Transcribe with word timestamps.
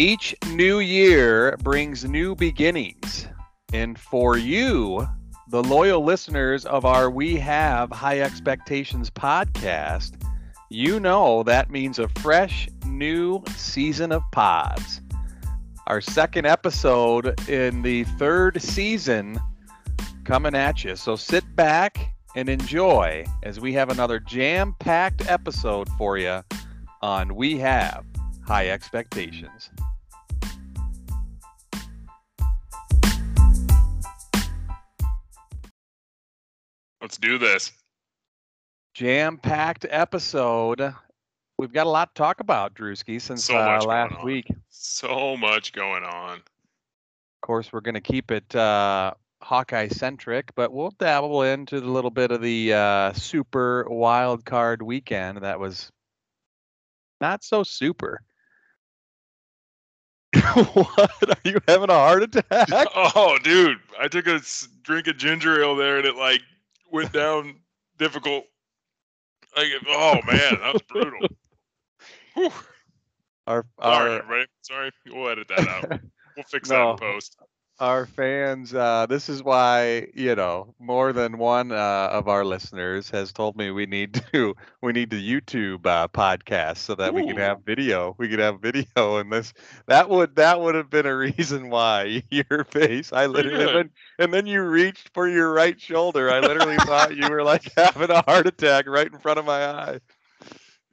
Each 0.00 0.34
new 0.52 0.78
year 0.78 1.58
brings 1.62 2.06
new 2.06 2.34
beginnings. 2.34 3.28
And 3.74 3.98
for 3.98 4.38
you, 4.38 5.06
the 5.50 5.62
loyal 5.62 6.02
listeners 6.02 6.64
of 6.64 6.86
our 6.86 7.10
We 7.10 7.36
Have 7.36 7.92
High 7.92 8.20
Expectations 8.20 9.10
podcast, 9.10 10.12
you 10.70 11.00
know 11.00 11.42
that 11.42 11.70
means 11.70 11.98
a 11.98 12.08
fresh 12.20 12.66
new 12.86 13.42
season 13.56 14.10
of 14.10 14.22
pods. 14.32 15.02
Our 15.86 16.00
second 16.00 16.46
episode 16.46 17.38
in 17.46 17.82
the 17.82 18.04
third 18.04 18.62
season 18.62 19.38
coming 20.24 20.54
at 20.54 20.82
you. 20.82 20.96
So 20.96 21.14
sit 21.14 21.44
back 21.56 22.14
and 22.34 22.48
enjoy 22.48 23.26
as 23.42 23.60
we 23.60 23.74
have 23.74 23.90
another 23.90 24.18
jam 24.18 24.74
packed 24.78 25.28
episode 25.28 25.90
for 25.98 26.16
you 26.16 26.42
on 27.02 27.34
We 27.34 27.58
Have 27.58 28.06
High 28.46 28.70
Expectations. 28.70 29.68
Let's 37.00 37.16
do 37.16 37.38
this. 37.38 37.72
Jam 38.94 39.38
packed 39.38 39.86
episode. 39.88 40.94
We've 41.58 41.72
got 41.72 41.86
a 41.86 41.90
lot 41.90 42.14
to 42.14 42.18
talk 42.18 42.40
about, 42.40 42.74
Drewski, 42.74 43.20
since 43.20 43.44
So 43.44 43.56
uh, 43.56 43.82
last 43.86 44.22
week. 44.24 44.46
So 44.68 45.36
much 45.36 45.72
going 45.72 46.04
on. 46.04 46.38
Of 46.38 47.40
course, 47.42 47.72
we're 47.72 47.80
going 47.80 47.94
to 47.94 48.00
keep 48.00 48.30
it 48.30 48.54
uh, 48.54 49.14
Hawkeye 49.42 49.88
centric, 49.88 50.54
but 50.54 50.72
we'll 50.72 50.92
dabble 50.98 51.42
into 51.42 51.80
the 51.80 51.88
little 51.88 52.10
bit 52.10 52.30
of 52.30 52.42
the 52.42 52.72
uh, 52.74 53.12
super 53.12 53.86
wild 53.88 54.44
card 54.44 54.82
weekend 54.82 55.38
that 55.38 55.58
was 55.58 55.90
not 57.20 57.42
so 57.44 57.62
super. 57.62 58.22
what? 60.72 61.28
Are 61.28 61.36
you 61.44 61.60
having 61.66 61.90
a 61.90 61.94
heart 61.94 62.22
attack? 62.22 62.68
Oh, 62.94 63.38
dude, 63.42 63.78
I 63.98 64.08
took 64.08 64.26
a 64.26 64.40
drink 64.82 65.06
of 65.06 65.16
ginger 65.16 65.62
ale 65.62 65.76
there, 65.76 65.98
and 65.98 66.06
it 66.06 66.16
like 66.16 66.40
went 66.92 67.12
down 67.12 67.56
difficult. 67.98 68.44
Like, 69.56 69.68
oh 69.88 70.14
man, 70.26 70.58
that 70.60 70.72
was 70.72 70.82
brutal. 70.82 71.20
Whew. 72.34 72.52
Our, 73.46 73.64
Sorry, 73.82 74.10
our, 74.10 74.18
everybody. 74.18 74.46
Sorry, 74.62 74.90
we'll 75.08 75.28
edit 75.28 75.48
that 75.48 75.68
out. 75.68 76.00
We'll 76.36 76.44
fix 76.44 76.68
that 76.68 76.90
in 76.90 76.96
post. 76.96 77.36
Our 77.80 78.06
fans 78.06 78.74
uh, 78.74 79.06
this 79.06 79.28
is 79.28 79.42
why 79.42 80.06
you 80.14 80.34
know 80.36 80.74
more 80.78 81.12
than 81.12 81.38
one 81.38 81.72
uh, 81.72 82.08
of 82.12 82.28
our 82.28 82.44
listeners 82.44 83.10
has 83.10 83.32
told 83.32 83.56
me 83.56 83.70
we 83.70 83.86
need 83.86 84.14
to 84.32 84.54
we 84.82 84.92
need 84.92 85.10
to 85.10 85.16
youtube 85.16 85.86
uh, 85.86 86.06
podcast 86.08 86.78
so 86.78 86.94
that 86.94 87.14
we 87.14 87.24
can 87.24 87.36
have 87.36 87.64
video 87.64 88.14
we 88.18 88.28
could 88.28 88.38
have 88.38 88.60
video 88.60 89.18
and 89.18 89.32
this. 89.32 89.52
That 89.86 90.08
would 90.10 90.36
that 90.36 90.60
would 90.60 90.74
have 90.74 90.90
been 90.90 91.06
a 91.06 91.16
reason 91.16 91.70
why 91.70 92.22
your 92.30 92.64
face 92.64 93.12
i 93.12 93.26
literally 93.26 93.64
and 93.64 93.76
then, 93.76 93.90
and 94.18 94.32
then 94.34 94.46
you 94.46 94.62
reached 94.62 95.10
for 95.14 95.28
your 95.28 95.52
right 95.52 95.80
shoulder. 95.80 96.30
I 96.30 96.40
literally 96.40 96.76
thought 96.78 97.16
you 97.16 97.28
were 97.28 97.42
like 97.42 97.72
having 97.76 98.10
a 98.10 98.22
heart 98.22 98.46
attack 98.46 98.86
right 98.88 99.10
in 99.10 99.18
front 99.18 99.38
of 99.38 99.44
my 99.46 99.64
eye. 99.66 100.00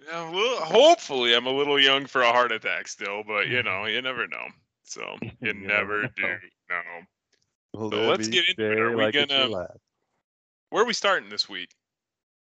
Yeah, 0.07 0.29
well, 0.31 0.63
hopefully, 0.65 1.33
I'm 1.35 1.47
a 1.47 1.51
little 1.51 1.79
young 1.79 2.05
for 2.07 2.21
a 2.21 2.31
heart 2.31 2.51
attack 2.51 2.87
still, 2.87 3.23
but 3.23 3.47
you 3.47 3.63
know, 3.63 3.85
you 3.85 4.01
never 4.01 4.27
know. 4.27 4.47
So 4.87 5.17
you, 5.41 5.53
never 5.53 6.03
do. 6.15 6.21
know. 6.69 6.75
No. 7.75 7.89
So 7.89 8.07
let's 8.07 8.27
get 8.27 8.49
into 8.49 8.71
it. 8.71 8.79
Are 8.79 8.95
we 8.95 9.03
like 9.03 9.13
gonna- 9.13 9.67
Where 10.69 10.83
are 10.83 10.85
we 10.87 10.93
starting 10.93 11.29
this 11.29 11.47
week? 11.47 11.69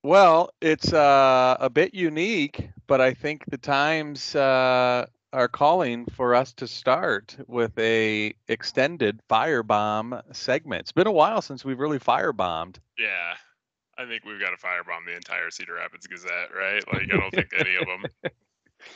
Well, 0.01 0.51
it's 0.61 0.93
uh, 0.93 1.57
a 1.59 1.69
bit 1.69 1.93
unique, 1.93 2.69
but 2.87 3.01
I 3.01 3.13
think 3.13 3.43
the 3.49 3.57
times 3.57 4.33
uh, 4.33 5.05
are 5.33 5.47
calling 5.49 6.05
for 6.05 6.33
us 6.35 6.53
to 6.53 6.67
start 6.67 7.35
with 7.47 7.77
a 7.77 8.33
extended 8.47 9.19
firebomb 9.29 10.21
segment. 10.33 10.81
It's 10.81 10.93
been 10.93 11.05
a 11.05 11.11
while 11.11 11.41
since 11.41 11.65
we've 11.65 11.79
really 11.79 11.99
firebombed. 11.99 12.77
Yeah, 12.97 13.33
I 13.97 14.05
think 14.05 14.23
we've 14.23 14.39
got 14.39 14.51
to 14.51 14.55
firebomb 14.57 15.05
the 15.05 15.15
entire 15.17 15.51
Cedar 15.51 15.73
Rapids 15.73 16.07
Gazette, 16.07 16.55
right? 16.57 16.81
Like, 16.93 17.13
I 17.13 17.17
don't 17.17 17.31
think 17.31 17.49
any 17.59 17.75
of 17.75 17.85
them. 17.85 18.05
I 18.23 18.29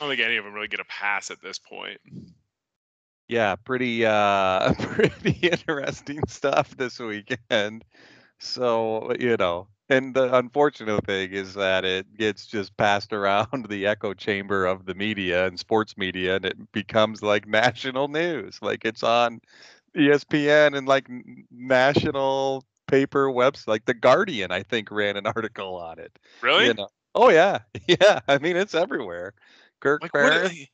don't 0.00 0.08
think 0.08 0.20
any 0.20 0.38
of 0.38 0.44
them 0.44 0.54
really 0.54 0.68
get 0.68 0.80
a 0.80 0.84
pass 0.86 1.30
at 1.30 1.42
this 1.42 1.58
point. 1.58 2.00
Yeah, 3.28 3.56
pretty 3.56 4.04
uh, 4.04 4.74
pretty 4.78 5.38
interesting 5.46 6.20
stuff 6.28 6.76
this 6.76 6.98
weekend. 6.98 7.84
So 8.38 9.12
you 9.18 9.36
know, 9.36 9.68
and 9.88 10.14
the 10.14 10.34
unfortunate 10.36 11.06
thing 11.06 11.32
is 11.32 11.54
that 11.54 11.84
it 11.84 12.16
gets 12.16 12.46
just 12.46 12.76
passed 12.76 13.12
around 13.12 13.66
the 13.70 13.86
echo 13.86 14.14
chamber 14.14 14.66
of 14.66 14.86
the 14.86 14.94
media 14.94 15.46
and 15.46 15.58
sports 15.58 15.96
media, 15.96 16.36
and 16.36 16.44
it 16.44 16.72
becomes 16.72 17.22
like 17.22 17.46
national 17.46 18.08
news. 18.08 18.58
Like 18.60 18.84
it's 18.84 19.02
on 19.02 19.40
ESPN 19.96 20.74
and 20.76 20.86
like 20.86 21.08
national 21.50 22.64
paper 22.86 23.30
webs, 23.30 23.66
like 23.66 23.86
the 23.86 23.94
Guardian, 23.94 24.50
I 24.50 24.62
think, 24.62 24.90
ran 24.90 25.16
an 25.16 25.26
article 25.34 25.76
on 25.76 25.98
it. 25.98 26.18
Really? 26.42 26.66
You 26.66 26.74
know? 26.74 26.88
Oh 27.14 27.30
yeah, 27.30 27.60
yeah. 27.86 28.20
I 28.28 28.38
mean, 28.38 28.56
it's 28.56 28.74
everywhere. 28.74 29.34
Kirk 29.80 30.02
Like? 30.14 30.70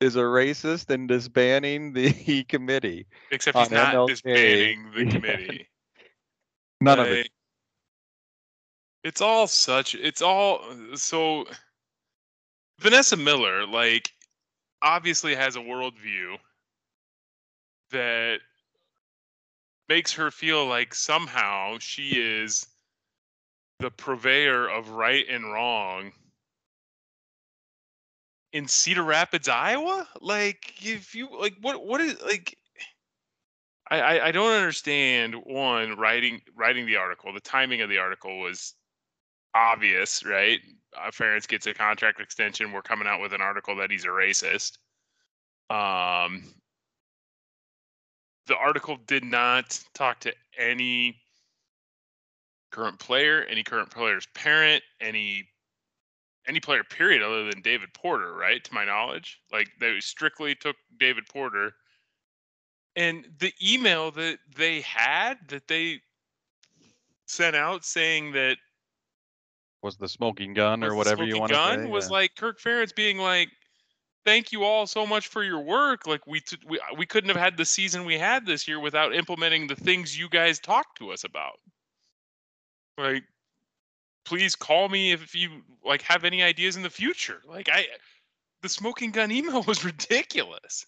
Is 0.00 0.16
a 0.16 0.20
racist 0.20 0.90
and 0.90 1.08
disbanding 1.08 1.92
the 1.94 2.44
committee. 2.48 3.06
Except 3.30 3.56
he's 3.56 3.70
not 3.70 3.94
MLK. 3.94 4.08
disbanding 4.08 4.90
the 4.94 5.06
committee. 5.06 5.68
None 6.82 7.00
of 7.00 7.06
it. 7.06 7.30
It's 9.02 9.22
all 9.22 9.46
such. 9.46 9.94
It's 9.94 10.20
all 10.20 10.60
so. 10.94 11.46
Vanessa 12.78 13.16
Miller, 13.16 13.66
like, 13.66 14.10
obviously 14.82 15.34
has 15.34 15.56
a 15.56 15.60
worldview 15.60 16.36
that 17.90 18.40
makes 19.88 20.12
her 20.12 20.30
feel 20.30 20.66
like 20.66 20.94
somehow 20.94 21.78
she 21.78 22.20
is 22.20 22.66
the 23.78 23.90
purveyor 23.90 24.68
of 24.68 24.90
right 24.90 25.24
and 25.30 25.50
wrong 25.52 26.12
in 28.52 28.68
Cedar 28.68 29.02
Rapids, 29.02 29.48
Iowa. 29.48 30.06
Like, 30.20 30.74
if 30.84 31.14
you 31.14 31.28
like, 31.38 31.54
what 31.60 31.84
what 31.84 32.00
is 32.00 32.20
like. 32.22 32.56
I, 33.88 34.18
I, 34.18 34.32
don't 34.32 34.52
understand 34.52 35.36
one 35.44 35.96
writing 35.96 36.40
writing 36.56 36.86
the 36.86 36.96
article. 36.96 37.32
The 37.32 37.38
timing 37.38 37.82
of 37.82 37.88
the 37.88 37.98
article 37.98 38.40
was 38.40 38.74
obvious, 39.54 40.24
right? 40.24 40.58
Uh, 40.96 41.10
Ferentz 41.12 41.46
gets 41.46 41.68
a 41.68 41.74
contract 41.74 42.20
extension. 42.20 42.72
We're 42.72 42.82
coming 42.82 43.06
out 43.06 43.20
with 43.20 43.32
an 43.32 43.40
article 43.40 43.76
that 43.76 43.92
he's 43.92 44.04
a 44.04 44.08
racist. 44.08 44.78
Um, 45.70 46.42
the 48.46 48.56
article 48.56 48.98
did 49.06 49.24
not 49.24 49.78
talk 49.94 50.20
to 50.20 50.34
any 50.58 51.16
current 52.70 52.98
player, 52.98 53.44
any 53.48 53.62
current 53.62 53.90
player's 53.90 54.26
parent, 54.34 54.82
any 55.00 55.48
any 56.48 56.60
player 56.60 56.84
period 56.84 57.22
other 57.22 57.44
than 57.50 57.60
David 57.62 57.92
Porter, 57.92 58.32
right? 58.32 58.62
To 58.64 58.74
my 58.74 58.84
knowledge, 58.84 59.40
like 59.52 59.68
they 59.80 59.98
strictly 60.00 60.54
took 60.54 60.76
David 60.98 61.24
Porter. 61.28 61.72
And 62.94 63.26
the 63.38 63.52
email 63.62 64.10
that 64.12 64.38
they 64.56 64.80
had 64.80 65.36
that 65.48 65.68
they 65.68 66.00
sent 67.26 67.56
out 67.56 67.84
saying 67.84 68.32
that 68.32 68.56
Was 69.82 69.96
the 69.96 70.08
smoking 70.08 70.54
gun 70.54 70.82
or 70.82 70.94
whatever 70.94 71.24
you 71.24 71.38
want 71.38 71.52
to 71.52 71.56
say? 71.56 71.86
was 71.86 72.06
yeah. 72.06 72.12
like 72.12 72.36
Kirk 72.36 72.60
Ferentz 72.60 72.94
being 72.94 73.18
like, 73.18 73.48
"Thank 74.24 74.52
you 74.52 74.64
all 74.64 74.86
so 74.86 75.06
much 75.06 75.28
for 75.28 75.44
your 75.44 75.60
work. 75.60 76.06
Like 76.06 76.26
we 76.26 76.40
t- 76.40 76.56
we 76.66 76.80
we 76.96 77.04
couldn't 77.04 77.28
have 77.28 77.36
had 77.36 77.56
the 77.56 77.64
season 77.64 78.06
we 78.06 78.18
had 78.18 78.46
this 78.46 78.66
year 78.66 78.80
without 78.80 79.14
implementing 79.14 79.66
the 79.66 79.76
things 79.76 80.18
you 80.18 80.28
guys 80.28 80.58
talked 80.58 80.98
to 80.98 81.10
us 81.10 81.24
about. 81.24 81.58
Like, 82.98 83.24
please 84.26 84.54
call 84.54 84.88
me 84.88 85.12
if 85.12 85.34
you 85.34 85.62
like 85.84 86.02
have 86.02 86.24
any 86.24 86.42
ideas 86.42 86.76
in 86.76 86.82
the 86.82 86.90
future. 86.90 87.40
Like 87.46 87.70
I, 87.72 87.86
the 88.62 88.68
smoking 88.68 89.12
gun 89.12 89.30
email 89.32 89.62
was 89.66 89.84
ridiculous. 89.84 90.84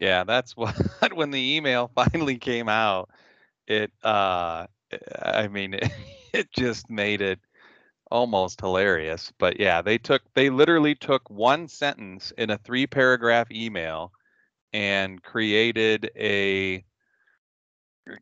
Yeah, 0.00 0.24
that's 0.24 0.56
what 0.56 0.76
when 1.14 1.30
the 1.30 1.56
email 1.56 1.90
finally 1.94 2.38
came 2.38 2.68
out, 2.68 3.10
it 3.68 3.92
uh 4.02 4.66
I 5.22 5.48
mean 5.48 5.74
it, 5.74 5.88
it 6.32 6.50
just 6.52 6.90
made 6.90 7.20
it 7.20 7.38
almost 8.10 8.60
hilarious. 8.60 9.32
But 9.38 9.60
yeah, 9.60 9.82
they 9.82 9.98
took 9.98 10.22
they 10.34 10.50
literally 10.50 10.94
took 10.94 11.28
one 11.30 11.68
sentence 11.68 12.32
in 12.36 12.50
a 12.50 12.58
three 12.58 12.86
paragraph 12.86 13.50
email 13.52 14.12
and 14.72 15.22
created 15.22 16.10
a 16.16 16.84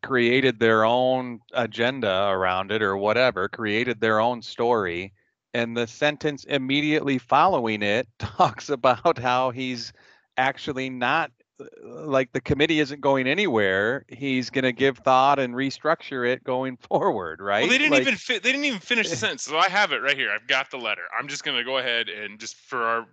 created 0.03 0.59
their 0.59 0.85
own 0.85 1.41
agenda 1.53 2.29
around 2.29 2.73
it 2.73 2.83
or 2.83 2.97
whatever, 2.97 3.49
created 3.49 4.01
their 4.01 4.21
own 4.21 4.43
story 4.43 5.13
and 5.57 5.75
the 5.75 5.87
sentence 5.87 6.45
immediately 6.45 7.17
following 7.17 7.83
it 7.83 8.07
talks 8.19 8.69
about 8.69 9.19
how 9.19 9.51
he's 9.51 9.93
actually 10.37 10.91
not 10.91 11.31
uh, 11.59 11.65
like 11.83 12.31
the 12.33 12.41
committee 12.43 12.79
isn't 12.79 13.01
going 13.01 13.27
anywhere. 13.27 14.05
He's 14.09 14.51
going 14.51 14.65
to 14.65 14.73
give 14.73 14.99
thought 14.99 15.39
and 15.39 15.55
restructure 15.55 16.31
it 16.31 16.45
going 16.45 16.77
forward, 16.91 17.41
right? 17.41 17.63
Well, 17.63 17.71
they 17.71 17.79
didn't 17.79 17.93
Like, 17.93 18.03
even 18.03 18.17
fi- 18.17 18.39
they 18.39 18.53
didn't 18.53 18.67
even 18.67 18.81
finish 18.81 19.09
the 19.09 19.17
sentence. 19.25 19.45
So 19.45 19.57
I 19.57 19.71
have 19.71 19.93
it 19.93 20.03
right 20.03 20.17
here. 20.17 20.31
I've 20.31 20.47
got 20.47 20.71
the 20.71 20.77
letter. 20.77 21.05
I'm 21.19 21.27
just 21.27 21.43
gonna 21.43 21.65
go 21.65 21.79
ahead 21.79 22.11
and 22.11 22.39
just 22.39 22.57
for 22.57 22.83
our, 22.83 23.07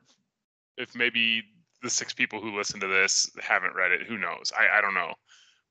if 0.78 0.96
maybe 0.96 1.44
the 1.82 1.90
six 1.90 2.14
people 2.14 2.42
who 2.42 2.58
listen 2.58 2.82
to 2.82 2.88
this 2.88 3.32
haven't 3.42 3.74
read 3.74 3.92
it. 3.94 4.06
Who 4.06 4.18
knows? 4.18 4.52
I, 4.58 4.80
I 4.80 4.82
don't 4.82 4.94
know. 4.94 5.14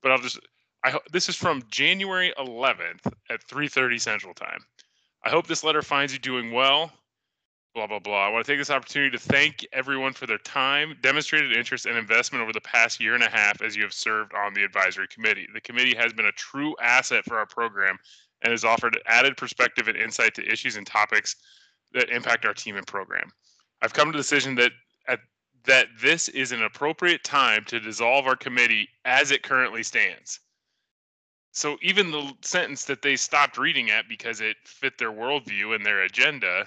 But 0.03 0.13
I'll 0.13 0.19
just 0.19 0.41
I 0.85 0.91
hope 0.91 1.09
this 1.13 1.29
is 1.29 1.37
from 1.37 1.63
January 1.71 2.33
11th 2.39 3.07
at 3.31 3.41
3:30 3.45 4.01
Central 4.01 4.35
Time. 4.35 4.65
I 5.23 5.31
hope 5.31 5.47
this 5.47 5.63
letter 5.63 5.81
finds 5.81 6.13
you 6.13 6.19
doing 6.19 6.51
well. 6.51 6.93
Blah 7.73 7.87
blah 7.87 8.01
blah. 8.01 8.27
I 8.27 8.29
want 8.31 8.45
to 8.45 8.53
take 8.53 8.59
this 8.59 8.69
opportunity 8.71 9.17
to 9.17 9.23
thank 9.23 9.65
everyone 9.73 10.13
for 10.13 10.27
their 10.27 10.39
time, 10.39 10.99
demonstrated 11.01 11.57
interest, 11.57 11.87
and 11.87 11.97
investment 11.97 12.43
over 12.43 12.53
the 12.53 12.61
past 12.61 12.99
year 12.99 13.15
and 13.15 13.23
a 13.23 13.31
half 13.31 13.63
as 13.63 13.77
you 13.77 13.83
have 13.85 13.93
served 13.93 14.35
on 14.35 14.55
the 14.55 14.65
advisory 14.65 15.07
committee. 15.07 15.47
The 15.55 15.61
committee 15.61 15.95
has 15.97 16.13
been 16.13 16.27
a 16.27 16.33
true 16.33 16.75
asset 16.83 17.25
for 17.25 17.39
our 17.39 17.47
program 17.47 17.97
and 18.43 18.51
has 18.51 18.65
offered 18.65 19.01
added 19.07 19.37
perspective 19.37 19.87
and 19.87 19.97
insight 19.97 20.35
to 20.35 20.51
issues 20.51 20.77
and 20.77 20.87
topics 20.87 21.37
that 21.93 22.11
impact 22.11 22.45
our 22.45 22.55
team 22.55 22.77
and 22.77 22.87
program. 22.89 23.31
I've 23.83 23.95
come 23.95 24.11
to 24.11 24.17
the 24.17 24.23
decision 24.23 24.57
that 24.57 24.73
at, 25.07 25.21
that 25.65 25.87
this 26.01 26.29
is 26.29 26.51
an 26.51 26.65
appropriate 26.65 27.23
time 27.23 27.65
to 27.67 27.79
dissolve 27.79 28.27
our 28.27 28.37
committee 28.37 28.89
as 29.05 29.31
it 29.31 29.45
currently 29.45 29.85
stands. 29.85 30.41
So 31.53 31.77
even 31.83 32.11
the 32.11 32.33
sentence 32.41 32.87
that 32.87 33.03
they 33.03 33.15
stopped 33.17 33.59
reading 33.59 33.91
at 33.91 34.09
because 34.09 34.41
it 34.41 34.57
fit 34.65 34.97
their 34.99 35.13
worldview 35.13 35.75
and 35.75 35.85
their 35.85 36.03
agenda 36.03 36.67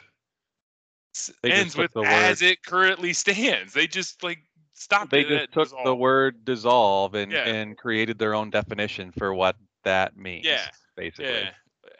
They 1.41 1.51
ends 1.51 1.75
with 1.75 1.91
the 1.93 2.01
as 2.01 2.41
word- 2.41 2.47
it 2.47 2.63
currently 2.63 3.13
stands. 3.13 3.73
They 3.73 3.87
just 3.87 4.23
like 4.23 4.39
stopped 4.73 5.09
They 5.11 5.21
it 5.21 5.51
just 5.51 5.71
took 5.71 5.83
the 5.83 5.95
word 5.95 6.45
dissolve 6.45 7.15
and 7.15 7.31
Yeah. 7.31 7.45
and 7.47 7.77
created 7.77 8.19
their 8.19 8.33
own 8.35 8.49
definition 8.51 9.11
for 9.11 9.33
what 9.33 9.55
that 9.83 10.17
means. 10.17 10.45
Yeah, 10.45 10.67
basically. 10.95 11.25
Yeah. 11.33 11.51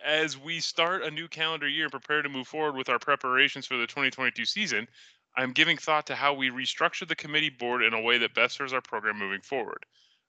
As 0.04 0.38
we 0.38 0.60
start 0.60 1.02
a 1.04 1.10
new 1.10 1.28
calendar 1.28 1.68
year 1.68 1.86
and 1.86 1.92
prepare 1.92 2.22
to 2.22 2.30
move 2.30 2.48
forward 2.48 2.76
with 2.76 2.90
our 2.90 3.00
preparations 3.00 3.66
for 3.66 3.78
the 3.78 3.88
2022 3.88 4.46
season, 4.46 4.88
I'm 5.36 5.52
giving 5.54 5.78
thought 5.78 6.06
to 6.08 6.16
how 6.16 6.34
we 6.34 6.50
restructure 6.52 7.08
the 7.08 7.16
committee 7.16 7.50
board 7.50 7.82
in 7.82 7.94
a 7.94 8.02
way 8.02 8.18
that 8.20 8.36
best 8.36 8.56
serves 8.58 8.74
our 8.74 8.82
program 8.82 9.18
moving 9.18 9.42
forward. 9.42 9.86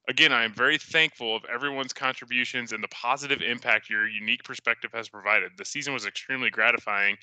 Again, 0.08 0.32
I 0.32 0.44
am 0.44 0.52
very 0.52 0.78
thankful 0.78 1.34
of 1.34 1.44
everyone's 1.52 1.92
contributions 1.92 2.72
and 2.72 2.82
the 2.82 2.88
positive 2.88 3.42
impact 3.42 3.90
your 3.90 4.08
unique 4.08 4.44
perspective 4.44 4.90
has 4.94 5.08
provided. 5.08 5.52
The 5.56 5.64
season 5.64 5.92
was 5.92 6.06
extremely 6.06 6.48
gratifying 6.48 7.16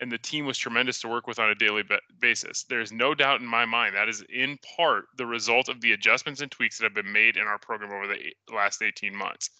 and 0.00 0.12
the 0.12 0.18
team 0.18 0.44
was 0.44 0.58
tremendous 0.58 1.00
to 1.00 1.08
work 1.08 1.26
with 1.26 1.38
on 1.38 1.50
a 1.50 1.54
daily 1.54 1.82
basis. 2.20 2.64
There's 2.64 2.92
no 2.92 3.14
doubt 3.14 3.40
in 3.40 3.46
my 3.46 3.64
mind 3.64 3.96
that 3.96 4.08
is 4.08 4.22
in 4.32 4.58
part 4.76 5.06
the 5.16 5.26
result 5.26 5.68
of 5.68 5.80
the 5.80 5.92
adjustments 5.92 6.40
and 6.40 6.50
tweaks 6.50 6.78
that 6.78 6.84
have 6.84 6.94
been 6.94 7.12
made 7.12 7.36
in 7.36 7.46
our 7.46 7.58
program 7.58 7.92
over 7.92 8.06
the 8.06 8.54
last 8.54 8.82
18 8.82 9.14
months. 9.14 9.50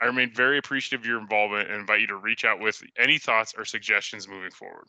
I 0.00 0.06
remain 0.06 0.32
very 0.34 0.58
appreciative 0.58 1.00
of 1.00 1.06
your 1.06 1.18
involvement 1.18 1.70
and 1.70 1.80
invite 1.80 2.00
you 2.00 2.06
to 2.08 2.16
reach 2.16 2.44
out 2.44 2.60
with 2.60 2.80
any 2.98 3.18
thoughts 3.18 3.54
or 3.56 3.64
suggestions 3.64 4.28
moving 4.28 4.50
forward. 4.50 4.86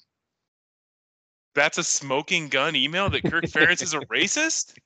That's 1.56 1.78
a 1.78 1.84
smoking 1.84 2.50
gun 2.50 2.76
email 2.76 3.10
that 3.12 3.24
Kirk 3.24 3.46
Ferentz 3.46 3.84
is 3.84 3.94
a 3.94 4.00
racist? 4.00 4.74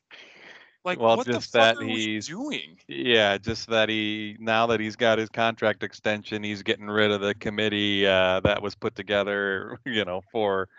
Like, 0.87 1.01
Well, 1.01 1.17
what 1.17 1.27
just 1.27 1.51
that 1.51 1.77
he's- 1.81 2.27
doing? 2.27 2.79
Yeah, 2.87 3.37
just 3.37 3.67
that 3.67 3.89
he 3.89 4.37
now 4.39 4.65
that 4.67 4.79
he's 4.79 4.95
got 4.95 5.17
his 5.17 5.27
contract 5.27 5.83
extension, 5.83 6.41
he's 6.41 6.63
getting 6.63 6.87
rid 6.87 7.11
of 7.11 7.19
the 7.19 7.35
committee 7.35 8.07
uh, 8.07 8.39
that 8.45 8.61
was 8.61 8.73
put 8.73 8.95
together, 8.95 9.81
you 9.85 10.05
know, 10.05 10.21
for 10.31 10.69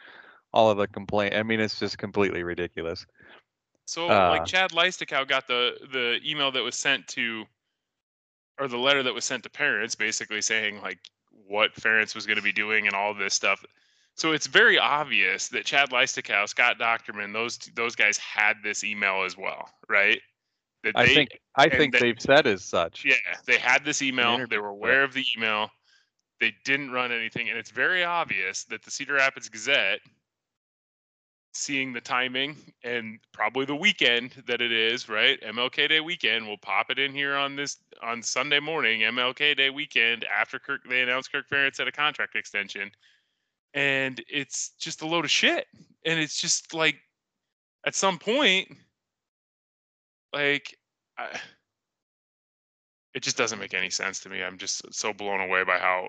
all 0.54 0.70
of 0.70 0.78
the 0.78 0.88
complaint. 0.88 1.34
I 1.34 1.42
mean, 1.42 1.60
it's 1.60 1.78
just 1.78 1.98
completely 1.98 2.42
ridiculous. 2.42 3.04
So, 3.84 4.08
Uh, 4.08 4.30
like, 4.30 4.46
Chad 4.46 4.70
Leistikow 4.70 5.28
got 5.28 5.46
the 5.46 5.76
the 5.92 6.18
email 6.24 6.50
that 6.52 6.62
was 6.62 6.74
sent 6.74 7.06
to, 7.08 7.44
or 8.58 8.66
the 8.66 8.78
letter 8.78 9.02
that 9.02 9.12
was 9.12 9.26
sent 9.26 9.42
to 9.42 9.50
parents, 9.50 9.94
basically 9.94 10.40
saying 10.40 10.80
like 10.80 11.00
what 11.46 11.74
Ferentz 11.74 12.14
was 12.14 12.24
going 12.24 12.38
to 12.38 12.42
be 12.42 12.52
doing 12.52 12.86
and 12.86 12.96
all 12.96 13.12
this 13.12 13.34
stuff. 13.34 13.62
So 14.18 14.32
it's 14.32 14.48
very 14.48 14.80
obvious 14.80 15.46
that 15.48 15.64
Chad 15.64 15.90
Leistikow, 15.90 16.48
Scott 16.48 16.76
Dochterman, 16.80 17.32
those 17.32 17.56
those 17.74 17.94
guys 17.94 18.18
had 18.18 18.56
this 18.64 18.82
email 18.82 19.22
as 19.22 19.36
well, 19.36 19.70
right? 19.88 20.20
That 20.82 20.96
I 20.96 21.06
they- 21.06 21.14
think 21.14 21.40
I 21.54 21.68
think 21.68 21.92
that- 21.92 22.00
they've 22.00 22.20
said 22.20 22.46
as 22.48 22.64
such. 22.64 23.04
Yeah, 23.04 23.14
they 23.46 23.58
had 23.58 23.84
this 23.84 24.02
email. 24.02 24.44
They 24.48 24.58
were 24.58 24.68
aware 24.68 25.04
of 25.04 25.12
the 25.12 25.24
email. 25.36 25.70
They 26.40 26.52
didn't 26.64 26.90
run 26.90 27.12
anything, 27.12 27.48
and 27.48 27.56
it's 27.56 27.70
very 27.70 28.02
obvious 28.02 28.64
that 28.64 28.82
the 28.82 28.90
Cedar 28.90 29.14
Rapids 29.14 29.48
Gazette, 29.48 30.00
seeing 31.52 31.92
the 31.92 32.00
timing 32.00 32.56
and 32.84 33.20
probably 33.32 33.66
the 33.66 33.74
weekend 33.74 34.32
that 34.46 34.60
it 34.60 34.72
is, 34.72 35.08
right? 35.08 35.40
MLK 35.42 35.88
Day 35.88 36.00
weekend. 36.00 36.46
We'll 36.46 36.58
pop 36.58 36.90
it 36.90 36.98
in 36.98 37.12
here 37.14 37.36
on 37.36 37.54
this 37.54 37.78
on 38.02 38.22
Sunday 38.22 38.60
morning, 38.60 39.02
MLK 39.02 39.54
Day 39.54 39.70
weekend 39.70 40.24
after 40.24 40.58
Kirk 40.58 40.82
they 40.88 41.02
announced 41.02 41.30
Kirk 41.30 41.48
Ferentz 41.48 41.78
had 41.78 41.86
a 41.88 41.92
contract 41.92 42.34
extension, 42.34 42.90
and 43.78 44.22
it's 44.28 44.70
just 44.78 45.02
a 45.02 45.06
load 45.06 45.24
of 45.24 45.30
shit. 45.30 45.66
And 46.04 46.18
it's 46.18 46.40
just 46.40 46.74
like, 46.74 46.96
at 47.86 47.94
some 47.94 48.18
point, 48.18 48.68
like. 50.32 50.76
I, 51.16 51.38
it 53.14 53.22
just 53.22 53.36
doesn't 53.36 53.58
make 53.58 53.74
any 53.74 53.90
sense 53.90 54.20
to 54.20 54.28
me. 54.28 54.42
I'm 54.42 54.58
just 54.58 54.94
so 54.94 55.12
blown 55.12 55.40
away 55.40 55.64
by 55.64 55.78
how 55.78 56.08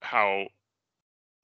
how 0.00 0.46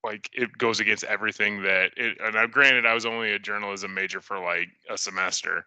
like 0.02 0.30
it 0.32 0.56
goes 0.56 0.80
against 0.80 1.04
everything 1.04 1.62
that 1.62 1.90
it 1.96 2.16
and 2.24 2.34
now 2.34 2.46
granted 2.46 2.86
I 2.86 2.94
was 2.94 3.04
only 3.04 3.32
a 3.32 3.38
journalism 3.38 3.92
major 3.92 4.20
for 4.20 4.38
like 4.38 4.68
a 4.88 4.96
semester. 4.96 5.66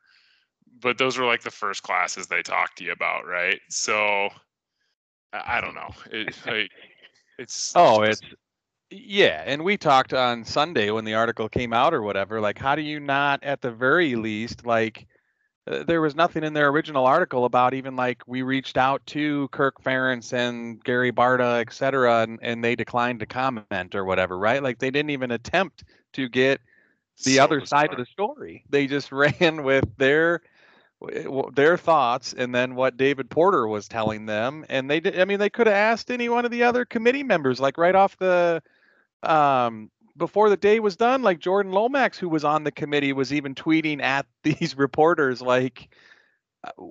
But 0.79 0.97
those 0.97 1.17
were 1.17 1.25
like 1.25 1.43
the 1.43 1.51
first 1.51 1.83
classes 1.83 2.25
they 2.25 2.41
talked 2.41 2.77
to 2.77 2.83
you 2.83 2.93
about, 2.93 3.27
right? 3.27 3.59
So 3.69 4.29
I, 5.33 5.57
I 5.57 5.61
don't 5.61 5.75
know. 5.75 5.91
It 6.11 6.35
like 6.47 6.71
it's 7.37 7.73
Oh, 7.75 8.01
it's 8.01 8.21
yeah, 8.91 9.43
and 9.45 9.63
we 9.63 9.77
talked 9.77 10.13
on 10.13 10.43
Sunday 10.43 10.91
when 10.91 11.05
the 11.05 11.13
article 11.13 11.47
came 11.47 11.71
out 11.71 11.93
or 11.93 12.01
whatever. 12.01 12.41
Like, 12.41 12.59
how 12.59 12.75
do 12.75 12.81
you 12.81 12.99
not, 12.99 13.43
at 13.43 13.61
the 13.61 13.71
very 13.71 14.15
least, 14.15 14.65
like, 14.65 15.07
uh, 15.67 15.83
there 15.83 16.01
was 16.01 16.15
nothing 16.15 16.43
in 16.43 16.53
their 16.53 16.69
original 16.69 17.05
article 17.05 17.45
about 17.45 17.73
even 17.73 17.95
like 17.95 18.21
we 18.27 18.41
reached 18.41 18.77
out 18.77 19.05
to 19.05 19.47
Kirk 19.49 19.81
Ferentz 19.81 20.33
and 20.33 20.83
Gary 20.83 21.11
Barta, 21.11 21.61
et 21.61 21.71
cetera, 21.71 22.23
and, 22.23 22.39
and 22.41 22.63
they 22.63 22.75
declined 22.75 23.21
to 23.21 23.25
comment 23.25 23.95
or 23.95 24.03
whatever, 24.03 24.37
right? 24.37 24.61
Like, 24.61 24.79
they 24.79 24.91
didn't 24.91 25.11
even 25.11 25.31
attempt 25.31 25.85
to 26.13 26.27
get 26.27 26.59
the 27.23 27.35
so 27.35 27.43
other 27.43 27.65
side 27.65 27.91
of 27.91 27.97
the 27.97 28.05
story. 28.05 28.65
They 28.69 28.87
just 28.87 29.11
ran 29.13 29.63
with 29.63 29.85
their 29.97 30.41
their 31.53 31.77
thoughts 31.77 32.31
and 32.33 32.53
then 32.53 32.75
what 32.75 32.95
David 32.95 33.27
Porter 33.27 33.67
was 33.67 33.87
telling 33.87 34.27
them 34.27 34.63
and 34.69 34.87
they 34.87 34.99
did 34.99 35.19
I 35.19 35.25
mean 35.25 35.39
they 35.39 35.49
could 35.49 35.65
have 35.65 35.75
asked 35.75 36.11
any 36.11 36.29
one 36.29 36.45
of 36.45 36.51
the 36.51 36.61
other 36.61 36.85
committee 36.85 37.23
members 37.23 37.59
like 37.59 37.79
right 37.79 37.95
off 37.95 38.15
the 38.17 38.61
um 39.23 39.89
before 40.17 40.49
the 40.49 40.57
day 40.57 40.79
was 40.79 40.95
done 40.95 41.21
like 41.21 41.39
Jordan 41.39 41.71
Lomax 41.71 42.17
who 42.17 42.29
was 42.29 42.43
on 42.43 42.63
the 42.63 42.71
committee 42.71 43.13
was 43.13 43.33
even 43.33 43.55
tweeting 43.55 44.01
at 44.01 44.25
these 44.43 44.77
reporters 44.77 45.41
like 45.41 45.89
uh, 46.63 46.83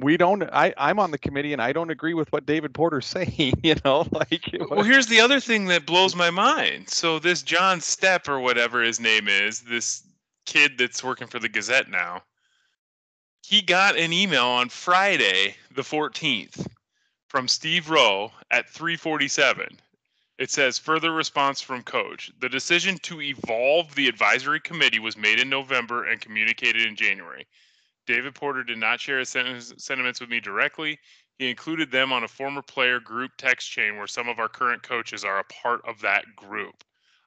we 0.00 0.16
don't 0.16 0.42
I 0.42 0.74
I'm 0.76 0.98
on 0.98 1.12
the 1.12 1.18
committee 1.18 1.52
and 1.52 1.62
I 1.62 1.72
don't 1.72 1.90
agree 1.90 2.14
with 2.14 2.32
what 2.32 2.46
David 2.46 2.74
Porter's 2.74 3.06
saying 3.16 3.54
you 3.62 3.76
know 3.84 4.06
like 4.12 4.52
it 4.52 4.68
Well, 4.70 4.82
here's 4.82 5.06
the 5.06 5.20
other 5.20 5.40
thing 5.40 5.66
that 5.66 5.86
blows 5.86 6.16
my 6.16 6.30
mind. 6.30 6.88
So 6.88 7.18
this 7.18 7.42
John 7.42 7.78
Stepp 7.80 8.28
or 8.28 8.40
whatever 8.40 8.82
his 8.82 8.98
name 8.98 9.28
is, 9.28 9.60
this 9.60 10.02
kid 10.46 10.78
that's 10.78 11.04
working 11.04 11.28
for 11.28 11.38
the 11.38 11.48
Gazette 11.48 11.90
now, 11.90 12.22
he 13.44 13.62
got 13.62 13.96
an 13.96 14.12
email 14.12 14.46
on 14.46 14.68
Friday 14.68 15.54
the 15.74 15.82
14th 15.82 16.66
from 17.28 17.46
Steve 17.46 17.88
Roe 17.88 18.32
at 18.50 18.68
347. 18.68 19.78
It 20.38 20.50
says 20.52 20.78
further 20.78 21.10
response 21.12 21.60
from 21.60 21.82
coach. 21.82 22.30
The 22.38 22.48
decision 22.48 22.96
to 22.98 23.20
evolve 23.20 23.92
the 23.94 24.06
advisory 24.06 24.60
committee 24.60 25.00
was 25.00 25.16
made 25.16 25.40
in 25.40 25.50
November 25.50 26.04
and 26.04 26.20
communicated 26.20 26.86
in 26.86 26.94
January. 26.94 27.44
David 28.06 28.36
Porter 28.36 28.62
did 28.62 28.78
not 28.78 29.00
share 29.00 29.18
his 29.18 29.28
sentiments 29.28 30.20
with 30.20 30.30
me 30.30 30.38
directly. 30.38 30.98
He 31.38 31.50
included 31.50 31.90
them 31.90 32.12
on 32.12 32.22
a 32.22 32.28
former 32.28 32.62
player 32.62 33.00
group 33.00 33.32
text 33.36 33.68
chain 33.70 33.96
where 33.96 34.06
some 34.06 34.28
of 34.28 34.38
our 34.38 34.48
current 34.48 34.82
coaches 34.82 35.24
are 35.24 35.40
a 35.40 35.44
part 35.44 35.80
of 35.84 36.00
that 36.00 36.24
group. 36.36 36.84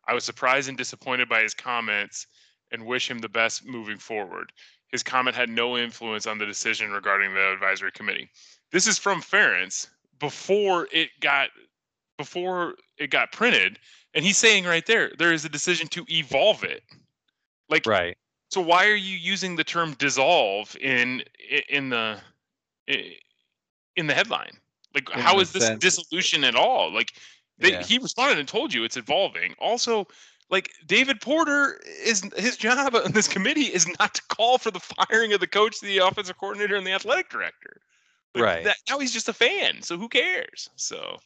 I 0.07 0.13
was 0.13 0.23
surprised 0.23 0.69
and 0.69 0.77
disappointed 0.77 1.27
by 1.27 1.41
his 1.43 1.53
comments 1.53 2.27
and 2.71 2.85
wish 2.85 3.11
him 3.11 3.19
the 3.19 3.29
best 3.29 3.65
moving 3.65 3.97
forward. 3.97 4.53
His 4.87 5.03
comment 5.03 5.35
had 5.35 5.49
no 5.49 5.77
influence 5.77 6.27
on 6.27 6.37
the 6.37 6.45
decision 6.45 6.91
regarding 6.91 7.33
the 7.33 7.51
advisory 7.51 7.91
committee. 7.91 8.29
This 8.71 8.87
is 8.87 8.97
from 8.97 9.21
Ferentz 9.21 9.87
before 10.19 10.87
it 10.91 11.09
got 11.19 11.49
before 12.23 12.75
it 12.97 13.09
got 13.09 13.31
printed, 13.31 13.79
and 14.13 14.23
he's 14.25 14.37
saying 14.37 14.65
right 14.65 14.85
there 14.85 15.11
there 15.17 15.33
is 15.33 15.43
a 15.45 15.49
decision 15.49 15.87
to 15.89 16.05
evolve 16.09 16.63
it. 16.63 16.83
Like 17.69 17.85
right 17.85 18.17
so 18.49 18.59
why 18.61 18.85
are 18.87 18.95
you 19.09 19.15
using 19.15 19.55
the 19.55 19.63
term 19.63 19.93
dissolve 19.93 20.75
in 20.81 21.23
in 21.69 21.89
the 21.89 22.19
in 23.95 24.07
the 24.07 24.13
headline? 24.13 24.51
Like 24.93 25.09
In 25.13 25.19
how 25.19 25.39
is 25.39 25.51
this 25.53 25.65
sense- 25.65 25.79
dissolution 25.81 26.43
at 26.43 26.55
all? 26.55 26.93
Like 26.93 27.13
they, 27.57 27.71
Yeah. 27.71 27.83
he 27.83 27.97
responded 27.97 28.39
and 28.39 28.47
told 28.47 28.73
you 28.73 28.83
it's 28.83 28.97
evolving. 28.97 29.55
Also, 29.59 30.05
like 30.49 30.69
David 30.85 31.21
Porter 31.21 31.79
is 32.03 32.23
his 32.35 32.57
job 32.57 32.93
on 32.95 33.11
this 33.13 33.27
committee 33.27 33.71
is 33.77 33.87
not 33.99 34.13
to 34.15 34.21
call 34.27 34.57
for 34.57 34.71
the 34.71 34.81
firing 34.81 35.31
of 35.33 35.39
the 35.39 35.47
coach, 35.47 35.79
the 35.79 35.99
offensive 35.99 36.37
coordinator, 36.37 36.75
and 36.75 36.85
the 36.85 36.91
athletic 36.91 37.29
director. 37.29 37.79
Like, 38.35 38.43
Right. 38.43 38.63
That, 38.65 38.77
now 38.89 38.99
he's 38.99 39.13
just 39.13 39.29
a 39.29 39.33
fan, 39.33 39.81
so 39.81 39.97
who 39.97 40.09
cares? 40.09 40.69
So 40.75 41.19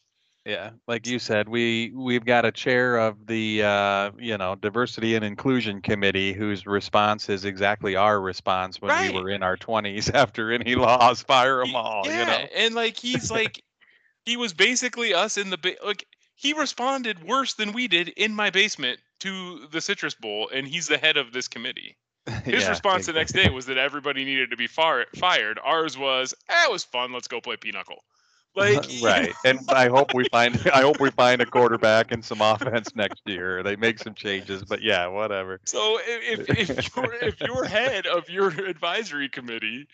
Yeah, 0.45 0.71
like 0.87 1.07
you 1.07 1.17
said, 1.17 1.49
we 1.49 1.91
we've 1.95 2.23
got 2.23 2.45
a 2.45 2.51
chair 2.51 2.97
of 2.97 3.25
the 3.25 3.63
uh, 3.63 4.11
you 4.19 4.37
know 4.37 4.53
diversity 4.55 5.15
and 5.15 5.25
inclusion 5.25 5.81
committee 5.81 6.33
whose 6.33 6.67
response 6.67 7.29
is 7.29 7.45
exactly 7.45 7.95
our 7.95 8.21
response 8.21 8.79
when 8.79 8.91
Right. 8.91 9.11
we 9.11 9.19
were 9.21 9.29
in 9.31 9.41
our 9.41 9.57
twenties. 9.57 10.07
After 10.13 10.51
any 10.51 10.75
laws, 10.75 11.23
fire 11.23 11.65
them 11.65 11.75
all. 11.75 12.03
yeah, 12.05 12.19
You 12.19 12.25
know. 12.25 12.47
and 12.55 12.75
like 12.75 12.95
he's 12.97 13.31
like, 13.31 13.63
he 14.25 14.37
was 14.37 14.53
basically 14.53 15.15
us 15.15 15.37
in 15.37 15.49
the 15.49 15.57
ba- 15.57 15.77
like 15.83 16.05
he 16.35 16.53
responded 16.53 17.23
worse 17.23 17.55
than 17.55 17.71
we 17.71 17.87
did 17.87 18.09
in 18.09 18.35
my 18.35 18.51
basement 18.51 18.99
to 19.21 19.65
the 19.71 19.81
Citrus 19.81 20.13
Bowl, 20.13 20.49
and 20.53 20.67
he's 20.67 20.87
the 20.87 20.97
head 20.99 21.17
of 21.17 21.33
this 21.33 21.47
committee. 21.47 21.97
His 22.43 22.65
Yeah, 22.65 22.69
response 22.69 23.07
the 23.07 23.13
next 23.13 23.33
day 23.33 23.49
was 23.49 23.65
that 23.65 23.77
everybody 23.79 24.25
needed 24.25 24.51
to 24.51 24.57
be 24.57 24.67
far- 24.67 25.05
fired. 25.15 25.57
Ours 25.63 25.97
was, 25.97 26.35
eh, 26.49 26.65
it 26.65 26.71
was 26.71 26.83
fun. 26.83 27.13
Let's 27.13 27.27
go 27.27 27.41
play 27.41 27.55
pinochle. 27.57 28.03
Like 28.55 28.85
right, 29.03 29.33
and 29.43 29.59
I 29.69 29.89
hope 29.89 30.13
we 30.13 30.25
find 30.25 30.59
I 30.73 30.81
hope 30.81 30.99
we 30.99 31.11
find 31.11 31.41
a 31.41 31.45
quarterback 31.45 32.11
and 32.11 32.23
some 32.23 32.41
offense 32.41 32.95
next 32.95 33.21
year. 33.25 33.63
They 33.63 33.75
make 33.75 33.99
some 33.99 34.13
changes, 34.13 34.63
but 34.63 34.81
yeah, 34.81 35.07
whatever. 35.07 35.59
So 35.65 35.99
if 36.01 36.49
if, 36.49 36.69
if 36.69 36.95
your 36.95 37.13
if 37.21 37.41
your 37.41 37.65
head 37.65 38.05
of 38.07 38.29
your 38.29 38.47
advisory 38.49 39.29
committee 39.29 39.87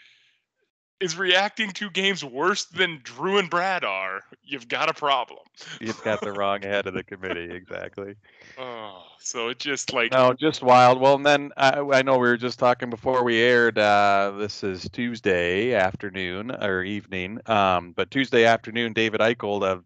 is 1.01 1.17
reacting 1.17 1.71
to 1.71 1.89
games 1.89 2.23
worse 2.23 2.65
than 2.65 3.01
Drew 3.03 3.39
and 3.39 3.49
Brad 3.49 3.83
are, 3.83 4.21
you've 4.43 4.67
got 4.67 4.89
a 4.89 4.93
problem. 4.93 5.39
You've 5.79 6.01
got 6.03 6.21
the 6.21 6.31
wrong 6.31 6.61
head 6.61 6.85
of 6.85 6.93
the 6.93 7.03
committee, 7.03 7.53
exactly. 7.53 8.15
Oh, 8.57 9.03
so 9.19 9.49
it 9.49 9.57
just 9.59 9.93
like 9.93 10.11
No, 10.11 10.33
just 10.33 10.61
wild. 10.61 11.01
Well, 11.01 11.15
and 11.15 11.25
then 11.25 11.51
I, 11.57 11.79
I 11.79 12.01
know 12.03 12.13
we 12.13 12.27
were 12.27 12.37
just 12.37 12.59
talking 12.59 12.89
before 12.89 13.23
we 13.23 13.39
aired. 13.39 13.79
Uh, 13.79 14.33
this 14.37 14.63
is 14.63 14.87
Tuesday 14.89 15.73
afternoon 15.73 16.51
or 16.51 16.83
evening, 16.83 17.39
um, 17.47 17.93
but 17.93 18.11
Tuesday 18.11 18.45
afternoon, 18.45 18.93
David 18.93 19.21
Eichel 19.21 19.63
of 19.63 19.83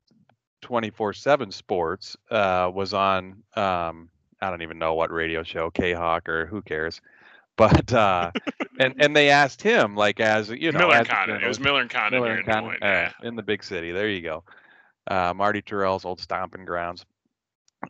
24/7 0.63 1.53
Sports 1.53 2.17
uh, 2.29 2.69
was 2.73 2.93
on. 2.93 3.43
Um, 3.55 4.09
I 4.41 4.49
don't 4.49 4.61
even 4.61 4.77
know 4.77 4.93
what 4.95 5.11
radio 5.11 5.43
show, 5.43 5.69
K 5.71 5.93
Hawk 5.93 6.27
or 6.27 6.45
who 6.45 6.61
cares, 6.61 6.99
but 7.57 7.93
uh, 7.93 8.31
and 8.79 8.95
and 8.99 9.15
they 9.15 9.29
asked 9.29 9.61
him 9.61 9.95
like 9.95 10.19
as 10.19 10.49
you 10.49 10.71
know, 10.71 10.79
Miller 10.79 10.95
and 10.95 11.07
Condon. 11.07 11.41
It 11.41 11.47
was 11.47 11.59
Miller 11.59 11.81
and 11.81 11.89
Condon 11.89 12.19
Miller 12.19 12.31
here 12.31 12.39
and 12.39 12.47
in 12.47 12.53
Condon, 12.53 12.71
Moines. 12.71 12.79
Yeah. 12.81 13.11
in 13.23 13.35
the 13.35 13.43
big 13.43 13.63
city. 13.63 13.91
There 13.91 14.09
you 14.09 14.21
go. 14.21 14.43
Uh, 15.07 15.33
Marty 15.33 15.61
Tirrell's 15.61 16.03
old 16.03 16.19
stomping 16.19 16.65
grounds. 16.65 17.05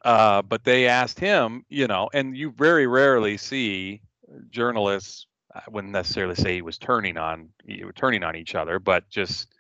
Uh, 0.03 0.41
but 0.41 0.63
they 0.63 0.87
asked 0.87 1.19
him, 1.19 1.65
you 1.69 1.87
know, 1.87 2.09
and 2.13 2.35
you 2.35 2.51
very 2.51 2.85
rarely 2.85 3.37
see 3.37 4.01
journalists. 4.49 5.27
I 5.53 5.61
wouldn't 5.69 5.93
necessarily 5.93 6.35
say 6.35 6.55
he 6.55 6.61
was 6.61 6.77
turning 6.77 7.17
on 7.17 7.49
you 7.63 7.85
were 7.85 7.93
turning 7.93 8.23
on 8.23 8.35
each 8.35 8.55
other, 8.55 8.77
but 8.79 9.09
just 9.09 9.53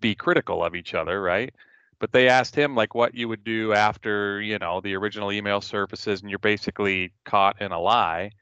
be 0.00 0.14
critical 0.14 0.64
of 0.64 0.74
each 0.74 0.94
other, 0.94 1.22
right? 1.22 1.54
But 2.00 2.12
they 2.12 2.28
asked 2.28 2.56
him 2.56 2.74
like 2.74 2.94
what 2.94 3.14
you 3.14 3.28
would 3.28 3.44
do 3.44 3.72
after 3.72 4.40
you 4.40 4.58
know 4.58 4.80
the 4.80 4.96
original 4.96 5.32
email 5.32 5.60
surfaces, 5.60 6.20
and 6.20 6.28
you're 6.28 6.40
basically 6.40 7.12
caught 7.24 7.62
in 7.62 7.72
a 7.72 7.80
lie. 7.80 8.32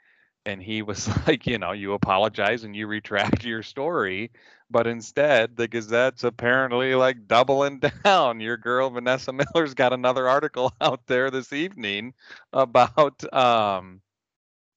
And 0.47 0.63
he 0.63 0.83
was 0.83 1.09
like, 1.27 1.47
you 1.47 1.59
know, 1.59 1.73
you 1.73 1.93
apologize 1.93 2.65
and 2.65 2.75
you 2.75 2.87
retract 2.87 3.45
your 3.45 3.63
story, 3.63 4.31
but 4.71 4.87
instead 4.87 5.57
the 5.57 5.69
Gazette's 5.69 6.25
apparently 6.25 6.95
like 6.95 7.27
doubling 7.27 7.81
down. 8.05 8.41
Your 8.41 8.57
girl 8.57 8.91
Vanessa 8.91 9.33
Miller's 9.33 9.75
got 9.75 9.93
another 9.93 10.29
article 10.29 10.73
out 10.81 11.07
there 11.07 11.31
this 11.31 11.53
evening 11.53 12.15
about 12.53 13.23
um 13.35 14.01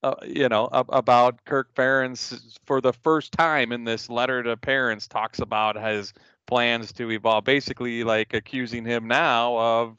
uh, 0.02 0.14
you 0.26 0.50
know 0.50 0.68
ab- 0.70 0.90
about 0.90 1.42
Kirk 1.46 1.74
Ferentz 1.74 2.58
for 2.66 2.82
the 2.82 2.92
first 2.92 3.32
time 3.32 3.72
in 3.72 3.84
this 3.84 4.10
letter 4.10 4.42
to 4.42 4.56
parents 4.58 5.08
talks 5.08 5.38
about 5.38 5.76
his 5.82 6.12
plans 6.46 6.92
to 6.92 7.10
evolve 7.10 7.44
basically 7.44 8.04
like 8.04 8.34
accusing 8.34 8.84
him 8.84 9.08
now 9.08 9.56
of 9.58 9.96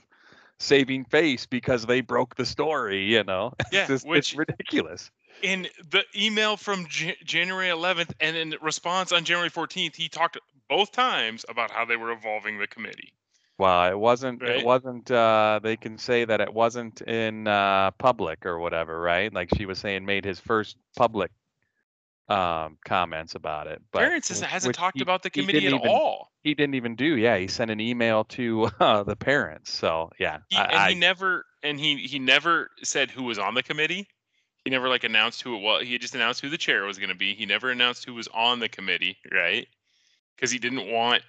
saving 0.60 1.06
face 1.06 1.48
because 1.48 1.88
they 1.88 2.02
broke 2.02 2.36
the 2.36 2.46
story 2.46 3.06
you 3.06 3.24
know 3.24 3.52
It's 3.62 3.72
Yeah, 3.72 3.88
just- 3.88 4.06
which- 4.08 4.18
it's 4.34 4.36
ridiculous 4.36 5.10
in 5.42 5.68
the 5.92 6.04
email 6.16 6.58
from 6.58 6.86
J- 6.88 7.18
January 7.24 7.68
11th 7.70 8.12
and 8.20 8.36
in 8.36 8.56
response 8.62 9.12
on 9.12 9.24
January 9.24 9.50
14th, 9.50 9.96
he 9.96 10.10
talked 10.10 10.38
both 10.70 10.92
times 10.92 11.46
about 11.50 11.72
how 11.72 11.86
they 11.86 11.96
were 11.98 12.12
evolving 12.12 12.58
the 12.58 12.68
committee. 12.68 13.14
Well, 13.58 13.90
it 13.90 13.98
wasn't. 13.98 14.42
Right? 14.42 14.58
It 14.60 14.66
wasn't. 14.66 15.10
Uh, 15.10 15.60
they 15.64 15.78
can 15.78 15.98
say 15.98 16.26
that 16.26 16.42
it 16.42 16.54
wasn't 16.54 17.02
in 17.02 17.48
uh, 17.48 17.92
public 17.92 18.46
or 18.46 18.60
whatever, 18.60 19.00
right? 19.00 19.34
Like 19.34 19.50
she 19.56 19.66
was 19.66 19.80
saying, 19.80 20.06
made 20.06 20.26
his 20.26 20.40
first 20.42 20.76
public 20.98 21.32
um, 22.28 22.78
comments 22.84 23.36
about 23.36 23.68
it. 23.68 23.82
But 23.92 24.00
Parents 24.00 24.30
which- 24.30 24.42
hasn't 24.42 24.70
which 24.70 24.78
talked 24.78 24.98
he- 24.98 25.04
about 25.04 25.24
the 25.24 25.30
committee 25.30 25.68
at 25.68 25.74
even- 25.74 25.88
all. 25.88 26.32
He 26.42 26.54
didn't 26.54 26.76
even 26.76 26.96
do. 26.96 27.16
Yeah, 27.18 27.38
he 27.38 27.48
sent 27.48 27.72
an 27.72 27.80
email 27.80 28.24
to 28.26 28.70
uh, 28.80 29.04
the 29.04 29.16
parents. 29.16 29.72
So 29.72 30.12
yeah, 30.20 30.40
He, 30.50 30.58
I, 30.58 30.64
and 30.66 30.76
I- 30.76 30.90
he 30.90 30.96
never 30.96 31.46
and 31.64 31.80
he 31.80 31.98
he 31.98 32.20
never 32.20 32.70
said 32.84 33.10
who 33.12 33.24
was 33.24 33.40
on 33.40 33.54
the 33.54 33.64
committee. 33.64 34.08
He 34.66 34.72
never 34.72 34.90
like 34.90 35.04
announced 35.04 35.44
who 35.44 35.56
it 35.56 35.62
was. 35.62 35.84
He 35.84 35.98
just 36.00 36.16
announced 36.16 36.42
who 36.42 36.50
the 36.50 36.58
chair 36.58 36.86
was 36.86 36.98
going 36.98 37.10
to 37.10 37.16
be. 37.16 37.36
He 37.36 37.46
never 37.46 37.70
announced 37.70 38.04
who 38.04 38.16
was 38.16 38.28
on 38.34 38.60
the 38.60 38.68
committee, 38.68 39.16
right? 39.32 39.68
Because 40.36 40.52
he 40.52 40.58
didn't 40.58 40.92
want 40.92 41.22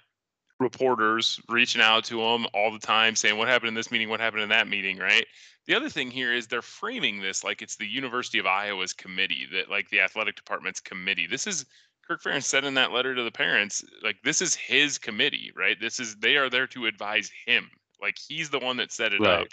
reporters 0.59 1.39
reaching 1.47 1.81
out 1.81 2.03
to 2.05 2.19
him 2.19 2.47
all 2.55 2.71
the 2.71 2.79
time 2.79 3.15
saying 3.15 3.37
what 3.37 3.47
happened 3.47 3.69
in 3.69 3.73
this 3.75 3.91
meeting, 3.91 4.09
what 4.09 4.19
happened 4.19 4.41
in 4.41 4.49
that 4.49 4.67
meeting, 4.67 4.97
right? 4.97 5.25
The 5.67 5.75
other 5.75 5.87
thing 5.87 6.09
here 6.09 6.33
is 6.33 6.47
they're 6.47 6.63
framing 6.63 7.21
this 7.21 7.43
like 7.43 7.61
it's 7.61 7.75
the 7.75 7.85
University 7.85 8.39
of 8.39 8.47
Iowa's 8.47 8.91
committee, 8.91 9.45
that 9.53 9.69
like 9.69 9.87
the 9.89 10.01
athletic 10.01 10.35
department's 10.35 10.79
committee. 10.79 11.27
This 11.27 11.45
is 11.45 11.65
Kirk 12.07 12.23
Ferentz 12.23 12.45
said 12.45 12.63
in 12.63 12.73
that 12.73 12.91
letter 12.91 13.13
to 13.13 13.23
the 13.23 13.31
parents, 13.31 13.83
like 14.03 14.17
this 14.23 14.41
is 14.41 14.55
his 14.55 14.97
committee, 14.97 15.51
right? 15.55 15.79
This 15.79 15.99
is 15.99 16.15
they 16.15 16.37
are 16.37 16.49
there 16.49 16.67
to 16.67 16.87
advise 16.87 17.29
him. 17.45 17.69
Like 18.01 18.17
he's 18.17 18.49
the 18.49 18.59
one 18.59 18.77
that 18.77 18.91
set 18.91 19.13
it 19.13 19.21
Right. 19.21 19.41
up. 19.41 19.47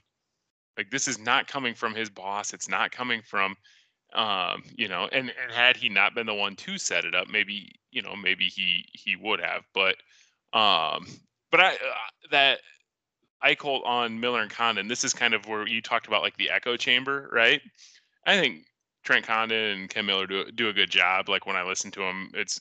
Like 0.76 0.90
this 0.90 1.09
is 1.09 1.19
not 1.19 1.47
coming 1.47 1.75
from 1.75 1.95
his 1.95 2.11
boss. 2.11 2.52
It's 2.52 2.69
not 2.69 2.90
coming 2.90 3.23
from 3.23 3.57
um, 4.14 4.62
you 4.76 4.88
know, 4.88 5.09
and, 5.11 5.33
and 5.43 5.52
had 5.52 5.76
he 5.76 5.88
not 5.88 6.14
been 6.14 6.26
the 6.26 6.35
one 6.35 6.54
to 6.57 6.78
set 6.78 7.04
it 7.04 7.14
up, 7.14 7.28
maybe, 7.28 7.75
you 7.90 8.00
know, 8.00 8.14
maybe 8.14 8.45
he 8.45 8.85
he 8.93 9.16
would 9.16 9.40
have. 9.40 9.64
But 9.75 9.97
um 10.52 11.07
but 11.50 11.61
I 11.61 11.75
uh, 11.75 12.28
that 12.31 12.61
Eichholt 13.45 13.85
on 13.85 14.19
Miller 14.21 14.40
and 14.40 14.50
Condon, 14.50 14.88
this 14.88 15.04
is 15.04 15.12
kind 15.12 15.35
of 15.35 15.47
where 15.47 15.66
you 15.66 15.83
talked 15.83 16.07
about 16.07 16.23
like 16.23 16.37
the 16.37 16.50
echo 16.50 16.76
chamber, 16.76 17.28
right? 17.33 17.61
I 18.26 18.38
think 18.38 18.64
Trent 19.02 19.26
Condon 19.26 19.78
and 19.78 19.90
Ken 19.90 20.07
Miller 20.07 20.26
do 20.26 20.50
do 20.50 20.69
a 20.69 20.73
good 20.73 20.90
job. 20.90 21.28
Like 21.28 21.47
when 21.47 21.57
I 21.57 21.64
listen 21.64 21.90
to 21.93 22.00
them, 22.00 22.31
it's 22.35 22.61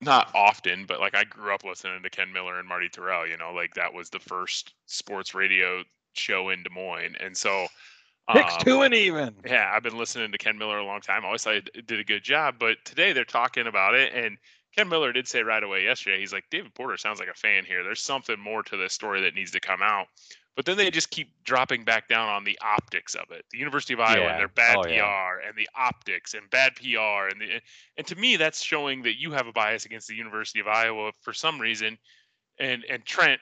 not 0.00 0.30
often, 0.34 0.86
but 0.86 1.00
like 1.00 1.14
I 1.14 1.24
grew 1.24 1.54
up 1.54 1.64
listening 1.64 2.02
to 2.02 2.10
Ken 2.10 2.32
Miller 2.32 2.58
and 2.58 2.68
Marty 2.68 2.88
Tirrell. 2.88 3.28
You 3.28 3.36
know, 3.36 3.52
like 3.52 3.74
that 3.74 3.92
was 3.92 4.08
the 4.10 4.18
first 4.20 4.72
sports 4.86 5.34
radio 5.34 5.82
show 6.14 6.48
in 6.50 6.62
Des 6.62 6.70
Moines, 6.70 7.16
and 7.20 7.36
so 7.36 7.66
um, 8.28 8.42
to 8.60 8.82
an 8.82 8.94
even. 8.94 9.34
yeah, 9.44 9.72
I've 9.74 9.82
been 9.82 9.98
listening 9.98 10.32
to 10.32 10.38
Ken 10.38 10.56
Miller 10.58 10.78
a 10.78 10.84
long 10.84 11.00
time. 11.00 11.22
I 11.24 11.26
always 11.26 11.42
thought 11.42 11.68
he 11.74 11.82
did 11.82 12.00
a 12.00 12.04
good 12.04 12.22
job, 12.22 12.56
but 12.58 12.76
today 12.84 13.12
they're 13.12 13.24
talking 13.24 13.66
about 13.66 13.94
it, 13.94 14.12
and 14.14 14.38
Ken 14.76 14.88
Miller 14.88 15.12
did 15.12 15.26
say 15.28 15.42
right 15.42 15.62
away 15.62 15.84
yesterday, 15.84 16.18
he's 16.20 16.32
like, 16.32 16.44
David 16.50 16.74
Porter 16.74 16.96
sounds 16.96 17.18
like 17.20 17.28
a 17.28 17.34
fan 17.34 17.64
here. 17.64 17.82
There's 17.82 18.02
something 18.02 18.38
more 18.40 18.62
to 18.62 18.76
this 18.76 18.92
story 18.94 19.20
that 19.22 19.34
needs 19.34 19.50
to 19.50 19.60
come 19.60 19.82
out. 19.82 20.06
But 20.54 20.66
then 20.66 20.76
they 20.76 20.90
just 20.90 21.10
keep 21.10 21.32
dropping 21.44 21.82
back 21.84 22.08
down 22.08 22.28
on 22.28 22.44
the 22.44 22.58
optics 22.62 23.14
of 23.14 23.24
it. 23.30 23.44
The 23.50 23.58
University 23.58 23.94
of 23.94 24.00
Iowa 24.00 24.24
Yeah. 24.24 24.30
and 24.32 24.38
their 24.40 24.48
bad 24.48 24.76
Oh, 24.78 24.82
PR 24.82 24.90
yeah. 24.90 25.28
and 25.48 25.56
the 25.56 25.68
optics 25.74 26.34
and 26.34 26.48
bad 26.50 26.74
PR 26.76 27.28
and 27.30 27.40
the 27.40 27.60
and 27.96 28.06
to 28.06 28.16
me 28.16 28.36
that's 28.36 28.62
showing 28.62 29.02
that 29.02 29.18
you 29.18 29.32
have 29.32 29.46
a 29.46 29.52
bias 29.52 29.86
against 29.86 30.08
the 30.08 30.14
University 30.14 30.60
of 30.60 30.66
Iowa 30.68 31.12
for 31.22 31.32
some 31.32 31.58
reason. 31.58 31.96
And 32.58 32.84
and 32.90 33.04
Trent 33.04 33.40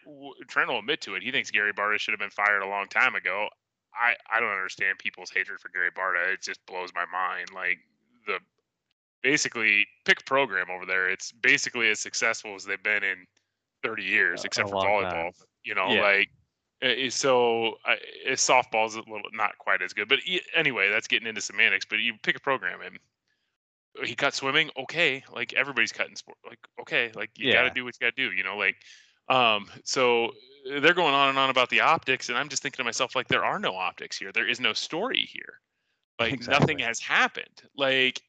Trent 0.49 0.69
will 0.69 0.79
admit 0.79 1.01
to 1.03 1.15
it. 1.15 1.23
He 1.23 1.31
thinks 1.31 1.51
Gary 1.51 1.73
Barta 1.73 1.99
should 1.99 2.13
have 2.13 2.21
been 2.21 2.31
fired 2.31 2.63
a 2.63 2.69
long 2.69 2.87
time 2.89 3.15
ago. 3.15 3.49
I 3.95 4.15
I 4.33 4.41
don't 4.41 4.51
understand 4.51 4.99
people's 4.99 5.31
hatred 5.31 5.61
for 5.61 5.69
Gary 5.69 5.91
Barta. 5.91 6.33
It 6.35 6.43
just 6.43 6.65
blows 6.67 6.91
my 6.95 7.05
mind. 7.13 7.49
Like 7.55 7.79
the 8.27 8.39
basically 9.23 9.87
pick 10.05 10.25
program 10.25 10.67
over 10.71 10.87
there. 10.87 11.09
It's 11.11 11.33
basically 11.33 11.91
as 11.91 12.01
successful 12.01 12.55
as 12.55 12.65
they've 12.65 12.83
been 12.83 13.03
in 13.05 13.27
30 13.83 14.03
years, 14.03 14.45
except 14.45 14.69
for 14.71 14.77
volleyball. 14.77 15.11
time. 15.11 15.33
You 15.65 15.75
know, 15.75 15.91
Yeah. 15.91 16.03
like 16.03 16.31
uh, 16.83 17.07
uh, 17.07 17.11
so. 17.11 17.75
Uh, 17.85 17.97
softball's 18.31 18.95
a 18.95 19.01
little 19.01 19.23
not 19.33 19.59
quite 19.59 19.83
as 19.83 19.93
good, 19.93 20.09
but 20.09 20.21
anyway, 20.55 20.89
that's 20.91 21.07
getting 21.09 21.29
into 21.29 21.41
semantics. 21.41 21.85
But 21.85 21.99
you 21.99 22.15
pick 22.23 22.37
a 22.37 22.41
program 22.41 22.81
and 22.81 22.99
he 24.05 24.15
cut 24.15 24.35
swimming. 24.35 24.71
Okay, 24.77 25.25
like 25.33 25.53
everybody's 25.55 25.93
cutting 25.93 26.17
sport. 26.17 26.39
Like 26.47 26.59
okay, 26.81 27.11
like 27.15 27.31
you 27.37 27.53
got 27.53 27.63
to 27.63 27.71
do 27.71 27.85
what 27.85 27.95
you 28.01 28.07
got 28.07 28.17
to 28.17 28.29
do. 28.29 28.35
You 28.35 28.45
know, 28.45 28.57
like 28.57 28.77
um. 29.29 29.67
So 29.85 30.27
uh, 30.27 30.81
they're 30.81 30.95
going 30.95 31.15
on 31.15 31.31
and 31.31 31.39
on 31.39 31.51
about 31.51 31.71
the 31.71 31.81
optics, 31.81 32.29
and 32.29 32.39
I'm 32.39 32.49
just 32.49 32.63
thinking 32.63 32.79
to 32.79 32.85
myself, 32.85 33.15
like 33.15 33.29
there 33.29 33.45
are 33.45 33.59
no 33.59 33.75
optics 33.75 34.19
here. 34.19 34.33
There 34.33 34.49
is 34.49 34.61
no 34.61 34.73
story 34.73 35.29
here. 35.31 35.61
Like 36.19 36.47
nothing 36.47 36.79
has 36.81 37.01
happened. 37.01 37.63
Like 37.77 38.23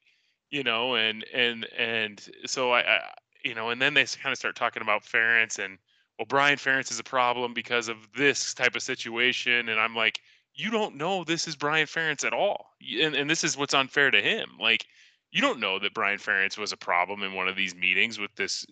you 0.50 0.62
know, 0.62 0.94
and 0.96 1.24
and 1.32 1.66
and 1.76 2.28
so 2.46 2.72
I, 2.72 2.80
I 2.80 3.00
you 3.44 3.54
know, 3.54 3.70
and 3.70 3.82
then 3.82 3.94
they 3.94 4.04
kind 4.04 4.32
of 4.32 4.38
start 4.38 4.54
talking 4.54 4.82
about 4.82 5.02
Ferentz 5.02 5.58
and 5.58 5.78
well, 6.18 6.26
Brian 6.28 6.58
Ferentz 6.58 6.90
is 6.90 6.98
a 6.98 7.04
problem 7.04 7.54
because 7.54 7.88
of 7.88 7.96
this 8.16 8.54
type 8.54 8.76
of 8.76 8.82
situation, 8.82 9.68
and 9.68 9.80
I'm 9.80 9.96
like, 9.96 10.20
you 10.54 10.70
don't 10.70 10.96
know 10.96 11.24
this 11.24 11.48
is 11.48 11.56
Brian 11.56 11.86
Ferentz 11.86 12.24
at 12.24 12.32
all, 12.32 12.66
and 13.00 13.14
and 13.14 13.28
this 13.28 13.42
is 13.44 13.56
what's 13.56 13.74
unfair 13.74 14.10
to 14.10 14.20
him. 14.20 14.50
Like, 14.60 14.86
you 15.32 15.40
don't 15.40 15.58
know 15.58 15.78
that 15.78 15.94
Brian 15.94 16.18
Ferentz 16.18 16.58
was 16.58 16.72
a 16.72 16.76
problem 16.76 17.22
in 17.22 17.34
one 17.34 17.48
of 17.48 17.56
these 17.56 17.74
meetings 17.74 18.18
with 18.18 18.34
this, 18.36 18.66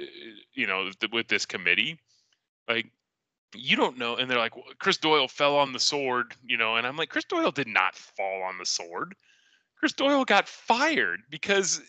uh, 0.00 0.04
you 0.54 0.66
know, 0.66 0.90
with 1.12 1.28
this 1.28 1.44
committee. 1.44 1.98
Like, 2.68 2.86
you 3.54 3.76
don't 3.76 3.98
know. 3.98 4.16
And 4.16 4.30
they're 4.30 4.38
like, 4.38 4.56
well, 4.56 4.64
Chris 4.78 4.96
Doyle 4.96 5.28
fell 5.28 5.56
on 5.56 5.72
the 5.72 5.80
sword, 5.80 6.34
you 6.44 6.56
know, 6.56 6.76
and 6.76 6.86
I'm 6.86 6.96
like, 6.96 7.10
Chris 7.10 7.24
Doyle 7.24 7.50
did 7.50 7.68
not 7.68 7.96
fall 7.96 8.42
on 8.42 8.58
the 8.58 8.66
sword. 8.66 9.14
Chris 9.78 9.92
Doyle 9.92 10.24
got 10.24 10.48
fired 10.48 11.20
because 11.30 11.82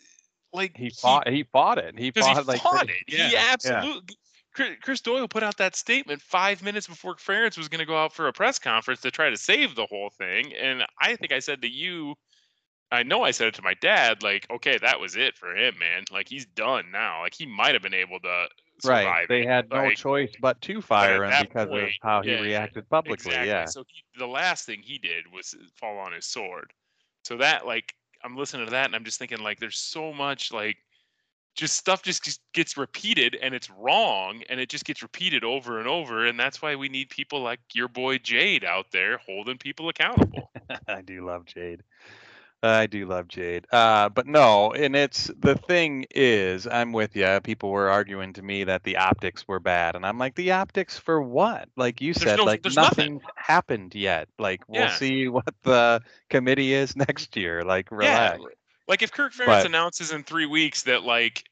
like 0.52 0.76
he 0.76 0.90
fought 0.90 1.28
he, 1.28 1.36
he 1.36 1.42
fought 1.44 1.78
it. 1.78 1.98
He 1.98 2.10
fought, 2.10 2.36
he 2.36 2.42
like 2.42 2.60
fought 2.60 2.90
it. 2.90 2.96
Yeah, 3.08 3.28
he 3.28 3.36
absolutely 3.36 4.16
yeah. 4.58 4.74
Chris 4.82 5.00
Doyle 5.00 5.28
put 5.28 5.42
out 5.42 5.58
that 5.58 5.76
statement 5.76 6.22
five 6.22 6.62
minutes 6.62 6.86
before 6.86 7.14
Ferentz 7.16 7.58
was 7.58 7.68
going 7.68 7.78
to 7.78 7.84
go 7.84 7.96
out 7.96 8.12
for 8.12 8.28
a 8.28 8.32
press 8.32 8.58
conference 8.58 9.00
to 9.02 9.10
try 9.10 9.28
to 9.28 9.36
save 9.36 9.74
the 9.74 9.86
whole 9.86 10.10
thing. 10.10 10.54
And 10.54 10.82
I 11.00 11.16
think 11.16 11.32
I 11.32 11.40
said 11.40 11.60
to 11.62 11.68
you, 11.68 12.14
I 12.92 13.02
know 13.02 13.22
I 13.22 13.32
said 13.32 13.48
it 13.48 13.54
to 13.54 13.62
my 13.62 13.74
dad, 13.74 14.22
like, 14.22 14.46
okay, 14.50 14.78
that 14.78 15.00
was 15.00 15.16
it 15.16 15.36
for 15.36 15.54
him, 15.56 15.74
man. 15.78 16.04
Like 16.12 16.28
he's 16.28 16.46
done 16.46 16.86
now. 16.92 17.22
Like 17.22 17.34
he 17.34 17.46
might 17.46 17.74
have 17.74 17.82
been 17.82 17.94
able 17.94 18.20
to 18.20 18.46
right. 18.84 19.26
They 19.28 19.44
had 19.44 19.68
no 19.70 19.84
like, 19.84 19.96
choice 19.96 20.32
but 20.40 20.60
to 20.62 20.80
fire 20.80 21.24
him 21.24 21.46
because 21.46 21.68
point, 21.68 21.84
of 21.84 21.90
how 22.02 22.22
he 22.22 22.34
reacted 22.34 22.88
publicly. 22.88 23.30
Exactly. 23.30 23.48
Yeah. 23.48 23.64
So 23.66 23.84
he, 23.88 24.04
the 24.18 24.26
last 24.26 24.66
thing 24.66 24.80
he 24.82 24.98
did 24.98 25.24
was 25.32 25.54
fall 25.74 25.98
on 25.98 26.12
his 26.12 26.26
sword. 26.26 26.72
So 27.24 27.36
that 27.38 27.66
like 27.66 27.94
I'm 28.22 28.36
listening 28.36 28.66
to 28.66 28.70
that 28.70 28.86
and 28.86 28.94
I'm 28.94 29.04
just 29.04 29.18
thinking 29.18 29.38
like 29.38 29.58
there's 29.58 29.78
so 29.78 30.12
much 30.12 30.52
like 30.52 30.76
just 31.56 31.74
stuff 31.74 32.02
just 32.02 32.40
gets 32.52 32.76
repeated 32.76 33.36
and 33.40 33.54
it's 33.54 33.70
wrong 33.70 34.42
and 34.50 34.60
it 34.60 34.68
just 34.68 34.84
gets 34.84 35.02
repeated 35.02 35.42
over 35.42 35.78
and 35.78 35.88
over 35.88 36.26
and 36.26 36.38
that's 36.38 36.60
why 36.60 36.76
we 36.76 36.88
need 36.88 37.08
people 37.08 37.40
like 37.40 37.60
your 37.72 37.88
boy 37.88 38.18
Jade 38.18 38.64
out 38.64 38.86
there 38.92 39.18
holding 39.18 39.58
people 39.58 39.88
accountable. 39.88 40.50
I 40.88 41.00
do 41.00 41.26
love 41.26 41.46
Jade. 41.46 41.82
I 42.62 42.86
do 42.86 43.06
love 43.06 43.28
Jade. 43.28 43.66
Uh, 43.70 44.08
but 44.08 44.26
no, 44.26 44.72
and 44.72 44.96
it's 44.96 45.30
the 45.38 45.56
thing 45.56 46.06
is, 46.10 46.66
I'm 46.66 46.92
with 46.92 47.14
you. 47.14 47.40
People 47.42 47.70
were 47.70 47.90
arguing 47.90 48.32
to 48.34 48.42
me 48.42 48.64
that 48.64 48.82
the 48.82 48.96
optics 48.96 49.46
were 49.46 49.60
bad, 49.60 49.94
and 49.94 50.04
I'm 50.06 50.18
like, 50.18 50.34
the 50.34 50.52
optics 50.52 50.98
for 50.98 51.22
what? 51.22 51.68
Like 51.76 52.00
you 52.00 52.14
there's 52.14 52.24
said, 52.24 52.36
no, 52.38 52.44
like 52.44 52.64
nothing. 52.64 52.74
nothing's 52.76 53.22
happened 53.36 53.94
yet. 53.94 54.28
Like 54.38 54.62
we'll 54.68 54.82
yeah. 54.82 54.96
see 54.96 55.28
what 55.28 55.54
the 55.62 56.00
committee 56.30 56.72
is 56.72 56.96
next 57.08 57.36
year. 57.36 57.62
Like 57.62 57.90
relax. 57.90 58.38
Yeah. 58.40 58.46
Like 58.88 59.02
if 59.02 59.12
Kirk 59.12 59.32
Ferentz 59.32 59.46
But- 59.46 59.66
announces 59.66 60.12
in 60.12 60.22
three 60.22 60.46
weeks 60.46 60.82
that 60.84 61.02
like 61.02 61.44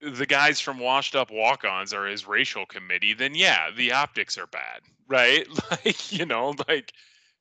the 0.00 0.26
guys 0.26 0.60
from 0.60 0.78
Washed 0.78 1.14
Up 1.14 1.30
Walk-Ons 1.30 1.92
are 1.92 2.06
his 2.06 2.26
racial 2.26 2.66
committee, 2.66 3.14
then 3.14 3.34
yeah, 3.34 3.70
the 3.76 3.92
optics 3.92 4.38
are 4.38 4.46
bad, 4.46 4.80
right? 5.08 5.46
Like 5.70 6.12
you 6.12 6.26
know, 6.26 6.54
like 6.68 6.92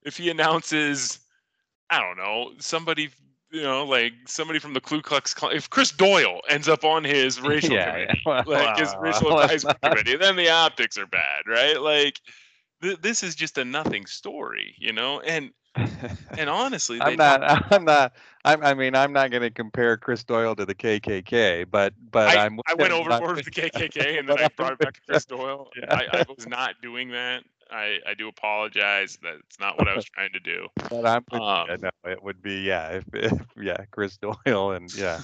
if 0.03 0.17
he 0.17 0.29
announces, 0.29 1.19
I 1.89 1.99
don't 1.99 2.17
know, 2.17 2.51
somebody. 2.59 3.09
You 3.51 3.63
know, 3.63 3.83
like 3.83 4.13
somebody 4.27 4.59
from 4.59 4.73
the 4.75 4.79
Ku 4.81 5.01
Klux 5.01 5.33
Klan. 5.33 5.55
If 5.55 5.71
Chris 5.71 5.89
Doyle 5.91 6.39
ends 6.49 6.69
up 6.69 6.83
on 6.83 7.03
his 7.03 7.41
racial 7.41 7.71
Yeah, 7.73 7.91
committee, 8.05 8.21
yeah. 8.27 8.43
like 8.45 8.77
his 8.77 8.89
Well, 8.93 9.01
racial 9.01 9.29
let's 9.33 9.53
advisory 9.53 9.73
not- 9.81 9.81
committee, 9.81 10.17
then 10.17 10.35
the 10.35 10.49
optics 10.49 10.99
are 10.99 11.07
bad, 11.07 11.47
right? 11.47 11.81
Like 11.81 12.19
th- 12.83 12.99
this 13.01 13.23
is 13.23 13.33
just 13.33 13.57
a 13.57 13.65
nothing 13.65 14.05
story, 14.05 14.75
you 14.77 14.93
know. 14.93 15.19
And 15.21 15.49
and 16.37 16.47
honestly, 16.47 17.01
I'm 17.01 17.15
not. 17.15 17.41
I'm 17.73 17.85
not. 17.85 18.13
I'm, 18.45 18.63
I 18.63 18.73
mean, 18.75 18.95
I'm 18.95 19.13
not 19.13 19.31
going 19.31 19.41
to 19.43 19.49
compare 19.49 19.97
Chris 19.97 20.23
Doyle 20.23 20.55
to 20.55 20.65
the 20.65 20.75
KKK, 20.75 21.65
but 21.71 21.93
but 22.11 22.29
I, 22.37 22.45
am 22.45 22.59
I 22.67 22.75
went 22.75 22.93
overboard 22.93 23.35
with 23.37 23.45
the 23.45 23.51
KKK 23.51 24.19
and 24.19 24.29
then 24.29 24.39
I 24.39 24.47
brought 24.55 24.73
it 24.73 24.79
back 24.79 24.93
to 24.93 25.01
Chris 25.07 25.25
Doyle. 25.25 25.69
Yeah. 25.75 25.85
I, 25.91 26.19
I 26.19 26.25
was 26.35 26.47
not 26.47 26.75
doing 26.83 27.09
that. 27.11 27.43
I, 27.71 27.99
I 28.07 28.13
do 28.13 28.27
apologize. 28.27 29.17
That's 29.21 29.59
not 29.59 29.77
what 29.77 29.87
I 29.87 29.95
was 29.95 30.05
trying 30.15 30.33
to 30.33 30.39
do. 30.39 30.67
But 30.89 31.05
I'm. 31.05 31.23
with 31.31 31.39
you. 31.41 31.45
Um, 31.45 31.67
no, 31.81 32.11
it 32.11 32.23
would 32.23 32.41
be 32.41 32.61
yeah. 32.61 32.89
If, 32.89 33.03
if 33.13 33.41
yeah, 33.61 33.77
Chris 33.91 34.17
Doyle 34.45 34.71
and 34.71 34.93
yeah. 34.95 35.21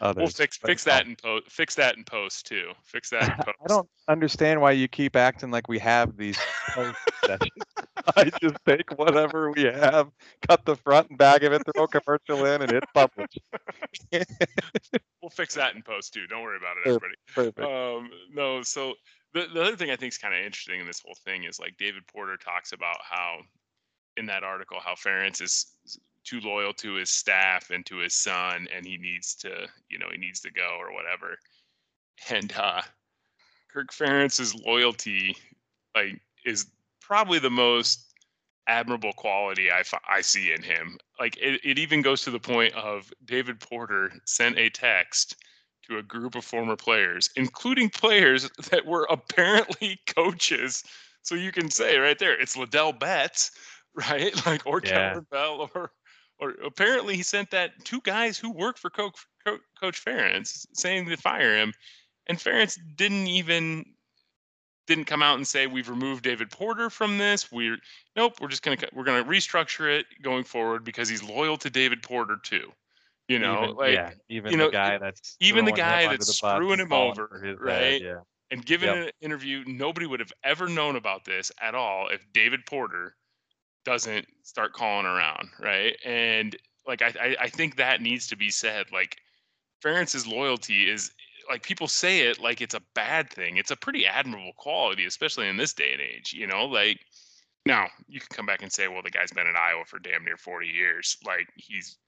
Others. 0.00 0.20
we'll 0.20 0.26
fix 0.28 0.58
but 0.58 0.68
fix 0.68 0.84
that 0.84 1.06
in 1.06 1.16
post. 1.16 1.50
Fix 1.50 1.74
that 1.76 1.96
in 1.96 2.04
post 2.04 2.46
too. 2.46 2.72
Fix 2.84 3.10
that 3.10 3.22
in 3.22 3.44
post. 3.44 3.56
I 3.64 3.68
don't 3.68 3.88
understand 4.08 4.60
why 4.60 4.72
you 4.72 4.88
keep 4.88 5.16
acting 5.16 5.50
like 5.50 5.68
we 5.68 5.78
have 5.78 6.16
these. 6.16 6.38
I 6.76 8.30
just 8.40 8.56
take 8.66 8.90
whatever 8.98 9.50
we 9.50 9.64
have, 9.64 10.10
cut 10.46 10.64
the 10.66 10.76
front 10.76 11.08
and 11.08 11.18
back 11.18 11.42
of 11.42 11.52
it, 11.52 11.62
throw 11.74 11.84
a 11.84 11.88
commercial 11.88 12.44
in, 12.44 12.62
and 12.62 12.70
hit 12.70 12.84
publish. 12.92 13.38
We'll 15.22 15.30
fix 15.30 15.54
that 15.54 15.74
in 15.74 15.82
post 15.82 16.12
too. 16.12 16.26
Don't 16.26 16.42
worry 16.42 16.58
about 16.58 16.76
it, 16.76 16.88
everybody. 16.88 17.14
Perfect. 17.34 17.60
Um, 17.60 18.10
no, 18.32 18.62
so 18.62 18.94
the, 19.36 19.46
the 19.52 19.62
other 19.62 19.76
thing 19.76 19.90
I 19.90 19.96
think 19.96 20.12
is 20.12 20.18
kind 20.18 20.34
of 20.34 20.40
interesting 20.40 20.80
in 20.80 20.86
this 20.86 21.02
whole 21.04 21.16
thing 21.24 21.44
is 21.44 21.60
like 21.60 21.76
David 21.76 22.06
Porter 22.06 22.38
talks 22.38 22.72
about 22.72 22.96
how 23.02 23.40
in 24.16 24.24
that 24.26 24.42
article 24.42 24.78
how 24.82 24.94
Ferentz 24.94 25.42
is 25.42 25.66
too 26.24 26.40
loyal 26.40 26.72
to 26.72 26.94
his 26.94 27.10
staff 27.10 27.70
and 27.70 27.84
to 27.86 27.98
his 27.98 28.14
son 28.14 28.66
and 28.74 28.86
he 28.86 28.96
needs 28.96 29.34
to 29.34 29.68
you 29.90 29.98
know 29.98 30.06
he 30.10 30.16
needs 30.16 30.40
to 30.40 30.50
go 30.50 30.78
or 30.80 30.94
whatever. 30.94 31.36
And 32.30 32.52
uh 32.56 32.80
Kirk 33.70 33.92
Ferentz's 33.92 34.54
loyalty 34.54 35.36
like 35.94 36.18
is 36.46 36.66
probably 37.02 37.38
the 37.38 37.50
most 37.50 38.14
admirable 38.68 39.12
quality 39.12 39.70
I, 39.70 39.82
I 40.08 40.22
see 40.22 40.52
in 40.52 40.62
him. 40.62 40.96
Like 41.20 41.36
it, 41.36 41.60
it 41.62 41.78
even 41.78 42.00
goes 42.00 42.22
to 42.22 42.30
the 42.30 42.40
point 42.40 42.74
of 42.74 43.12
David 43.26 43.60
Porter 43.60 44.12
sent 44.24 44.58
a 44.58 44.70
text 44.70 45.36
to 45.88 45.98
a 45.98 46.02
group 46.02 46.34
of 46.34 46.44
former 46.44 46.76
players, 46.76 47.30
including 47.36 47.90
players 47.90 48.48
that 48.70 48.86
were 48.86 49.06
apparently 49.10 49.98
coaches. 50.06 50.82
So 51.22 51.34
you 51.34 51.52
can 51.52 51.70
say 51.70 51.98
right 51.98 52.18
there, 52.18 52.38
it's 52.38 52.56
Ladell 52.56 52.98
Betts, 52.98 53.50
right? 53.94 54.34
Like 54.46 54.66
or 54.66 54.80
Yeah. 54.84 55.20
Bell, 55.30 55.70
or 55.74 55.92
or 56.38 56.50
apparently 56.64 57.16
he 57.16 57.22
sent 57.22 57.50
that 57.50 57.72
two 57.84 58.00
guys 58.02 58.38
who 58.38 58.52
work 58.52 58.78
for 58.78 58.90
Coach 58.90 59.14
Co- 59.44 59.58
Coach 59.80 60.04
Ferentz 60.04 60.66
saying 60.74 61.06
to 61.06 61.16
fire 61.16 61.56
him, 61.56 61.72
and 62.26 62.38
Ferentz 62.38 62.78
didn't 62.96 63.26
even 63.26 63.84
didn't 64.86 65.06
come 65.06 65.22
out 65.22 65.36
and 65.36 65.46
say 65.46 65.66
we've 65.66 65.88
removed 65.88 66.22
David 66.22 66.50
Porter 66.50 66.90
from 66.90 67.18
this. 67.18 67.50
We're 67.50 67.78
nope, 68.14 68.40
we're 68.40 68.48
just 68.48 68.62
gonna 68.62 68.76
we're 68.92 69.04
gonna 69.04 69.24
restructure 69.24 69.98
it 69.98 70.06
going 70.22 70.44
forward 70.44 70.84
because 70.84 71.08
he's 71.08 71.22
loyal 71.22 71.56
to 71.58 71.70
David 71.70 72.02
Porter 72.02 72.36
too. 72.42 72.72
You 73.28 73.40
know, 73.40 73.64
even, 73.64 73.76
like 73.76 73.94
yeah, 73.94 74.10
even 74.28 74.52
you 74.52 74.58
the 74.58 74.64
know, 74.64 74.70
guy 74.70 74.98
that's 74.98 75.36
even 75.40 75.64
the 75.64 75.72
guy 75.72 76.06
that's 76.06 76.26
the 76.26 76.32
screwing 76.32 76.78
him 76.78 76.92
over, 76.92 77.56
right? 77.60 78.00
bed, 78.00 78.02
yeah. 78.02 78.20
and 78.52 78.64
given 78.64 78.88
Yep. 78.88 78.96
an 79.06 79.10
interview, 79.20 79.64
nobody 79.66 80.06
would 80.06 80.20
have 80.20 80.32
ever 80.44 80.68
known 80.68 80.94
about 80.94 81.24
this 81.24 81.50
at 81.60 81.74
all 81.74 82.08
if 82.08 82.24
David 82.32 82.64
Porter 82.66 83.16
doesn't 83.84 84.26
start 84.42 84.72
calling 84.74 85.06
around, 85.06 85.48
right? 85.58 85.96
And 86.04 86.56
like 86.86 87.02
I, 87.02 87.12
I, 87.20 87.36
I 87.42 87.48
think 87.48 87.76
that 87.76 88.00
needs 88.00 88.28
to 88.28 88.36
be 88.36 88.50
said. 88.50 88.86
Like 88.92 89.16
Ferentz's 89.82 90.26
loyalty 90.26 90.88
is 90.88 91.10
like 91.50 91.62
people 91.62 91.88
say 91.88 92.20
it 92.20 92.40
like 92.40 92.60
it's 92.60 92.74
a 92.74 92.82
bad 92.94 93.28
thing. 93.30 93.56
It's 93.56 93.70
a 93.72 93.76
pretty 93.76 94.06
admirable 94.06 94.52
quality, 94.56 95.04
especially 95.04 95.48
in 95.48 95.56
this 95.56 95.72
day 95.72 95.92
and 95.92 96.00
age. 96.00 96.32
You 96.32 96.46
know, 96.46 96.64
like 96.66 97.00
now 97.64 97.88
you 98.08 98.20
can 98.20 98.28
come 98.32 98.46
back 98.46 98.62
and 98.62 98.72
say, 98.72 98.86
well, 98.88 99.02
the 99.02 99.10
guy's 99.10 99.32
been 99.32 99.46
in 99.48 99.56
Iowa 99.56 99.84
for 99.84 99.98
damn 99.98 100.24
near 100.24 100.36
40 100.36 100.68
years. 100.68 101.16
Like 101.26 101.48
he's 101.56 101.98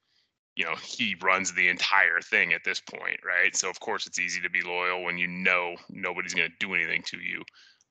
you 0.58 0.64
know 0.64 0.74
he 0.82 1.16
runs 1.22 1.54
the 1.54 1.68
entire 1.68 2.20
thing 2.20 2.52
at 2.52 2.64
this 2.64 2.80
point 2.80 3.20
right? 3.24 3.56
So 3.56 3.70
of 3.70 3.80
course 3.80 4.06
it's 4.06 4.18
easy 4.18 4.40
to 4.42 4.50
be 4.50 4.62
loyal 4.62 5.04
when 5.04 5.16
you 5.16 5.28
know 5.28 5.76
nobody's 5.88 6.34
going 6.34 6.50
to 6.50 6.66
do 6.66 6.74
anything 6.74 7.02
to 7.06 7.18
you. 7.18 7.42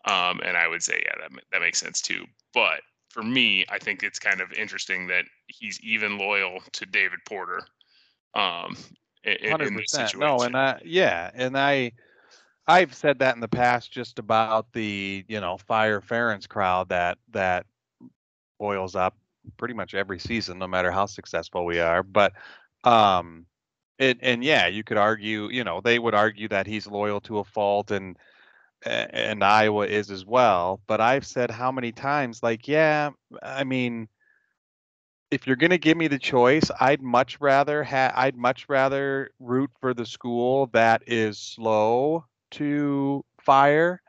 Um, 0.05 0.39
and 0.45 0.55
i 0.55 0.67
would 0.67 0.83
say 0.83 1.01
yeah 1.03 1.13
that, 1.21 1.31
that 1.51 1.61
makes 1.61 1.79
sense 1.79 2.01
too. 2.01 2.25
But 2.53 2.81
for 3.09 3.23
me 3.23 3.65
i 3.69 3.79
think 3.79 4.03
it's 4.03 4.19
kind 4.19 4.41
of 4.41 4.51
interesting 4.53 5.07
that 5.07 5.25
he's 5.47 5.79
even 5.81 6.17
loyal 6.17 6.59
to 6.73 6.85
david 6.85 7.19
porter 7.25 7.61
um, 8.35 8.77
in, 9.23 9.33
in- 9.33 9.51
Hundred 9.51 9.67
in 9.69 9.75
this 9.75 9.91
situation. 9.91 10.19
No, 10.19 10.41
and 10.41 10.55
I 10.55 10.81
yeah, 10.85 11.31
and 11.33 11.57
I 11.57 11.91
I've 12.67 12.93
said 12.93 13.19
that 13.19 13.35
in 13.35 13.41
the 13.41 13.47
past 13.47 13.91
just 13.91 14.19
about 14.19 14.71
the 14.73 15.25
you 15.27 15.41
know 15.41 15.57
fire 15.57 16.01
Ferentz 16.01 16.47
crowd 16.47 16.89
that 16.89 17.17
that 17.31 17.65
boils 18.59 18.95
up 18.95 19.15
pretty 19.57 19.73
much 19.73 19.93
every 19.95 20.19
season, 20.19 20.59
no 20.59 20.67
matter 20.67 20.91
how 20.91 21.05
successful 21.05 21.65
we 21.65 21.79
are. 21.79 22.03
But 22.03 22.33
um, 22.83 23.45
it 23.99 24.19
and 24.21 24.43
yeah, 24.43 24.67
you 24.67 24.83
could 24.83 24.97
argue, 24.97 25.49
you 25.49 25.63
know, 25.63 25.81
they 25.81 25.99
would 25.99 26.15
argue 26.15 26.47
that 26.49 26.67
he's 26.67 26.87
loyal 26.87 27.21
to 27.21 27.39
a 27.39 27.43
fault 27.43 27.91
and 27.91 28.17
and 28.85 29.43
Iowa 29.43 29.87
is 29.87 30.11
as 30.11 30.25
well. 30.25 30.81
But 30.87 31.01
I've 31.01 31.25
said 31.25 31.51
how 31.51 31.71
many 31.71 31.91
times, 31.91 32.43
like, 32.43 32.67
yeah, 32.67 33.11
I 33.41 33.63
mean, 33.63 34.09
if 35.31 35.45
you're 35.45 35.55
gonna 35.57 35.77
give 35.77 35.97
me 35.97 36.07
the 36.07 36.19
choice, 36.19 36.69
I'd 36.79 37.01
much 37.01 37.39
rather 37.41 37.83
ha- 37.83 38.13
I'd 38.15 38.35
much 38.37 38.65
rather 38.69 39.31
root 39.39 39.71
for 39.79 39.93
the 39.93 40.05
school 40.05 40.67
that 40.67 41.03
is 41.07 41.39
slow 41.39 42.25
to 42.51 43.25
fire 43.43 44.01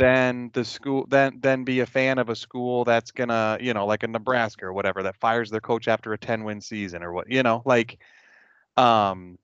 than 0.00 0.50
the 0.54 0.64
school 0.64 1.06
than 1.08 1.40
than 1.40 1.64
be 1.64 1.80
a 1.80 1.86
fan 1.86 2.18
of 2.18 2.30
a 2.30 2.36
school 2.36 2.84
that's 2.84 3.12
gonna 3.12 3.58
you 3.60 3.74
know 3.74 3.86
like 3.86 4.02
a 4.02 4.08
Nebraska 4.08 4.66
or 4.66 4.72
whatever 4.72 5.02
that 5.04 5.16
fires 5.16 5.50
their 5.50 5.60
coach 5.60 5.88
after 5.88 6.12
a 6.14 6.18
10 6.18 6.44
win 6.44 6.60
season 6.60 7.02
or 7.02 7.12
what 7.12 7.30
you 7.30 7.42
know 7.42 7.62
like 7.66 7.98
um 8.76 9.38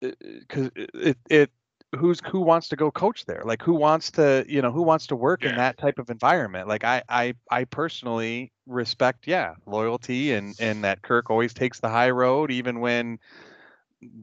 because 0.00 0.70
it, 0.76 0.90
it 0.94 1.18
it 1.30 1.50
who's 1.96 2.20
who 2.26 2.40
wants 2.40 2.68
to 2.68 2.76
go 2.76 2.90
coach 2.90 3.24
there? 3.26 3.42
Like 3.44 3.62
who 3.62 3.74
wants 3.74 4.12
to 4.12 4.44
you 4.48 4.62
know 4.62 4.72
who 4.72 4.82
wants 4.82 5.06
to 5.08 5.16
work 5.16 5.44
in 5.44 5.56
that 5.56 5.78
type 5.78 5.98
of 5.98 6.10
environment? 6.10 6.68
Like 6.68 6.84
i 6.84 7.02
i 7.08 7.34
i 7.50 7.64
personally 7.64 8.52
respect 8.66 9.26
yeah 9.26 9.54
loyalty 9.66 10.32
and 10.32 10.54
and 10.58 10.84
that 10.84 11.02
kirk 11.02 11.30
always 11.30 11.54
takes 11.54 11.80
the 11.80 11.88
high 11.88 12.10
road 12.10 12.50
even 12.50 12.80
when 12.80 13.18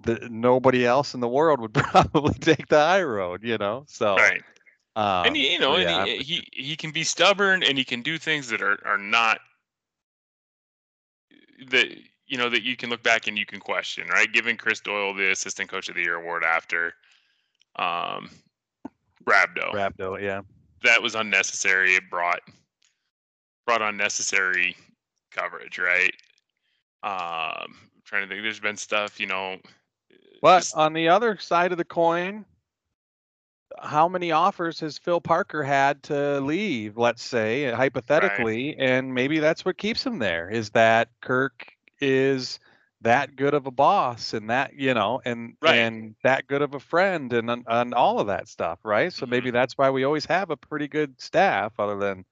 the 0.03 0.27
nobody 0.31 0.85
else 0.85 1.13
in 1.13 1.21
the 1.21 1.27
world 1.27 1.59
would 1.61 1.73
probably 1.75 2.33
take 2.35 2.67
the 2.67 2.79
high 2.79 3.03
road 3.03 3.43
you 3.43 3.57
know? 3.57 3.85
So 3.87 4.17
right 4.17 4.43
Um, 4.99 5.27
and 5.27 5.35
he, 5.37 5.53
you 5.53 5.59
know, 5.59 5.75
so 5.75 5.79
and 5.79 6.09
he, 6.09 6.17
he 6.17 6.47
he 6.51 6.75
can 6.75 6.91
be 6.91 7.05
stubborn 7.05 7.63
and 7.63 7.77
he 7.77 7.85
can 7.85 8.01
do 8.01 8.17
things 8.17 8.49
that 8.49 8.61
are 8.61 8.85
are 8.85 8.97
not 8.97 9.39
that 11.69 11.87
you 12.27 12.37
know 12.37 12.49
that 12.49 12.63
you 12.63 12.75
can 12.75 12.89
look 12.89 13.01
back 13.01 13.27
and 13.27 13.37
you 13.37 13.45
can 13.45 13.61
question, 13.61 14.09
right? 14.09 14.29
Giving 14.33 14.57
Chris 14.57 14.81
Doyle 14.81 15.13
the 15.13 15.31
assistant 15.31 15.69
coach 15.69 15.87
of 15.87 15.95
the 15.95 16.01
year 16.01 16.15
award 16.15 16.43
after 16.43 16.95
um 17.77 18.29
rhabdo. 19.25 19.71
rhabdo, 19.71 20.21
yeah. 20.21 20.41
That 20.83 21.01
was 21.01 21.15
unnecessary. 21.15 21.95
It 21.95 22.09
brought 22.09 22.41
brought 23.65 23.81
unnecessary 23.81 24.75
coverage, 25.31 25.79
right? 25.79 26.13
Um 27.03 27.71
I'm 27.73 28.01
trying 28.03 28.23
to 28.23 28.27
think 28.27 28.43
there's 28.43 28.59
been 28.59 28.75
stuff, 28.75 29.17
you 29.17 29.27
know 29.27 29.59
But 30.41 30.59
just- 30.59 30.75
on 30.75 30.91
the 30.91 31.07
other 31.07 31.37
side 31.37 31.71
of 31.71 31.77
the 31.77 31.85
coin, 31.85 32.43
how 33.77 34.07
many 34.07 34.31
offers 34.31 34.79
has 34.79 34.97
Phil 34.97 35.19
Parker 35.21 35.63
had 35.63 36.03
to 36.03 36.39
leave, 36.41 36.97
let's 36.97 37.23
say, 37.23 37.67
uh, 37.67 37.75
hypothetically, 37.75 38.75
and 38.77 39.13
maybe 39.13 39.39
that's 39.39 39.63
what 39.65 39.77
keeps 39.77 40.05
him 40.05 40.19
there 40.19 40.49
is 40.49 40.69
that 40.71 41.09
Kirk 41.21 41.71
is 41.99 42.59
that 43.01 43.35
good 43.35 43.53
of 43.53 43.65
a 43.67 43.71
boss 43.71 44.33
and 44.33 44.49
that, 44.49 44.73
you 44.75 44.93
know, 44.93 45.21
and 45.25 45.55
Right. 45.61 45.87
and 45.87 46.15
that 46.23 46.47
good 46.47 46.61
of 46.61 46.73
a 46.73 46.79
friend 46.79 47.31
and 47.33 47.49
and- 47.67 47.93
all 47.93 48.19
of 48.19 48.27
that 48.27 48.47
stuff, 48.47 48.79
right? 48.83 49.11
So 49.13 49.25
maybe 49.25 49.51
mm-hmm. 49.51 49.53
that's 49.53 49.77
why 49.77 49.89
we 49.89 50.03
always 50.03 50.25
have 50.25 50.49
a 50.49 50.57
pretty 50.57 50.87
good 50.87 51.19
staff 51.21 51.73
other 51.79 51.97
than 51.97 52.25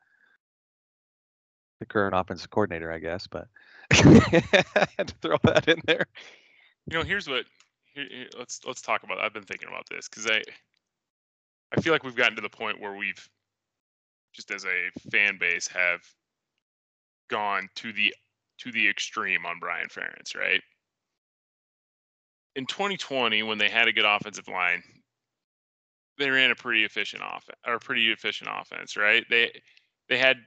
the 1.80 1.86
current 1.86 2.16
offensive 2.16 2.50
coordinator, 2.50 2.92
I 2.92 3.00
guess, 3.00 3.28
but 3.28 3.48
I 3.92 3.92
had 4.98 5.08
to 5.08 5.16
throw 5.22 5.38
that 5.44 5.68
in 5.68 5.82
there. 5.86 6.06
you 6.90 6.98
know 6.98 7.04
here's 7.04 7.28
what 7.28 7.46
here, 7.94 8.06
here- 8.10 8.30
let's 8.38 8.62
let's 8.66 8.82
talk 8.82 9.04
about 9.04 9.20
i've 9.20 9.34
been 9.34 9.44
thinking 9.44 9.68
about 9.68 9.88
this 9.90 10.08
because 10.08 10.28
i 10.28 10.42
i 11.76 11.82
feel 11.82 11.94
like 11.94 12.04
we've 12.04 12.16
gotten 12.16 12.36
to 12.36 12.42
the 12.42 12.50
point 12.50 12.80
where 12.80 12.96
we've 12.96 13.30
just 14.34 14.52
as 14.52 14.66
a 14.66 15.10
fan 15.10 15.38
base 15.40 15.68
have 15.68 16.02
gone 17.30 17.68
to 17.76 17.92
the 17.92 18.14
to 18.58 18.72
the 18.72 18.88
extreme 18.88 19.46
on 19.46 19.60
brian 19.60 19.88
ferentz 19.88 20.36
right 20.36 20.62
in 22.56 22.66
2020 22.66 23.44
when 23.44 23.58
they 23.58 23.70
had 23.70 23.88
a 23.88 23.94
good 23.94 24.06
offensive 24.06 24.48
line 24.48 24.82
they 26.18 26.30
ran 26.30 26.52
a 26.52 26.56
pretty 26.56 26.84
efficient 26.84 27.22
offense 27.24 27.58
or 27.66 27.80
pretty 27.80 28.12
efficient 28.12 28.50
offense 28.52 28.98
right 28.98 29.26
they 29.30 29.52
they 30.10 30.18
had 30.18 30.38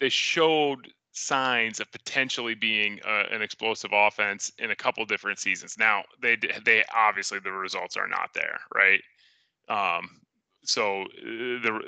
they 0.00 0.08
showed 0.08 0.88
signs 1.14 1.78
of 1.78 1.90
potentially 1.92 2.54
being 2.54 3.00
uh, 3.06 3.24
an 3.30 3.40
explosive 3.40 3.92
offense 3.92 4.50
in 4.58 4.70
a 4.72 4.76
couple 4.76 5.04
different 5.06 5.38
seasons. 5.38 5.76
Now 5.78 6.02
they 6.20 6.36
they 6.64 6.84
obviously 6.94 7.38
the 7.38 7.52
results 7.52 7.96
are 7.96 8.08
not 8.08 8.30
there, 8.34 8.58
right? 8.74 9.00
Um, 9.68 10.20
so 10.64 11.02
uh, 11.02 11.04
the 11.62 11.80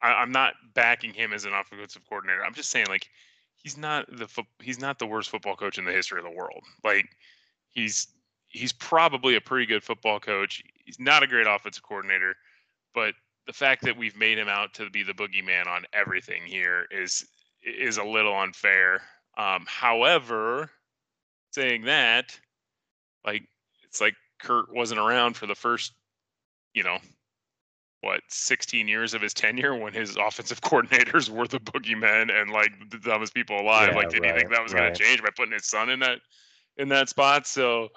I, 0.00 0.08
I'm 0.08 0.32
not 0.32 0.54
backing 0.74 1.12
him 1.12 1.32
as 1.32 1.44
an 1.44 1.52
offensive 1.52 2.02
coordinator. 2.08 2.44
I'm 2.44 2.54
just 2.54 2.70
saying 2.70 2.86
like 2.88 3.08
he's 3.56 3.76
not 3.76 4.06
the 4.16 4.26
fo- 4.26 4.46
he's 4.60 4.80
not 4.80 4.98
the 4.98 5.06
worst 5.06 5.30
football 5.30 5.56
coach 5.56 5.78
in 5.78 5.84
the 5.84 5.92
history 5.92 6.18
of 6.18 6.24
the 6.24 6.30
world. 6.30 6.62
Like 6.84 7.06
he's 7.70 8.08
he's 8.48 8.72
probably 8.72 9.36
a 9.36 9.40
pretty 9.40 9.66
good 9.66 9.82
football 9.82 10.20
coach. 10.20 10.62
He's 10.84 11.00
not 11.00 11.22
a 11.22 11.26
great 11.26 11.46
offensive 11.46 11.82
coordinator, 11.82 12.34
but 12.94 13.14
the 13.46 13.52
fact 13.52 13.82
that 13.82 13.96
we've 13.96 14.16
made 14.16 14.38
him 14.38 14.48
out 14.48 14.74
to 14.74 14.90
be 14.90 15.02
the 15.02 15.14
boogeyman 15.14 15.66
on 15.66 15.84
everything 15.92 16.42
here 16.44 16.86
is 16.90 17.26
is 17.62 17.96
a 17.96 18.04
little 18.04 18.36
unfair. 18.36 19.02
Um, 19.38 19.64
however, 19.66 20.70
saying 21.52 21.84
that, 21.84 22.38
like 23.24 23.44
it's 23.84 24.00
like 24.00 24.14
Kurt 24.40 24.72
wasn't 24.74 25.00
around 25.00 25.36
for 25.36 25.46
the 25.46 25.54
first, 25.54 25.92
you 26.74 26.82
know, 26.82 26.98
what 28.00 28.20
16 28.28 28.88
years 28.88 29.14
of 29.14 29.22
his 29.22 29.34
tenure 29.34 29.74
when 29.74 29.92
his 29.92 30.16
offensive 30.16 30.60
coordinators 30.62 31.28
were 31.30 31.46
the 31.46 31.58
boogeymen 31.58 32.30
and 32.32 32.50
like 32.50 32.70
the 32.90 32.98
dumbest 32.98 33.34
people 33.34 33.58
alive. 33.60 33.94
Yeah, 33.94 33.94
like, 33.94 34.08
did 34.08 34.24
he 34.24 34.32
think 34.32 34.50
that 34.50 34.62
was 34.62 34.74
going 34.74 34.90
to 34.90 34.92
change 35.02 35.22
by 35.22 35.30
putting 35.36 35.52
his 35.52 35.66
son 35.66 35.88
in 35.90 36.00
that 36.00 36.18
in 36.76 36.88
that 36.88 37.08
spot? 37.08 37.46
So, 37.46 37.88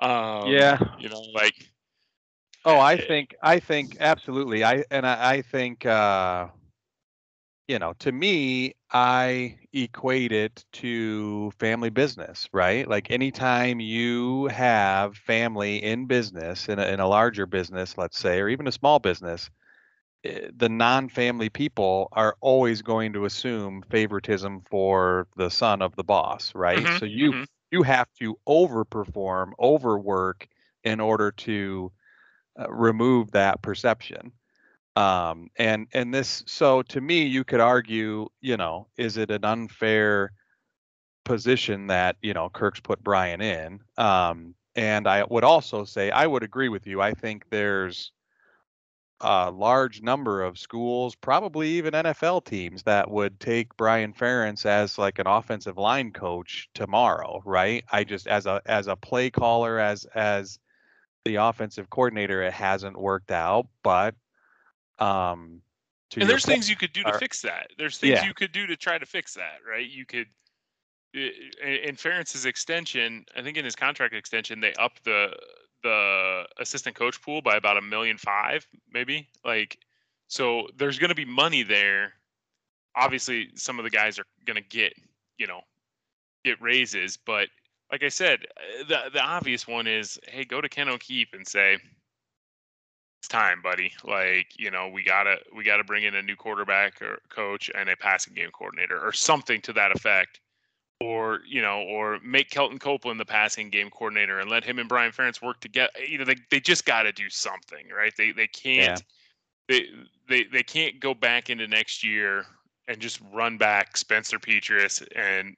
um, 0.00 0.60
Yeah. 0.60 0.78
you 0.96 1.08
know, 1.08 1.20
like 1.34 1.54
Oh, 2.64 2.78
I 2.78 2.96
Eh, 2.96 3.06
think 3.06 3.34
I 3.42 3.58
think 3.60 3.96
absolutely. 4.00 4.64
I 4.64 4.84
and 4.90 5.06
I, 5.06 5.34
I 5.34 5.42
think 5.42 5.84
uh 5.86 6.48
you 7.68 7.78
know, 7.78 7.92
to 8.00 8.12
me, 8.12 8.74
I 8.94 9.58
equate 9.74 10.32
it 10.32 10.64
to 10.74 11.50
family 11.52 11.90
business, 11.90 12.48
right? 12.52 12.88
Like 12.88 13.10
anytime 13.10 13.80
you 13.80 14.46
have 14.46 15.16
family 15.18 15.82
in 15.82 16.06
business, 16.06 16.68
in 16.68 16.78
a, 16.78 16.86
in 16.86 17.00
a 17.00 17.08
larger 17.08 17.46
business, 17.46 17.98
let's 17.98 18.18
say, 18.18 18.40
or 18.40 18.48
even 18.48 18.68
a 18.68 18.72
small 18.72 19.00
business, 19.00 19.50
eh, 20.24 20.50
the 20.56 20.68
non-family 20.68 21.50
people 21.50 22.08
are 22.12 22.36
always 22.40 22.82
going 22.82 23.12
to 23.14 23.24
assume 23.26 23.82
favoritism 23.90 24.62
for 24.70 25.28
the 25.36 25.50
son 25.50 25.82
of 25.82 25.96
the 25.96 26.04
boss, 26.04 26.54
right? 26.54 26.90
Mhm, 26.90 26.94
So 26.94 27.06
you 27.06 27.34
mhm. 27.34 27.46
you 27.70 27.82
have 27.82 28.08
to 28.20 28.38
overperform, 28.48 29.52
overwork 29.60 30.48
in 30.84 31.00
order 31.00 31.32
to 31.32 31.92
uh, 32.58 32.70
remove 32.72 33.32
that 33.32 33.62
perception 33.62 34.32
um 34.96 35.50
and 35.56 35.88
and 35.92 36.14
this 36.14 36.42
so 36.46 36.82
to 36.82 37.00
me 37.00 37.24
you 37.24 37.42
could 37.44 37.60
argue 37.60 38.28
you 38.40 38.56
know 38.56 38.86
is 38.96 39.16
it 39.16 39.30
an 39.30 39.44
unfair 39.44 40.32
position 41.24 41.88
that 41.88 42.16
you 42.22 42.34
know 42.34 42.48
kirk's 42.50 42.80
put 42.80 43.02
brian 43.02 43.40
in? 43.40 43.80
Um 43.96 44.54
and 44.76 45.06
i 45.06 45.24
would 45.24 45.44
also 45.44 45.84
say 45.84 46.10
i 46.10 46.26
would 46.26 46.42
agree 46.42 46.68
with 46.68 46.86
you 46.86 47.00
i 47.00 47.12
think 47.12 47.44
there's 47.50 48.12
a 49.20 49.50
large 49.50 50.02
number 50.02 50.42
of 50.42 50.58
schools 50.58 51.14
probably 51.14 51.68
even 51.70 51.94
nfl 51.94 52.44
teams 52.44 52.82
that 52.82 53.10
would 53.10 53.38
take 53.40 53.76
brian 53.76 54.12
ferentz 54.12 54.66
as 54.66 54.98
like 54.98 55.18
an 55.18 55.26
offensive 55.26 55.78
line 55.78 56.10
coach 56.12 56.68
tomorrow 56.74 57.40
right? 57.44 57.84
I 57.92 58.04
just 58.04 58.26
as 58.26 58.46
a 58.46 58.60
as 58.66 58.86
a 58.88 58.96
play 58.96 59.30
caller 59.30 59.78
as 59.78 60.04
as 60.14 60.58
the 61.24 61.36
offensive 61.36 61.88
coordinator 61.90 62.42
it 62.42 62.52
hasn't 62.52 62.98
worked 62.98 63.30
out 63.30 63.66
but 63.82 64.14
um 64.98 65.62
and 66.16 66.28
there's 66.30 66.44
things 66.44 66.68
you 66.70 66.76
could 66.76 66.92
do 66.92 67.02
to 67.02 67.18
fix 67.18 67.42
that. 67.42 67.70
There's 67.76 67.98
things 67.98 68.20
Yeah. 68.20 68.26
you 68.26 68.34
could 68.34 68.52
do 68.52 68.66
to 68.66 68.76
try 68.76 68.98
to 68.98 69.06
fix 69.06 69.34
that, 69.34 69.58
right? 69.68 69.88
You 69.88 70.06
could, 70.06 70.28
in 71.12 71.96
Ferentz's 71.96 72.46
extension, 72.46 73.24
I 73.36 73.42
think 73.42 73.56
in 73.56 73.64
his 73.64 73.74
contract 73.74 74.14
extension, 74.14 74.60
they 74.60 74.74
upped 74.74 75.04
the 75.04 75.36
the 75.82 76.46
assistant 76.58 76.96
coach 76.96 77.20
pool 77.20 77.42
by 77.42 77.56
about 77.56 77.76
a 77.76 77.82
million 77.82 78.16
five, 78.16 78.66
maybe. 78.92 79.28
Like, 79.44 79.78
so 80.28 80.68
there's 80.76 80.98
going 80.98 81.10
to 81.10 81.14
be 81.14 81.24
money 81.26 81.62
there. 81.62 82.14
Obviously, 82.96 83.50
some 83.54 83.78
of 83.78 83.84
the 83.84 83.90
guys 83.90 84.18
are 84.18 84.24
going 84.46 84.56
to 84.56 84.68
get, 84.68 84.94
you 85.36 85.46
know, 85.46 85.60
get 86.44 86.60
raises, 86.62 87.16
but 87.16 87.48
like 87.92 88.02
I 88.02 88.08
said, 88.08 88.46
uh, 88.56 88.84
the 88.88 89.10
the 89.12 89.20
obvious 89.20 89.66
one 89.68 89.86
is, 89.86 90.18
hey, 90.28 90.44
go 90.44 90.60
to 90.60 90.68
Ken 90.68 90.88
O'Keefe 90.88 91.32
and 91.32 91.46
say, 91.46 91.78
time, 93.28 93.60
buddy. 93.62 93.92
Like, 94.04 94.58
you 94.58 94.70
know, 94.70 94.88
we 94.88 95.02
gotta 95.02 95.36
we 95.54 95.64
gotta 95.64 95.84
bring 95.84 96.04
in 96.04 96.14
a 96.14 96.22
new 96.22 96.36
quarterback 96.36 97.00
or 97.02 97.20
coach 97.28 97.70
and 97.74 97.88
a 97.88 97.96
passing 97.96 98.34
game 98.34 98.50
coordinator 98.50 98.98
or 98.98 99.12
something 99.12 99.60
to 99.62 99.72
that 99.74 99.92
effect. 99.94 100.40
Or, 101.00 101.40
you 101.46 101.60
know, 101.60 101.82
or 101.82 102.18
make 102.22 102.50
Kelton 102.50 102.78
Copeland 102.78 103.20
the 103.20 103.26
passing 103.26 103.68
game 103.68 103.90
coordinator 103.90 104.38
and 104.38 104.48
let 104.48 104.64
him 104.64 104.78
and 104.78 104.88
Brian 104.88 105.12
Ferentz 105.12 105.42
work 105.42 105.60
together. 105.60 105.90
You 106.08 106.18
know, 106.18 106.24
they, 106.24 106.36
they 106.50 106.60
just 106.60 106.86
gotta 106.86 107.12
do 107.12 107.28
something, 107.28 107.88
right? 107.94 108.12
They 108.16 108.32
they 108.32 108.46
can't 108.46 109.02
they, 109.68 109.86
they 110.28 110.44
they 110.44 110.62
can't 110.62 111.00
go 111.00 111.12
back 111.12 111.50
into 111.50 111.66
next 111.66 112.04
year 112.04 112.46
and 112.88 113.00
just 113.00 113.20
run 113.32 113.58
back 113.58 113.96
Spencer 113.96 114.38
Petras 114.38 115.06
and 115.16 115.56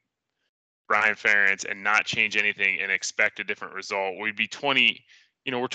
Brian 0.88 1.14
Ferentz 1.14 1.68
and 1.68 1.82
not 1.82 2.04
change 2.04 2.36
anything 2.36 2.78
and 2.80 2.92
expect 2.92 3.40
a 3.40 3.44
different 3.44 3.74
result. 3.74 4.18
We'd 4.20 4.36
be 4.36 4.46
20, 4.46 5.04
you 5.44 5.52
know, 5.52 5.60
we're 5.60 5.66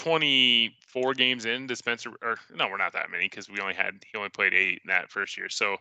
24 0.92 1.14
games 1.14 1.46
into 1.46 1.76
Spencer, 1.76 2.12
or 2.22 2.38
no, 2.54 2.68
we're 2.68 2.78
not 2.78 2.94
that 2.94 3.10
many 3.12 3.26
because 3.26 3.50
we 3.50 3.60
only 3.60 3.74
had, 3.74 4.04
he 4.12 4.18
only 4.18 4.30
played 4.30 4.54
eight 4.54 4.82
in 4.84 4.88
that 4.88 5.10
first 5.12 5.38
year. 5.38 5.50
So 5.50 5.78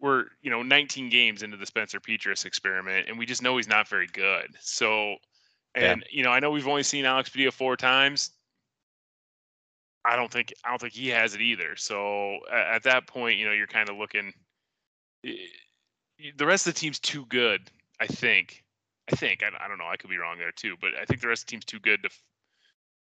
we're, 0.00 0.26
you 0.42 0.50
know, 0.50 0.62
19 0.62 1.08
games 1.08 1.42
into 1.42 1.56
the 1.56 1.66
Spencer 1.66 2.00
Petras 2.00 2.44
experiment 2.46 3.08
and 3.08 3.18
we 3.18 3.26
just 3.26 3.42
know 3.42 3.56
he's 3.56 3.68
not 3.68 3.88
very 3.88 4.06
good. 4.06 4.56
So, 4.60 5.16
Yeah. 5.80 5.92
and, 5.92 6.04
you 6.10 6.22
know, 6.22 6.30
I 6.30 6.40
know 6.40 6.50
we've 6.50 6.68
only 6.68 6.82
seen 6.82 7.04
Alex 7.04 7.30
Padilla 7.30 7.50
four 7.52 7.76
times. 7.76 8.30
I 10.04 10.16
don't 10.16 10.32
think, 10.32 10.52
I 10.64 10.70
don't 10.70 10.80
think 10.80 10.94
he 10.94 11.08
has 11.08 11.34
it 11.34 11.40
either. 11.42 11.76
So 11.76 12.38
at 12.50 12.82
that 12.84 13.06
point, 13.06 13.38
you 13.38 13.46
know, 13.46 13.52
you're 13.52 13.66
kind 13.66 13.88
of 13.90 13.96
looking, 13.96 14.32
eh, 15.24 15.32
the 16.36 16.46
rest 16.46 16.66
of 16.66 16.74
the 16.74 16.80
team's 16.80 16.98
too 16.98 17.26
good, 17.26 17.70
I 18.00 18.06
think. 18.06 18.64
I 19.10 19.16
think 19.16 19.42
I, 19.42 19.48
I 19.64 19.68
don't 19.68 19.78
know. 19.78 19.88
I 19.88 19.96
could 19.96 20.10
be 20.10 20.18
wrong 20.18 20.38
there 20.38 20.52
too, 20.52 20.76
but 20.80 20.90
I 21.00 21.04
think 21.04 21.20
the 21.20 21.28
rest 21.28 21.42
of 21.42 21.46
the 21.46 21.50
team's 21.52 21.64
too 21.64 21.80
good 21.80 22.02
to 22.02 22.10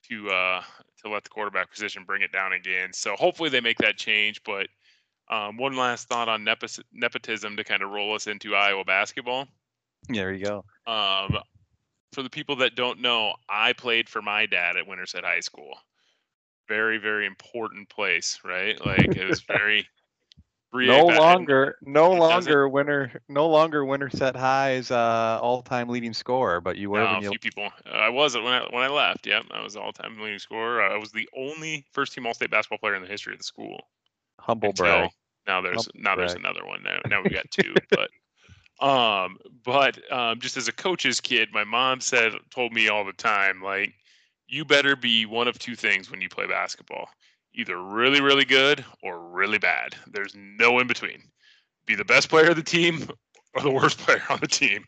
to 0.09 0.29
uh 0.29 0.61
to 1.03 1.09
let 1.09 1.23
the 1.23 1.29
quarterback 1.29 1.71
position 1.71 2.03
bring 2.05 2.21
it 2.21 2.31
down 2.31 2.53
again. 2.53 2.91
So 2.93 3.15
hopefully 3.15 3.49
they 3.49 3.61
make 3.61 3.77
that 3.79 3.97
change. 3.97 4.41
But 4.43 4.67
um, 5.29 5.57
one 5.57 5.75
last 5.75 6.07
thought 6.07 6.27
on 6.27 6.43
nepotism 6.43 7.57
to 7.57 7.63
kind 7.63 7.83
of 7.83 7.91
roll 7.91 8.15
us 8.15 8.27
into 8.27 8.55
Iowa 8.55 8.83
basketball. 8.83 9.47
there 10.07 10.33
you 10.33 10.43
go 10.45 10.65
Um, 10.91 11.37
for 12.13 12.23
the 12.23 12.29
people 12.29 12.55
that 12.57 12.75
don't 12.75 12.99
know, 13.01 13.33
I 13.47 13.73
played 13.73 14.09
for 14.09 14.21
my 14.21 14.45
dad 14.47 14.75
at 14.77 14.87
Winterset 14.87 15.23
High 15.23 15.41
School. 15.41 15.77
very 16.67 16.97
very 16.97 17.25
important 17.25 17.89
place, 17.89 18.39
right? 18.43 18.83
Like 18.85 19.15
it 19.15 19.27
was 19.27 19.41
very. 19.47 19.87
No 20.73 21.05
longer, 21.05 21.77
no 21.81 22.11
longer 22.11 22.67
winner, 22.69 23.21
no 23.27 23.47
longer 23.47 23.83
winner 23.85 24.09
set 24.09 24.35
highs, 24.35 24.91
uh, 24.91 25.39
all-time 25.41 25.89
leading 25.89 26.13
scorer. 26.13 26.61
But 26.61 26.77
you 26.77 26.89
were 26.89 26.99
no, 26.99 27.05
a 27.05 27.21
you 27.21 27.29
few 27.29 27.39
people. 27.39 27.69
Uh, 27.85 27.89
I 27.89 28.09
was 28.09 28.35
when 28.35 28.45
I 28.45 28.67
when 28.69 28.83
I 28.83 28.87
left. 28.87 29.25
Yep, 29.25 29.45
I 29.51 29.63
was 29.63 29.75
all-time 29.75 30.19
leading 30.19 30.39
scorer. 30.39 30.81
I 30.81 30.97
was 30.97 31.11
the 31.11 31.27
only 31.35 31.85
first-team 31.91 32.25
All-State 32.25 32.51
basketball 32.51 32.77
player 32.79 32.95
in 32.95 33.01
the 33.01 33.07
history 33.07 33.33
of 33.33 33.39
the 33.39 33.43
school. 33.45 33.79
humble 34.39 34.73
brag. 34.73 35.11
Now 35.47 35.61
there's 35.61 35.85
Humble 35.85 36.01
now 36.03 36.15
there's 36.15 36.33
brag. 36.33 36.45
another 36.45 36.65
one. 36.65 36.83
Now 36.83 36.99
now 37.07 37.21
we 37.23 37.29
got 37.29 37.49
two, 37.51 37.73
but 37.89 38.09
um, 38.85 39.37
but 39.65 39.99
um, 40.11 40.39
just 40.39 40.55
as 40.57 40.67
a 40.67 40.71
coach's 40.71 41.19
kid, 41.19 41.49
my 41.51 41.63
mom 41.63 41.99
said 41.99 42.33
told 42.49 42.73
me 42.73 42.87
all 42.89 43.05
the 43.05 43.13
time 43.13 43.61
like, 43.61 43.93
you 44.47 44.65
better 44.65 44.95
be 44.95 45.25
one 45.25 45.47
of 45.47 45.59
two 45.59 45.75
things 45.75 46.09
when 46.09 46.21
you 46.21 46.29
play 46.29 46.47
basketball, 46.47 47.09
either 47.53 47.81
really 47.81 48.21
really 48.21 48.45
good 48.45 48.83
or 49.03 49.19
really 49.19 49.57
bad. 49.57 49.95
There's 50.07 50.35
no 50.35 50.79
in 50.79 50.87
between. 50.87 51.23
Be 51.85 51.95
the 51.95 52.05
best 52.05 52.29
player 52.29 52.49
of 52.49 52.55
the 52.55 52.63
team 52.63 53.07
or 53.55 53.61
the 53.61 53.71
worst 53.71 53.97
player 53.99 54.23
on 54.29 54.39
the 54.39 54.47
team. 54.47 54.85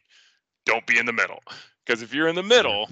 Don't 0.65 0.85
be 0.85 0.99
in 0.99 1.05
the 1.05 1.13
middle 1.13 1.39
because 1.85 2.01
if 2.01 2.13
you're 2.13 2.27
in 2.27 2.35
the 2.35 2.43
middle. 2.43 2.89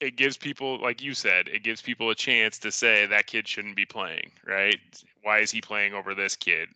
It 0.00 0.14
gives 0.14 0.36
people, 0.36 0.80
like 0.80 1.02
you 1.02 1.12
said, 1.12 1.48
it 1.48 1.64
gives 1.64 1.82
people 1.82 2.08
a 2.10 2.14
chance 2.14 2.56
to 2.60 2.70
say 2.70 3.04
that 3.06 3.26
kid 3.26 3.48
shouldn't 3.48 3.74
be 3.74 3.84
playing, 3.84 4.30
right? 4.46 4.78
Why 5.24 5.40
is 5.40 5.50
he 5.50 5.60
playing 5.60 5.92
over 5.92 6.14
this 6.14 6.36
kid? 6.36 6.68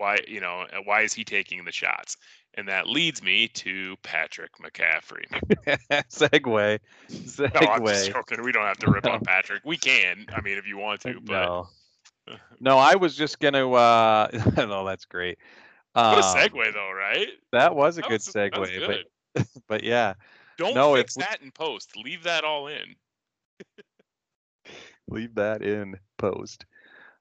Why 0.00 0.16
you 0.26 0.40
know 0.40 0.64
why 0.84 1.02
is 1.02 1.12
he 1.12 1.24
taking 1.24 1.62
the 1.66 1.72
shots 1.72 2.16
and 2.54 2.66
that 2.68 2.86
leads 2.86 3.22
me 3.22 3.48
to 3.48 3.96
patrick 4.02 4.50
mccaffrey 4.58 5.26
segue. 6.10 6.78
no 7.38 7.60
i'm 7.68 7.84
just 7.84 8.08
segue. 8.08 8.12
joking 8.14 8.42
we 8.42 8.50
don't 8.50 8.64
have 8.64 8.78
to 8.78 8.90
rip 8.90 9.04
on 9.06 9.20
patrick 9.20 9.60
we 9.66 9.76
can 9.76 10.24
i 10.34 10.40
mean 10.40 10.56
if 10.56 10.66
you 10.66 10.78
want 10.78 11.02
to 11.02 11.20
but 11.22 11.44
No. 11.44 11.68
No, 12.60 12.78
I 12.78 12.94
was 12.94 13.14
just 13.16 13.40
gonna. 13.40 13.70
uh 13.70 14.28
No, 14.56 14.86
that's 14.86 15.04
great. 15.04 15.36
what 15.92 16.18
a 16.18 16.22
Um, 16.22 16.22
segue 16.22 16.72
though 16.72 16.92
right 16.92 17.28
That 17.52 17.74
was 17.76 17.98
a 17.98 18.00
That 18.00 18.08
good 18.08 18.22
was- 18.22 18.28
segue, 18.28 18.78
good. 18.86 19.04
but 19.34 19.46
but 19.68 19.84
yeah, 19.84 20.14
don't 20.56 20.74
no, 20.74 20.94
fix 20.94 21.16
if- 21.18 21.26
that 21.26 21.42
in 21.42 21.50
post 21.50 21.94
leave 21.96 22.22
that 22.22 22.42
all 22.44 22.68
in 22.68 22.94
leave 25.08 25.34
that 25.34 25.62
in 25.62 25.96
post. 26.18 26.64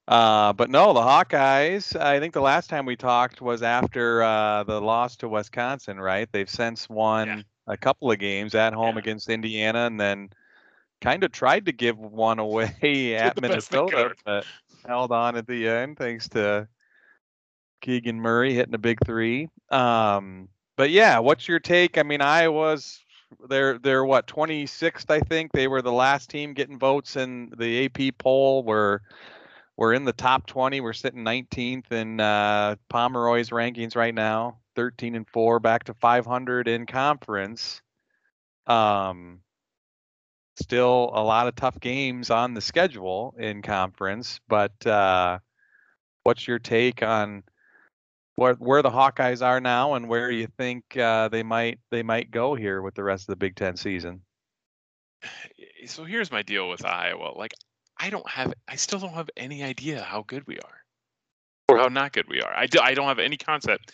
Uh, 0.09 0.51
but 0.53 0.71
no, 0.71 0.91
the 0.91 0.99
Hawkeyes. 0.99 1.95
I 1.95 2.19
think 2.19 2.33
the 2.33 2.41
last 2.41 2.67
time 2.67 2.85
we 2.87 2.95
talked 2.95 3.41
was 3.41 3.61
after 3.61 4.23
uh, 4.23 4.63
the 4.63 4.81
loss 4.81 5.15
to 5.17 5.29
Wisconsin, 5.29 5.99
right? 5.99 6.27
They've 6.31 6.49
since 6.49 6.89
won 6.89 7.27
Yeah. 7.27 7.41
a 7.67 7.77
couple 7.77 8.11
of 8.11 8.17
games 8.17 8.55
at 8.55 8.73
home 8.73 8.95
Yeah. 8.95 9.01
against 9.01 9.29
Indiana, 9.29 9.85
and 9.85 9.99
then 9.99 10.31
kind 10.99 11.23
of 11.23 11.31
tried 11.31 11.67
to 11.67 11.71
give 11.71 11.99
one 11.99 12.39
away 12.39 13.15
at 13.15 13.35
the 13.35 13.41
best 13.41 13.69
they 13.69 13.77
Minnesota, 13.77 14.15
but 14.25 14.47
held 14.87 15.11
on 15.11 15.35
at 15.37 15.45
the 15.45 15.67
end 15.67 15.97
thanks 15.99 16.27
to 16.29 16.67
Keegan 17.81 18.19
Murray 18.19 18.55
hitting 18.55 18.73
a 18.73 18.79
big 18.79 18.97
three. 19.05 19.47
Um, 19.69 20.49
but 20.75 20.89
yeah, 20.89 21.19
what's 21.19 21.47
your 21.47 21.59
take? 21.59 21.99
I 21.99 22.03
mean, 22.03 22.21
Iowa's 22.21 23.05
they're 23.47 23.77
they're 23.77 24.05
what 24.05 24.25
26th, 24.25 25.11
I 25.11 25.19
think. 25.19 25.51
They 25.51 25.67
were 25.67 25.83
the 25.83 25.91
last 25.91 26.31
team 26.31 26.53
getting 26.55 26.79
votes 26.79 27.15
in 27.15 27.53
the 27.57 27.85
AP 27.85 28.17
poll. 28.17 28.63
We're 28.63 29.01
we're 29.79 29.93
in 29.93 30.03
the 30.03 30.11
top 30.11 30.45
20. 30.45 30.81
We're 30.81 30.91
sitting 30.91 31.23
19th 31.23 31.93
in 31.93 32.19
uh, 32.19 32.75
Pomeroy's 32.89 33.49
rankings 33.49 33.95
right 33.95 34.13
now. 34.13 34.57
13 34.75 35.15
and 35.15 35.25
four, 35.25 35.61
back 35.61 35.85
to 35.85 35.93
500 35.93 36.67
in 36.67 36.85
conference. 36.85 37.81
Um, 38.67 39.39
still 40.57 41.11
a 41.13 41.23
lot 41.23 41.47
of 41.47 41.55
tough 41.55 41.79
games 41.79 42.29
on 42.29 42.53
the 42.53 42.59
schedule 42.59 43.33
in 43.39 43.61
conference, 43.61 44.41
but 44.49 44.85
uh, 44.85 45.39
what's 46.23 46.45
your 46.45 46.59
take 46.59 47.01
on 47.01 47.43
where 48.35 48.55
where 48.55 48.81
the 48.81 48.89
Hawkeyes 48.89 49.41
are 49.41 49.61
now 49.61 49.93
and 49.93 50.09
where 50.09 50.29
you 50.29 50.47
think 50.57 50.97
uh, 50.97 51.29
they 51.29 51.43
might 51.43 51.79
they 51.89 52.03
might 52.03 52.31
go 52.31 52.53
here 52.53 52.81
with 52.81 52.95
the 52.95 53.03
rest 53.03 53.23
of 53.23 53.27
the 53.27 53.37
Big 53.37 53.55
Ten 53.55 53.77
season? 53.77 54.23
so 55.85 56.03
here's 56.03 56.31
my 56.31 56.41
deal 56.41 56.69
with 56.69 56.85
iowa 56.85 57.33
like 57.37 57.53
i 57.99 58.09
don't 58.09 58.27
have 58.29 58.53
i 58.67 58.75
still 58.75 58.99
don't 58.99 59.13
have 59.13 59.29
any 59.37 59.63
idea 59.63 60.01
how 60.01 60.23
good 60.27 60.45
we 60.47 60.57
are. 60.57 60.75
Or 61.67 61.77
how 61.77 61.87
not 61.87 62.13
good 62.13 62.27
we 62.27 62.41
are. 62.41 62.51
I, 62.51 62.65
do, 62.65 62.79
I 62.81 62.95
don't 62.95 63.05
have 63.05 63.19
any 63.19 63.37
concept. 63.37 63.91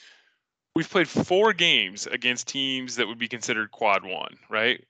We've 0.77 0.89
played 0.89 1.09
four 1.09 1.51
games 1.51 2.07
against 2.07 2.47
teams 2.47 2.95
that 2.95 3.05
would 3.05 3.19
be 3.19 3.27
considered 3.27 3.71
quad 3.71 4.03
one 4.03 4.37
right? 4.49 4.83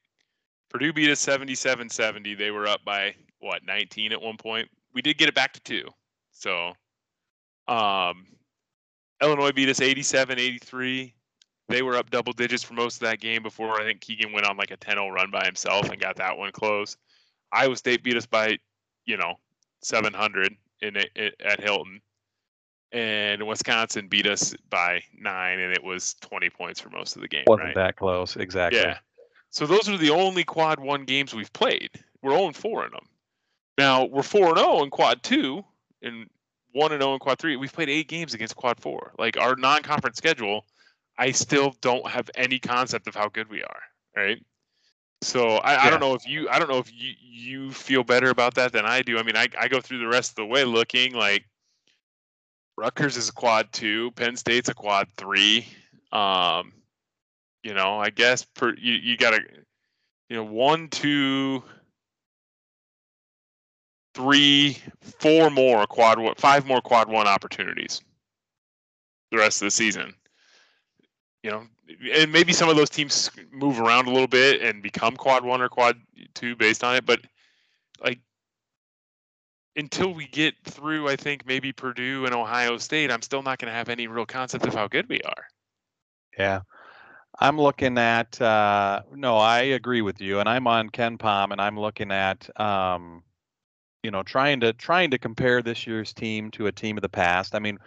Purdue 0.69 0.93
beat 0.93 1.10
us 1.10 1.19
77 1.19 1.89
70 1.89 2.36
they 2.36 2.51
were 2.51 2.67
up 2.67 2.84
by 2.86 3.15
what 3.39 3.65
19 3.65 4.12
at 4.12 4.21
one 4.21 4.38
point? 4.38 4.69
We 4.93 5.01
did 5.01 5.17
get 5.17 5.30
it 5.30 5.36
back 5.36 5.54
to 5.54 5.62
two. 5.62 5.89
So 6.32 6.73
um 7.67 8.25
illinois 9.21 9.51
beat 9.51 9.69
us 9.69 9.82
87 9.82 10.38
83 10.38 11.15
they 11.67 11.82
were 11.82 11.95
up 11.95 12.10
double 12.12 12.34
digits 12.34 12.63
for 12.63 12.73
most 12.73 12.95
of 12.95 13.01
that 13.01 13.19
game 13.19 13.41
before 13.41 13.80
I 13.80 13.84
think 13.84 14.01
Keegan 14.01 14.32
went 14.32 14.47
on 14.47 14.58
like 14.58 14.71
a 14.71 14.78
10-0 14.78 15.12
run 15.12 15.32
by 15.32 15.45
himself 15.45 15.89
and 15.89 15.99
got 15.99 16.17
that 16.17 16.38
one 16.38 16.51
close. 16.51 16.95
Iowa 17.51 17.75
State 17.75 18.04
beat 18.04 18.17
us 18.17 18.25
by, 18.25 18.58
you 19.05 19.17
know, 19.17 19.35
700 19.81 20.55
in 20.81 20.95
it, 20.95 21.09
it- 21.15 21.41
at 21.43 21.61
Hilton, 21.61 22.01
and 22.91 23.45
Wisconsin 23.45 24.07
beat 24.07 24.27
us 24.27 24.55
by 24.69 25.01
nine, 25.17 25.59
and 25.59 25.73
it 25.73 25.83
was 25.83 26.13
20 26.21 26.49
points 26.49 26.79
for 26.79 26.89
most 26.89 27.15
of 27.15 27.21
the 27.21 27.27
game. 27.27 27.43
Wasn't 27.47 27.67
right? 27.67 27.75
that 27.75 27.95
close? 27.95 28.35
Exactly. 28.35 28.79
Yeah. 28.79 28.97
So 29.49 29.65
those 29.65 29.89
are 29.89 29.97
the 29.97 30.09
only 30.11 30.43
quad 30.43 30.79
one 30.79 31.05
games 31.05 31.33
we've 31.33 31.53
played. 31.53 31.89
We're 32.21 32.37
0 32.37 32.51
4 32.51 32.85
in 32.85 32.91
them. 32.91 33.05
Now 33.77 34.05
we're 34.05 34.23
4 34.23 34.57
0 34.57 34.83
in 34.83 34.89
quad 34.89 35.23
two 35.23 35.63
and 36.01 36.29
1 36.71 36.89
0 36.89 37.13
in 37.13 37.19
quad 37.19 37.39
three. 37.39 37.55
We've 37.55 37.71
played 37.71 37.89
eight 37.89 38.07
games 38.07 38.33
against 38.33 38.55
quad 38.55 38.79
four. 38.79 39.13
Like 39.17 39.37
our 39.37 39.55
non 39.55 39.81
conference 39.81 40.17
schedule, 40.17 40.65
I 41.17 41.31
still 41.31 41.75
don't 41.81 42.07
have 42.07 42.29
any 42.35 42.59
concept 42.59 43.07
of 43.07 43.15
how 43.15 43.29
good 43.29 43.49
we 43.49 43.63
are. 43.63 43.81
Right. 44.15 44.43
So 45.25 45.57
I, 45.57 45.88
I 45.88 45.89
don't 45.89 45.99
know 45.99 46.13
if 46.13 46.27
you 46.27 46.47
I 46.49 46.59
don't 46.59 46.69
know 46.69 46.77
if 46.77 46.91
you 46.93 47.13
you 47.19 47.71
feel 47.71 48.03
better 48.03 48.29
about 48.29 48.53
that 48.55 48.71
than 48.71 48.85
I 48.85 49.01
do. 49.01 49.17
I 49.17 49.23
mean, 49.23 49.35
I, 49.35 49.47
I 49.59 49.67
go 49.67 49.81
through 49.81 49.97
the 49.97 50.07
rest 50.07 50.31
of 50.31 50.35
the 50.35 50.45
way 50.45 50.63
looking 50.63 51.13
like 51.13 51.45
Rutgers 52.77 53.17
is 53.17 53.29
a 53.29 53.33
quad 53.33 53.71
two, 53.73 54.11
Penn 54.11 54.35
State's 54.35 54.69
a 54.69 54.75
quad 54.75 55.07
three. 55.17 55.65
Um, 56.11 56.73
you 57.63 57.73
know, 57.73 57.97
I 57.97 58.11
guess 58.11 58.43
per 58.43 58.75
you, 58.75 58.93
you 58.93 59.17
gotta 59.17 59.41
you 60.29 60.35
know, 60.35 60.43
one, 60.43 60.89
two, 60.89 61.63
three, 64.13 64.77
four 65.01 65.49
more 65.49 65.88
quad 65.88 66.19
one 66.19 66.35
five 66.35 66.67
more 66.67 66.81
quad 66.81 67.09
one 67.09 67.27
opportunities 67.27 67.99
the 69.31 69.38
rest 69.38 69.61
of 69.63 69.65
the 69.65 69.71
season. 69.71 70.13
You 71.45 71.51
know, 71.51 71.67
and 72.12 72.31
maybe 72.31 72.53
some 72.53 72.69
of 72.69 72.75
those 72.75 72.89
teams 72.89 73.29
move 73.51 73.79
around 73.79 74.08
a 74.08 74.10
little 74.10 74.25
bit 74.25 74.63
and 74.63 74.81
become 74.81 75.15
quad 75.15 75.45
one 75.45 75.62
or 75.62 75.69
quad 75.69 75.95
two 76.34 76.55
based 76.55 76.84
on 76.84 76.95
it, 76.95 77.05
but 77.05 77.19
like 78.03 78.17
until 79.75 80.12
we 80.12 80.25
get 80.25 80.55
through, 80.63 81.08
I 81.08 81.15
think 81.15 81.45
maybe 81.45 81.71
Purdue 81.71 82.25
and 82.25 82.34
Ohio 82.34 82.79
State, 82.79 83.12
I'm 83.12 83.21
still 83.21 83.43
not 83.43 83.60
going 83.60 83.67
to 83.67 83.77
have 83.77 83.89
any 83.89 84.08
real 84.08 84.25
concept 84.25 84.65
of 84.65 84.73
how 84.73 84.88
good 84.88 85.08
we 85.08 85.21
are. 85.21 85.45
Yeah. 86.36 86.62
I'm 87.39 87.62
looking 87.62 87.99
at 87.99 88.41
uh 88.41 89.03
no, 89.13 89.38
I 89.38 89.60
agree 89.60 90.01
with 90.01 90.19
you 90.19 90.39
and 90.39 90.49
I'm 90.49 90.65
on 90.65 90.89
KenPom 90.89 91.51
and 91.51 91.62
I'm 91.62 91.79
looking 91.79 92.12
at 92.12 92.49
um 92.60 93.21
you 94.01 94.10
know 94.10 94.23
trying 94.23 94.62
to 94.62 94.73
trying 94.73 95.12
to 95.12 95.19
compare 95.19 95.62
this 95.62 95.86
year's 95.86 96.12
team 96.12 96.49
to 96.51 96.65
a 96.65 96.71
team 96.71 96.97
of 96.97 97.03
the 97.03 97.10
past. 97.10 97.53
I 97.53 97.60
mean, 97.60 97.77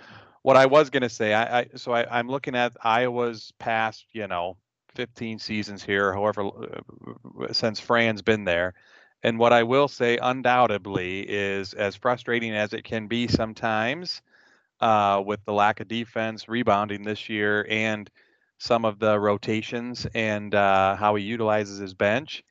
what 0.42 0.56
I 0.56 0.66
was 0.66 0.90
going 0.90 1.02
to 1.02 1.08
say, 1.08 1.34
I, 1.34 1.60
I 1.60 1.66
so 1.76 1.92
I, 1.92 2.18
I'm 2.18 2.28
looking 2.28 2.54
at 2.54 2.76
Iowa's 2.82 3.52
past, 3.58 4.06
you 4.12 4.26
know, 4.26 4.56
15 4.94 5.38
seasons 5.38 5.84
here, 5.84 6.12
however 6.12 6.42
uh, 6.42 7.52
since 7.52 7.80
Fran's 7.80 8.22
been 8.22 8.44
there. 8.44 8.74
And 9.22 9.38
what 9.38 9.52
I 9.52 9.64
will 9.64 9.88
say 9.88 10.16
undoubtedly 10.16 11.20
is 11.28 11.74
as 11.74 11.96
frustrating 11.96 12.54
as 12.54 12.72
it 12.72 12.84
can 12.84 13.08
be 13.08 13.26
sometimes 13.26 14.22
uh, 14.80 15.22
with 15.24 15.44
the 15.44 15.52
lack 15.52 15.80
of 15.80 15.88
defense 15.88 16.48
rebounding 16.48 17.02
this 17.02 17.28
year 17.28 17.66
and 17.68 18.08
some 18.58 18.84
of 18.84 18.98
the 18.98 19.18
rotations 19.18 20.06
and 20.14 20.54
uh, 20.54 20.96
how 20.96 21.14
he 21.14 21.24
utilizes 21.24 21.78
his 21.78 21.94
bench, 21.94 22.44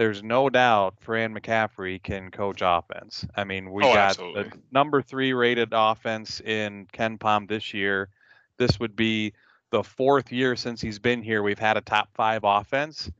there's 0.00 0.24
no 0.24 0.50
doubt 0.50 1.00
Fran 1.00 1.34
McCaffrey 1.34 2.02
can 2.02 2.30
coach 2.32 2.62
offense. 2.64 3.26
I 3.36 3.44
mean, 3.44 3.72
we 3.72 3.84
Oh, 3.84 3.92
got 3.92 4.18
absolutely. 4.18 4.44
the 4.52 4.52
number 4.72 5.02
three 5.02 5.32
rated 5.34 5.70
offense 5.72 6.40
in 6.40 6.86
KenPom 6.92 7.48
this 7.48 7.74
year. 7.74 8.10
This 8.58 8.80
would 8.80 8.96
be 8.96 9.34
the 9.70 9.84
fourth 9.84 10.32
year 10.32 10.56
since 10.56 10.80
he's 10.80 10.98
been 11.00 11.22
here. 11.22 11.42
We've 11.42 11.58
had 11.58 11.76
a 11.78 11.82
top 11.82 12.10
five 12.14 12.42
offense. 12.44 13.10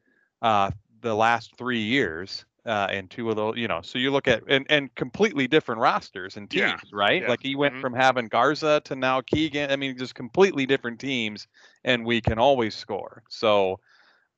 Uh, 0.42 0.70
the 1.00 1.14
last 1.14 1.56
three 1.56 1.82
years, 1.82 2.44
uh, 2.66 2.88
and 2.90 3.10
two 3.10 3.30
of 3.30 3.36
those, 3.36 3.56
you 3.56 3.68
know, 3.68 3.80
so 3.82 3.98
you 3.98 4.10
look 4.10 4.28
at 4.28 4.42
and, 4.48 4.66
and 4.70 4.94
completely 4.94 5.46
different 5.48 5.80
rosters 5.80 6.36
and 6.36 6.50
teams, 6.50 6.92
Yeah, 6.92 6.92
right? 6.92 7.26
yeah, 7.26 7.28
Like 7.28 7.40
he 7.42 7.56
went 7.56 7.74
mhm. 7.74 7.80
from 7.80 7.94
having 7.94 8.28
Garza 8.28 8.80
to 8.86 8.96
now 8.96 9.20
Keegan. 9.22 9.70
I 9.70 9.76
mean, 9.76 9.96
just 9.98 10.14
completely 10.14 10.66
different 10.66 11.00
teams, 11.00 11.48
and 11.84 12.04
we 12.06 12.20
can 12.20 12.38
always 12.38 12.74
score. 12.74 13.22
So 13.28 13.80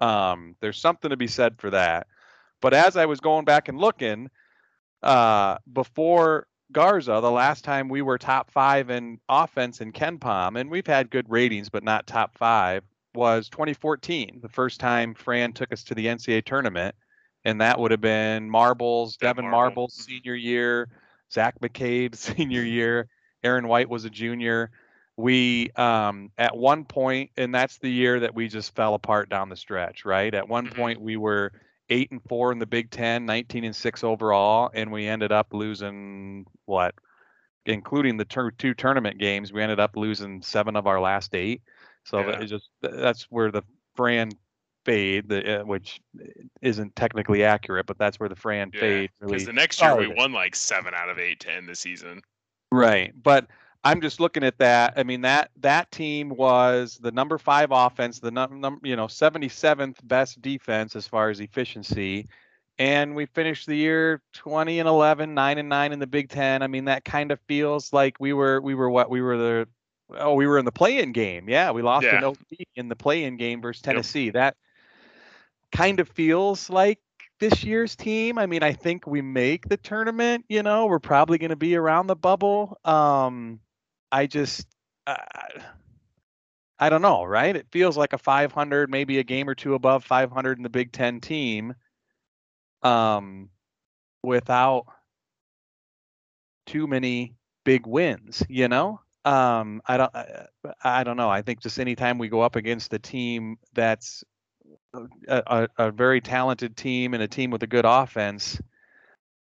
um, 0.01 0.57
there's 0.61 0.79
something 0.81 1.11
to 1.11 1.17
be 1.17 1.29
said 1.29 1.59
for 1.59 1.71
that. 1.71 2.07
But 2.63 2.73
as 2.73 2.97
I 2.97 3.05
was 3.05 3.21
going 3.21 3.45
back 3.45 3.69
and 3.69 3.77
looking, 3.77 4.31
uh, 5.03 5.59
before 5.71 6.47
Garza, 6.71 7.19
the 7.21 7.31
last 7.31 7.65
time 7.65 7.91
we 7.91 8.01
were 8.01 8.17
top 8.17 8.51
five 8.51 8.89
in 8.89 9.19
offense 9.29 9.83
in 9.83 9.93
KenPom, 9.93 10.59
and 10.59 10.71
we've 10.71 10.87
had 10.87 11.11
good 11.11 11.29
ratings, 11.29 11.69
but 11.69 11.83
not 11.83 12.07
top 12.07 12.39
five, 12.39 12.85
was 13.15 13.51
2014, 13.51 14.39
the 14.41 14.49
first 14.49 14.81
time 14.81 15.13
Fran 15.13 15.53
took 15.53 15.73
us 15.73 15.85
to 15.85 15.95
the 15.95 16.07
NCAA 16.07 16.45
tournament. 16.45 16.95
And 17.45 17.61
that 17.61 17.79
would 17.79 17.91
have 17.91 18.01
been 18.01 18.49
Marbles, 18.49 19.17
Devyn 19.17 19.43
Marble. 19.43 19.51
Marbles, 19.51 19.95
senior 19.95 20.37
year, 20.37 20.89
Zach 21.31 21.59
McCabe, 21.61 22.15
senior 22.17 22.63
year, 22.63 23.09
Aaron 23.43 23.67
White 23.67 23.91
was 23.91 24.05
a 24.05 24.11
junior. 24.11 24.71
We, 25.17 25.71
um, 25.73 26.31
at 26.39 26.57
one 26.57 26.85
point, 26.85 27.31
and 27.37 27.53
that's 27.53 27.79
the 27.79 27.91
year 27.91 28.21
that 28.21 28.35
we 28.35 28.49
just 28.49 28.75
fell 28.77 28.95
apart 28.95 29.29
down 29.29 29.49
the 29.49 29.57
stretch, 29.57 30.05
right? 30.05 30.33
At 30.33 30.49
one 30.49 30.67
mm-hmm. 30.67 30.77
point, 30.77 31.01
we 31.01 31.17
were 31.17 31.53
eight 31.93 32.11
and 32.11 32.21
four 32.29 32.51
in 32.53 32.59
the 32.59 32.67
Big 32.67 32.91
Ten, 32.91 33.27
19 33.27 33.65
and 33.65 33.77
six 33.77 34.03
overall, 34.03 34.71
and 34.73 34.91
we 34.91 35.07
ended 35.07 35.31
up 35.31 35.49
losing 35.53 36.47
what, 36.65 36.95
including 37.67 38.17
the 38.17 38.25
ter- 38.25 38.51
two 38.51 38.75
tournament 38.75 39.19
games, 39.19 39.53
we 39.53 39.63
ended 39.63 39.79
up 39.79 39.97
losing 39.97 40.41
seven 40.43 40.75
of 40.75 40.87
our 40.87 41.01
last 41.01 41.35
eight. 41.35 41.63
So 42.05 42.21
yeah. 42.21 42.39
that 42.39 42.47
just 42.49 42.71
that's 42.81 43.25
where 43.25 43.51
the 43.51 43.63
Fran 43.95 44.31
fade, 44.85 45.29
the, 45.29 45.61
uh, 45.61 45.65
which 45.65 46.01
isn't 46.63 46.97
technically 46.97 47.45
accurate, 47.45 47.87
but 47.87 47.99
that's 47.99 48.19
where 48.19 48.29
the 48.29 48.37
Fran 48.37 48.71
yeah, 48.75 48.81
fade 48.81 49.11
really. 49.21 49.33
Because 49.35 49.47
the 49.47 49.53
next 49.53 49.81
year 49.81 49.97
we 49.97 50.09
won 50.09 50.33
like 50.33 50.57
seven 50.57 50.95
out 50.95 51.11
of 51.11 51.19
eight 51.19 51.41
to 51.41 51.53
end 51.53 51.69
the 51.69 51.77
season. 51.77 52.23
Right, 52.73 53.13
but 53.23 53.47
I'm 53.85 54.01
just 54.01 54.21
looking 54.21 54.45
at 54.45 54.59
that. 54.59 54.95
I 54.97 55.03
mean 55.03 55.23
that 55.23 55.51
that 55.61 55.91
team 55.91 56.29
was 56.29 56.99
the 57.01 57.11
number 57.11 57.39
five 57.39 57.71
offense, 57.73 58.21
the 58.21 58.31
num, 58.31 58.81
you 58.83 58.97
know 58.97 59.07
77th 59.07 59.97
best 60.05 60.41
defense 60.41 60.95
as 60.95 61.09
far 61.09 61.31
as 61.31 61.41
efficiency, 61.41 62.29
and 62.79 63.15
we 63.15 63.27
finished 63.27 63.67
the 63.67 63.77
year 63.77 64.23
20 64.35 64.79
and 64.79 64.89
11, 64.89 65.35
nine 65.35 65.59
and 65.59 65.69
nine 65.69 65.93
in 65.93 65.99
the 65.99 66.07
Big 66.07 66.29
Ten. 66.29 66.63
I 66.63 66.69
mean 66.69 66.85
that 66.85 67.05
kind 67.05 67.33
of 67.33 67.41
feels 67.49 67.93
like 67.93 68.17
we 68.21 68.33
were 68.33 68.61
we 68.61 68.75
were 68.75 68.91
what 68.91 69.11
we 69.11 69.21
were 69.21 69.37
the 69.37 69.69
oh 70.17 70.35
we 70.35 70.47
were 70.47 70.59
in 70.59 70.65
the 70.65 70.73
play-in 70.73 71.13
game. 71.13 71.49
Yeah, 71.49 71.73
we 71.73 71.83
lost 71.83 72.07
yeah. 72.07 72.33
in 72.77 72.89
the 72.89 72.97
play-in 72.97 73.37
game 73.37 73.61
versus 73.61 73.83
Tennessee. 73.83 74.27
Yep. 74.27 74.35
That 74.35 74.57
kind 75.73 75.99
of 75.99 76.09
feels 76.09 76.71
like 76.71 77.01
this 77.41 77.65
year's 77.65 77.97
team. 77.97 78.39
I 78.39 78.47
mean, 78.47 78.63
I 78.63 78.73
think 78.73 79.07
we 79.07 79.21
make 79.21 79.69
the 79.69 79.77
tournament. 79.77 80.45
You 80.49 80.63
know, 80.63 80.87
we're 80.87 81.01
probably 81.01 81.39
going 81.39 81.51
to 81.51 81.57
be 81.57 81.75
around 81.75 82.07
the 82.07 82.15
bubble. 82.15 82.79
Um, 82.85 83.59
I 84.13 84.27
just, 84.27 84.67
uh, 85.07 85.17
I 86.79 86.91
don't 86.91 87.01
know, 87.01 87.25
right? 87.25 87.57
It 87.57 87.67
feels 87.73 87.97
like 87.97 88.13
a 88.13 88.19
500, 88.19 88.91
maybe 88.91 89.19
a 89.19 89.25
game 89.25 89.49
or 89.49 89.55
two 89.55 89.75
above 89.75 90.05
500 90.05 90.59
in 90.59 90.63
the 90.63 90.69
Big 90.69 90.93
Ten 90.93 91.21
team, 91.21 91.75
um, 92.83 93.49
without 94.23 94.85
too 96.67 96.87
many 96.87 97.35
big 97.65 97.87
wins. 97.87 98.43
You 98.49 98.69
know, 98.69 99.01
um, 99.25 99.81
I 99.87 99.97
don't, 99.97 100.15
I, 100.15 100.47
I 100.85 101.05
don't 101.05 101.17
know. 101.17 101.31
I 101.31 101.41
think 101.43 101.61
just 101.61 101.81
anytime 101.81 102.19
we 102.19 102.29
go 102.29 102.43
up 102.43 102.57
against 102.57 102.93
a 102.93 102.99
team 102.99 103.57
that's 103.73 104.25
a, 104.93 105.43
a, 105.47 105.69
a 105.79 105.91
very 105.91 106.21
talented 106.21 106.77
team 106.77 107.15
and 107.15 107.23
a 107.23 107.29
team 107.29 107.51
with 107.51 107.63
a 107.63 107.67
good 107.67 107.87
offense, 107.87 108.61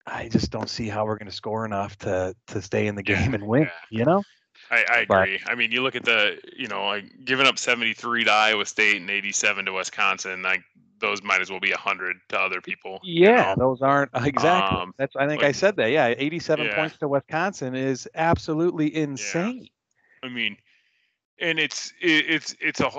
I 0.06 0.28
just 0.28 0.50
don't 0.50 0.70
see 0.70 0.88
how 0.88 1.06
we're 1.06 1.18
going 1.18 1.28
to 1.30 1.34
score 1.34 1.64
enough 1.64 1.96
to 1.98 2.34
to 2.48 2.62
stay 2.62 2.86
in 2.86 2.94
the 2.94 3.02
game 3.02 3.34
and 3.34 3.46
win. 3.46 3.68
You 3.90 4.04
know. 4.04 4.22
I, 4.70 4.84
I 4.88 4.98
agree. 5.00 5.40
But, 5.42 5.52
I 5.52 5.54
mean, 5.54 5.72
you 5.72 5.82
look 5.82 5.96
at 5.96 6.04
the, 6.04 6.38
you 6.56 6.68
know, 6.68 6.84
like 6.86 7.24
giving 7.24 7.46
up 7.46 7.58
73 7.58 8.24
to 8.24 8.30
Iowa 8.30 8.64
State 8.64 9.00
and 9.00 9.10
87 9.10 9.64
to 9.66 9.72
Wisconsin, 9.72 10.42
like 10.42 10.62
those 11.00 11.22
might 11.22 11.40
as 11.40 11.50
well 11.50 11.60
be 11.60 11.70
100 11.70 12.16
to 12.28 12.38
other 12.38 12.60
people. 12.60 13.00
Yeah, 13.02 13.50
you 13.50 13.56
know? 13.56 13.70
those 13.70 13.82
aren't 13.82 14.10
exactly. 14.14 14.78
Um, 14.78 14.94
That's 14.98 15.16
I 15.16 15.26
think 15.26 15.42
I 15.42 15.52
said 15.52 15.76
that. 15.76 15.90
Yeah, 15.90 16.14
87 16.16 16.66
yeah. 16.66 16.74
points 16.74 16.98
to 16.98 17.08
Wisconsin 17.08 17.74
is 17.74 18.08
absolutely 18.14 18.94
insane. 18.94 19.62
Yeah. 19.62 20.28
I 20.28 20.32
mean, 20.32 20.56
and 21.40 21.58
it's 21.58 21.92
it, 22.00 22.26
it's 22.28 22.54
it's 22.60 22.80
a 22.80 22.90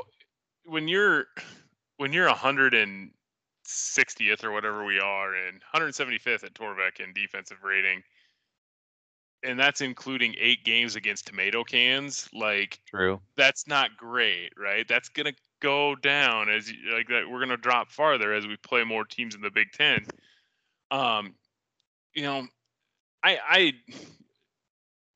when 0.65 0.87
you're 0.87 1.25
when 1.97 2.11
you're 2.11 2.29
160th 2.29 3.11
or 4.43 4.51
whatever 4.51 4.83
we 4.83 4.99
are 4.99 5.35
and 5.35 5.61
175th 5.73 6.43
at 6.43 6.53
Torvik 6.53 6.99
in 6.99 7.13
defensive 7.13 7.63
rating 7.63 8.01
and 9.43 9.59
that's 9.59 9.81
including 9.81 10.35
eight 10.39 10.63
games 10.63 10.95
against 10.95 11.27
tomato 11.27 11.63
cans. 11.63 12.29
Like, 12.33 12.79
true. 12.87 13.19
That's 13.37 13.67
not 13.67 13.97
great, 13.97 14.51
right? 14.57 14.87
That's 14.87 15.09
gonna 15.09 15.33
go 15.61 15.95
down 15.95 16.49
as 16.49 16.71
like 16.93 17.07
that. 17.07 17.29
We're 17.29 17.39
gonna 17.39 17.57
drop 17.57 17.91
farther 17.91 18.33
as 18.33 18.47
we 18.47 18.57
play 18.57 18.83
more 18.83 19.05
teams 19.05 19.35
in 19.35 19.41
the 19.41 19.51
Big 19.51 19.71
Ten. 19.71 20.05
Um, 20.91 21.35
you 22.13 22.23
know, 22.23 22.47
I 23.23 23.39
I 23.47 23.73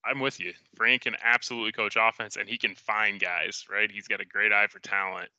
I'm 0.05 0.19
with 0.19 0.39
you. 0.39 0.53
Frank 0.75 1.03
can 1.03 1.15
absolutely 1.23 1.71
coach 1.71 1.97
offense, 1.99 2.35
and 2.37 2.47
he 2.47 2.57
can 2.57 2.75
find 2.75 3.19
guys. 3.19 3.65
Right? 3.71 3.91
He's 3.91 4.07
got 4.07 4.21
a 4.21 4.25
great 4.25 4.51
eye 4.51 4.67
for 4.67 4.79
talent. 4.79 5.29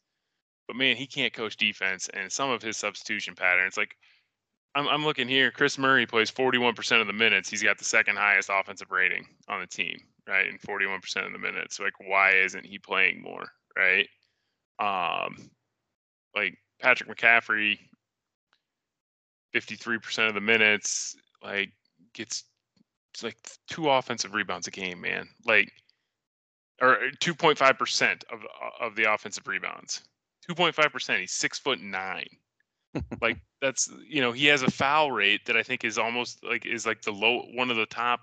But 0.67 0.77
man, 0.77 0.97
he 0.97 1.07
can't 1.07 1.33
coach 1.33 1.57
defense, 1.57 2.09
and 2.13 2.31
some 2.31 2.51
of 2.51 2.63
his 2.63 2.77
substitution 2.77 3.35
patterns, 3.35 3.77
like 3.77 3.97
I'm, 4.77 4.87
I'm 4.89 5.05
looking 5.05 5.27
here. 5.27 5.51
Kris 5.51 5.79
Murray 5.79 6.05
plays 6.05 6.31
41% 6.31 7.01
of 7.01 7.07
the 7.07 7.13
minutes. 7.15 7.49
He's 7.49 7.63
got 7.63 7.79
the 7.79 7.85
second 7.85 8.17
highest 8.17 8.51
offensive 8.53 8.91
rating 8.91 9.27
on 9.49 9.61
the 9.61 9.67
team, 9.67 9.97
right? 10.29 10.47
And 10.47 10.61
41% 10.61 11.27
of 11.27 11.33
the 11.33 11.39
minutes. 11.39 11.81
Like, 11.81 11.95
why 11.99 12.33
isn't 12.33 12.67
he 12.67 12.79
playing 12.79 13.23
more, 13.23 13.47
right? 13.75 14.07
Um, 14.79 15.51
like 16.37 16.59
Patrick 16.79 17.09
McCaffery, 17.09 17.79
53% 19.55 20.29
of 20.29 20.35
the 20.35 20.43
minutes, 20.43 21.17
like 21.43 21.71
gets 22.13 22.45
like 23.23 23.39
two 23.69 23.89
offensive 23.89 24.35
rebounds 24.35 24.67
a 24.67 24.71
game, 24.71 25.01
man. 25.01 25.27
Like, 25.47 25.73
or 26.83 26.99
2.5% 27.23 28.25
of 28.31 28.41
of 28.79 28.95
the 28.95 29.11
offensive 29.11 29.49
rebounds. 29.49 30.03
2.5%. 30.51 31.21
He's 31.21 31.33
six 31.33 31.59
foot 31.59 31.81
nine 31.81 32.29
like 33.21 33.39
that's 33.61 33.91
you 34.09 34.21
know 34.21 34.33
he 34.33 34.47
has 34.47 34.63
a 34.63 34.71
foul 34.71 35.11
rate 35.13 35.47
that 35.47 35.57
I 35.57 35.63
think 35.63 35.85
is 35.85 35.99
almost 35.99 36.45
like 36.45 36.67
is 36.67 36.87
like 36.87 37.03
the 37.03 37.13
low 37.13 37.43
one 37.55 37.71
of 37.71 37.77
the 37.77 37.87
top 37.87 38.21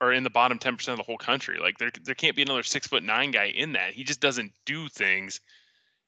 or 0.00 0.12
in 0.12 0.24
the 0.24 0.30
bottom 0.30 0.58
10% 0.58 0.88
of 0.88 0.96
the 0.96 1.02
whole 1.02 1.16
country. 1.16 1.58
Like 1.58 1.78
there 1.78 1.90
there 2.02 2.14
can't 2.14 2.36
be 2.36 2.42
another 2.42 2.62
six 2.62 2.86
foot 2.86 3.02
nine 3.02 3.30
guy 3.30 3.46
in 3.46 3.72
that. 3.72 3.92
He 3.92 4.04
just 4.04 4.20
doesn't 4.20 4.52
do 4.66 4.88
things. 4.88 5.40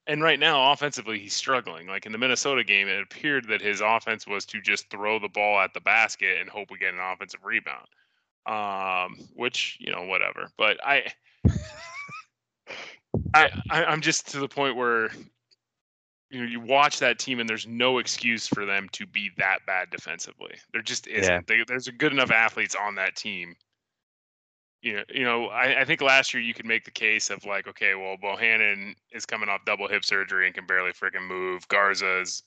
And 0.08 0.22
right 0.22 0.38
now, 0.38 0.70
offensively, 0.70 1.18
he's 1.18 1.34
struggling. 1.34 1.88
Like 1.88 2.06
in 2.06 2.12
the 2.12 2.18
Minnesota 2.18 2.62
game, 2.62 2.86
it 2.86 3.02
appeared 3.02 3.48
that 3.48 3.60
his 3.60 3.80
offense 3.80 4.26
was 4.26 4.44
to 4.46 4.60
just 4.60 4.88
throw 4.88 5.18
the 5.18 5.28
ball 5.28 5.58
at 5.58 5.74
the 5.74 5.80
basket 5.80 6.40
and 6.40 6.48
hope 6.48 6.70
we 6.70 6.78
get 6.78 6.94
an 6.94 7.00
offensive 7.00 7.40
rebound. 7.44 7.86
Um, 8.46 9.16
which 9.34 9.76
you 9.80 9.90
know, 9.90 10.04
whatever. 10.04 10.48
But 10.56 10.78
I, 10.84 11.06
I, 13.34 13.50
I'm 13.70 14.00
just 14.00 14.28
to 14.32 14.38
the 14.38 14.48
point 14.48 14.76
where 14.76 15.10
you 16.36 16.42
know, 16.42 16.48
you 16.50 16.60
watch 16.60 16.98
that 16.98 17.18
team 17.18 17.40
and 17.40 17.48
there's 17.48 17.66
no 17.66 17.96
excuse 17.96 18.46
for 18.46 18.66
them 18.66 18.90
to 18.92 19.06
be 19.06 19.30
that 19.38 19.60
bad 19.66 19.88
defensively. 19.88 20.54
There 20.70 20.82
just 20.82 21.06
isn't. 21.06 21.32
Yeah. 21.32 21.40
They, 21.46 21.64
there's 21.66 21.88
a 21.88 21.92
good 21.92 22.12
enough 22.12 22.30
athletes 22.30 22.76
on 22.78 22.96
that 22.96 23.16
team. 23.16 23.56
You 24.82 24.96
know, 24.96 25.02
you 25.08 25.24
know, 25.24 25.46
I, 25.46 25.80
I 25.80 25.84
think 25.86 26.02
last 26.02 26.34
year 26.34 26.42
you 26.42 26.52
could 26.52 26.66
make 26.66 26.84
the 26.84 26.90
case 26.90 27.30
of 27.30 27.46
like, 27.46 27.66
okay, 27.68 27.94
well, 27.94 28.16
Bohannon 28.22 28.94
is 29.12 29.24
coming 29.24 29.48
off 29.48 29.64
double 29.64 29.88
hip 29.88 30.04
surgery 30.04 30.44
and 30.44 30.54
can 30.54 30.66
barely 30.66 30.92
freaking 30.92 31.26
move. 31.26 31.66
Garza's, 31.68 32.42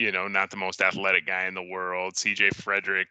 you 0.00 0.10
know, 0.10 0.26
not 0.26 0.50
the 0.50 0.56
most 0.56 0.82
athletic 0.82 1.24
guy 1.24 1.46
in 1.46 1.54
the 1.54 1.62
world. 1.62 2.14
CJ 2.14 2.56
Frederick 2.56 3.06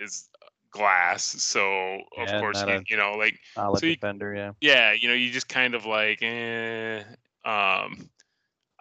is 0.00 0.30
glass, 0.70 1.24
so 1.24 1.96
of 2.16 2.28
yeah, 2.28 2.40
course, 2.40 2.64
you, 2.66 2.82
you 2.88 2.96
know, 2.96 3.12
like 3.18 3.38
solid 3.54 3.80
so 3.80 3.86
you, 3.86 3.96
defender, 3.96 4.34
yeah. 4.34 4.52
Yeah, 4.62 4.92
you 4.92 5.08
know, 5.08 5.14
you 5.14 5.30
just 5.30 5.50
kind 5.50 5.74
of 5.74 5.84
like, 5.84 6.22
eh, 6.22 7.02
um, 7.44 8.08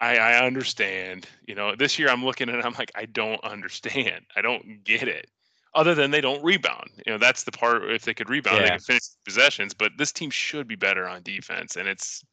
I, 0.02 0.18
I 0.18 0.46
understand. 0.46 1.28
You 1.48 1.56
know, 1.56 1.76
this 1.76 1.98
year 1.98 2.10
I'm 2.10 2.26
looking 2.26 2.50
at 2.50 2.56
it, 2.56 2.66
I'm 2.66 2.74
like, 2.74 2.92
I 2.96 3.06
don't 3.06 3.42
understand. 3.44 4.26
I 4.36 4.42
don't 4.42 4.84
get 4.84 5.08
it. 5.08 5.30
Other 5.74 5.96
than 5.96 6.12
they 6.12 6.20
don't 6.20 6.44
rebound. 6.44 6.90
You 7.06 7.14
know, 7.14 7.18
that's 7.18 7.44
the 7.44 7.52
part 7.52 7.90
if 7.90 8.04
they 8.04 8.14
could 8.14 8.30
rebound, 8.30 8.58
yeah. 8.58 8.64
they 8.64 8.70
could 8.72 8.84
finish 8.84 9.04
possessions. 9.24 9.74
But 9.74 9.94
this 9.98 10.12
team 10.12 10.30
should 10.30 10.68
be 10.68 10.76
better 10.76 11.08
on 11.08 11.24
defense. 11.24 11.78
And 11.78 11.88
it's 11.88 12.26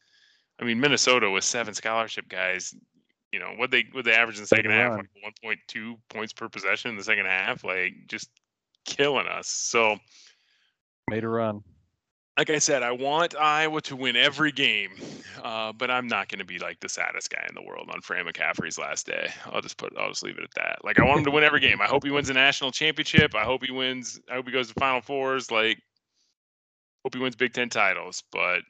I 0.61 0.65
mean, 0.65 0.81
Minnesota 0.81 1.31
with 1.31 1.45
seven 1.45 1.73
scholarship 1.73 2.29
guys, 2.29 2.75
you 3.31 3.39
know, 3.39 3.53
what 3.57 3.71
they 3.71 3.85
what 3.93 4.05
they 4.05 4.13
average 4.13 4.39
in 4.39 4.43
the 4.43 4.49
second 4.49 4.73
half, 4.73 4.97
like 4.97 5.07
one 5.23 5.33
point 5.41 5.61
two 5.69 5.97
points 6.09 6.33
per 6.33 6.49
possession 6.49 6.91
in 6.91 6.97
the 6.97 7.05
second 7.05 7.27
half, 7.27 7.63
like 7.63 7.93
just 8.09 8.29
killing 8.85 9.29
us. 9.29 9.47
So 9.47 9.99
made 11.09 11.23
a 11.23 11.29
run 11.29 11.63
like 12.39 12.51
I 12.51 12.59
said, 12.61 12.85
I 12.85 12.93
want 12.93 13.35
Iowa 13.37 13.81
to 13.83 13.97
win 13.97 14.15
every 14.15 14.53
game, 14.53 14.93
uh, 15.43 15.73
but 15.73 15.91
I'm 15.91 16.07
not 16.07 16.29
going 16.29 16.39
to 16.39 16.45
be 16.45 16.61
like 16.61 16.79
the 16.79 16.89
saddest 16.89 17.31
guy 17.31 17.45
in 17.49 17.55
the 17.57 17.69
world 17.69 17.91
on 17.93 18.01
Fran 18.01 18.27
McCaffery's 18.27 18.79
last 18.79 19.07
day. 19.07 19.29
I'll 19.47 19.61
just 19.61 19.77
put, 19.77 19.93
I'll 19.99 20.11
just 20.11 20.23
leave 20.23 20.39
it 20.39 20.45
at 20.45 20.55
that. 20.55 20.85
Like 20.85 21.01
I 21.01 21.05
want 21.05 21.19
him 21.19 21.25
to 21.25 21.33
win 21.33 21.43
every 21.43 21.59
game. 21.59 21.81
I 21.81 21.87
hope 21.87 22.05
he 22.05 22.13
wins 22.13 22.31
a 22.31 22.35
national 22.35 22.71
championship. 22.71 23.35
I 23.35 23.43
hope 23.43 23.65
he 23.65 23.73
wins. 23.73 24.21
I 24.31 24.37
hope 24.37 24.47
he 24.47 24.53
goes 24.53 24.69
to 24.69 24.75
Final 24.75 25.01
Fours. 25.01 25.51
Like, 25.51 25.83
hope 27.03 27.13
he 27.13 27.21
wins 27.21 27.35
Big 27.35 27.55
Ten 27.55 27.71
titles. 27.71 28.23
But 28.31 28.61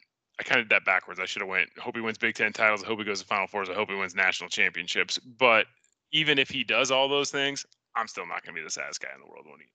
I 0.41 0.45
kind 0.45 0.63
of 0.63 0.69
did 0.69 0.75
that 0.75 0.87
backwards. 0.87 1.21
I 1.21 1.27
should 1.27 1.43
have 1.43 1.51
went. 1.51 1.69
Hope 1.79 1.95
he 1.95 2.01
wins 2.01 2.17
Big 2.17 2.37
Ten 2.37 2.55
titles. 2.55 2.83
I 2.83 2.87
hope 2.87 2.99
he 3.01 3.05
goes 3.05 3.21
to 3.21 3.27
Final 3.27 3.49
Fours. 3.49 3.69
I 3.69 3.75
hope 3.75 3.91
he 3.91 3.97
wins 3.97 4.15
national 4.15 4.49
championships. 4.49 5.19
But 5.19 5.67
even 6.13 6.39
if 6.39 6.49
he 6.49 6.65
does 6.65 6.91
all 6.91 7.07
those 7.07 7.31
things, 7.31 7.67
I'm 7.95 8.09
still 8.09 8.27
not 8.27 8.43
going 8.43 8.55
to 8.55 8.61
be 8.63 8.65
the 8.65 8.71
saddest 8.71 9.03
guy 9.03 9.11
in 9.15 9.21
the 9.21 9.31
world 9.31 9.45
when 9.45 9.61
he, 9.61 9.67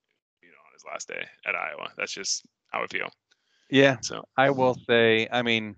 you 0.42 0.48
know, 0.48 0.58
on 0.66 0.72
his 0.72 0.82
last 0.84 1.06
day 1.06 1.24
at 1.46 1.54
Iowa. 1.54 1.92
That's 1.96 2.12
just 2.12 2.44
how 2.72 2.82
I 2.82 2.88
feel. 2.88 3.08
Yeah, 3.74 3.96
So 4.02 4.22
I 4.36 4.50
will 4.50 4.76
say, 4.88 5.26
I 5.32 5.42
mean, 5.42 5.74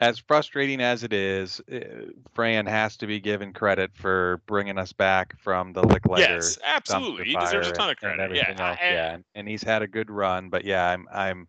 as 0.00 0.18
frustrating 0.18 0.80
as 0.80 1.04
it 1.04 1.12
is, 1.12 1.60
uh, 1.72 2.10
Fran 2.34 2.66
has 2.66 2.96
to 2.96 3.06
be 3.06 3.20
given 3.20 3.52
credit 3.52 3.92
for 3.94 4.42
bringing 4.46 4.76
us 4.76 4.92
back 4.92 5.38
from 5.38 5.72
the 5.72 5.82
Lickliter 5.82 6.18
yes, 6.18 6.58
absolutely, 6.64 7.26
he 7.26 7.36
deserves 7.36 7.68
a 7.68 7.72
ton 7.72 7.90
of 7.90 7.96
and- 8.02 8.10
and 8.10 8.32
credit. 8.32 8.36
Yeah, 8.36 8.68
else. 8.68 8.78
I, 8.82 8.90
yeah, 8.90 9.18
and, 9.36 9.46
he's 9.46 9.62
had 9.62 9.82
a 9.82 9.86
good 9.86 10.10
run, 10.10 10.48
but 10.48 10.64
yeah, 10.64 10.88
I'm 10.90 11.06
I'm 11.12 11.46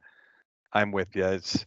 I'm 0.72 0.92
with 0.92 1.16
you. 1.16 1.26
It's 1.26 1.66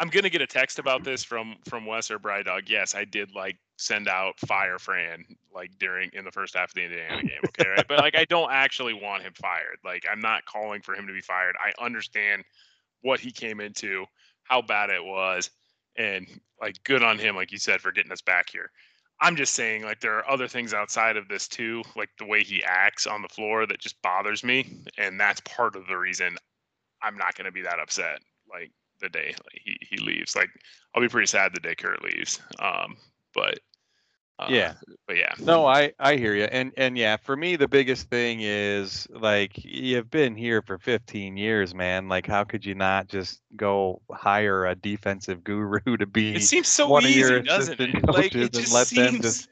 I'm 0.00 0.08
gonna 0.08 0.28
get 0.28 0.40
a 0.42 0.46
text 0.48 0.80
about 0.80 1.04
this 1.04 1.22
from 1.22 1.58
from 1.68 1.86
Wes 1.86 2.10
or 2.10 2.18
Brydog. 2.18 2.68
Yes, 2.68 2.96
I 2.96 3.04
did 3.04 3.32
like 3.32 3.58
send 3.76 4.08
out 4.08 4.40
fire 4.40 4.80
Fran 4.80 5.24
like 5.54 5.70
during 5.78 6.10
in 6.14 6.24
the 6.24 6.32
first 6.32 6.56
half 6.56 6.70
of 6.70 6.74
the 6.74 6.82
Indiana 6.82 7.22
game. 7.22 7.40
Okay, 7.46 7.68
right? 7.68 7.86
But 7.86 8.00
like 8.00 8.16
I 8.16 8.24
don't 8.24 8.50
actually 8.50 8.94
want 8.94 9.22
him 9.22 9.34
fired. 9.34 9.78
Like 9.84 10.04
I'm 10.10 10.20
not 10.20 10.44
calling 10.46 10.82
for 10.82 10.96
him 10.96 11.06
to 11.06 11.12
be 11.12 11.20
fired. 11.20 11.54
I 11.64 11.72
understand 11.80 12.42
what 13.02 13.20
he 13.20 13.30
came 13.30 13.60
into, 13.60 14.04
how 14.44 14.62
bad 14.62 14.90
it 14.90 15.04
was, 15.04 15.50
and 15.96 16.26
like 16.60 16.82
good 16.84 17.02
on 17.02 17.18
him, 17.18 17.36
like 17.36 17.52
you 17.52 17.58
said, 17.58 17.80
for 17.80 17.92
getting 17.92 18.12
us 18.12 18.22
back 18.22 18.48
here. 18.50 18.70
I'm 19.20 19.36
just 19.36 19.54
saying, 19.54 19.84
like 19.84 20.00
there 20.00 20.16
are 20.16 20.28
other 20.28 20.48
things 20.48 20.74
outside 20.74 21.16
of 21.16 21.28
this 21.28 21.46
too, 21.46 21.82
like 21.94 22.10
the 22.18 22.26
way 22.26 22.42
he 22.42 22.64
acts 22.64 23.06
on 23.06 23.22
the 23.22 23.28
floor 23.28 23.66
that 23.66 23.80
just 23.80 24.00
bothers 24.02 24.42
me, 24.42 24.82
and 24.98 25.18
that's 25.18 25.40
part 25.42 25.76
of 25.76 25.86
the 25.86 25.96
reason 25.96 26.36
I'm 27.02 27.16
not 27.16 27.36
going 27.36 27.44
to 27.44 27.52
be 27.52 27.62
that 27.62 27.78
upset. 27.78 28.20
Like 28.50 28.72
the 29.00 29.08
day 29.08 29.34
he 29.52 29.76
he 29.80 29.96
leaves, 29.98 30.34
like 30.34 30.50
I'll 30.94 31.02
be 31.02 31.08
pretty 31.08 31.26
sad 31.26 31.54
the 31.54 31.60
day 31.60 31.74
Kurt 31.74 32.02
leaves. 32.02 32.40
Um, 32.58 32.96
but 33.34 33.58
uh, 34.38 34.46
Yeah. 34.50 34.74
but 35.06 35.16
yeah, 35.16 35.34
no, 35.40 35.66
I 35.66 35.92
I 35.98 36.16
hear 36.16 36.34
you, 36.34 36.44
and 36.44 36.72
and 36.76 36.96
yeah, 36.96 37.16
for 37.16 37.36
me 37.36 37.56
the 37.56 37.68
biggest 37.68 38.08
thing 38.08 38.40
is 38.40 39.06
like 39.10 39.52
you've 39.64 40.10
been 40.10 40.34
here 40.36 40.62
for 40.62 40.78
15 40.78 41.36
years, 41.36 41.74
man. 41.74 42.08
Like 42.08 42.26
how 42.26 42.44
could 42.44 42.64
you 42.64 42.74
not 42.74 43.08
just 43.08 43.40
go 43.56 44.00
hire 44.10 44.66
a 44.66 44.74
defensive 44.74 45.44
guru 45.44 45.96
to 45.98 46.06
be 46.06 46.36
it 46.36 46.42
seems 46.42 46.68
so 46.68 46.88
one 46.88 47.04
of 47.04 47.10
easy, 47.10 47.20
your 47.20 47.40
doesn't 47.42 47.80
it? 47.80 48.08
Like 48.08 48.34
it 48.34 48.42
and 48.42 48.52
just 48.52 48.74
let 48.74 48.88
them 48.88 49.12
seems. 49.12 49.24
just- 49.24 49.48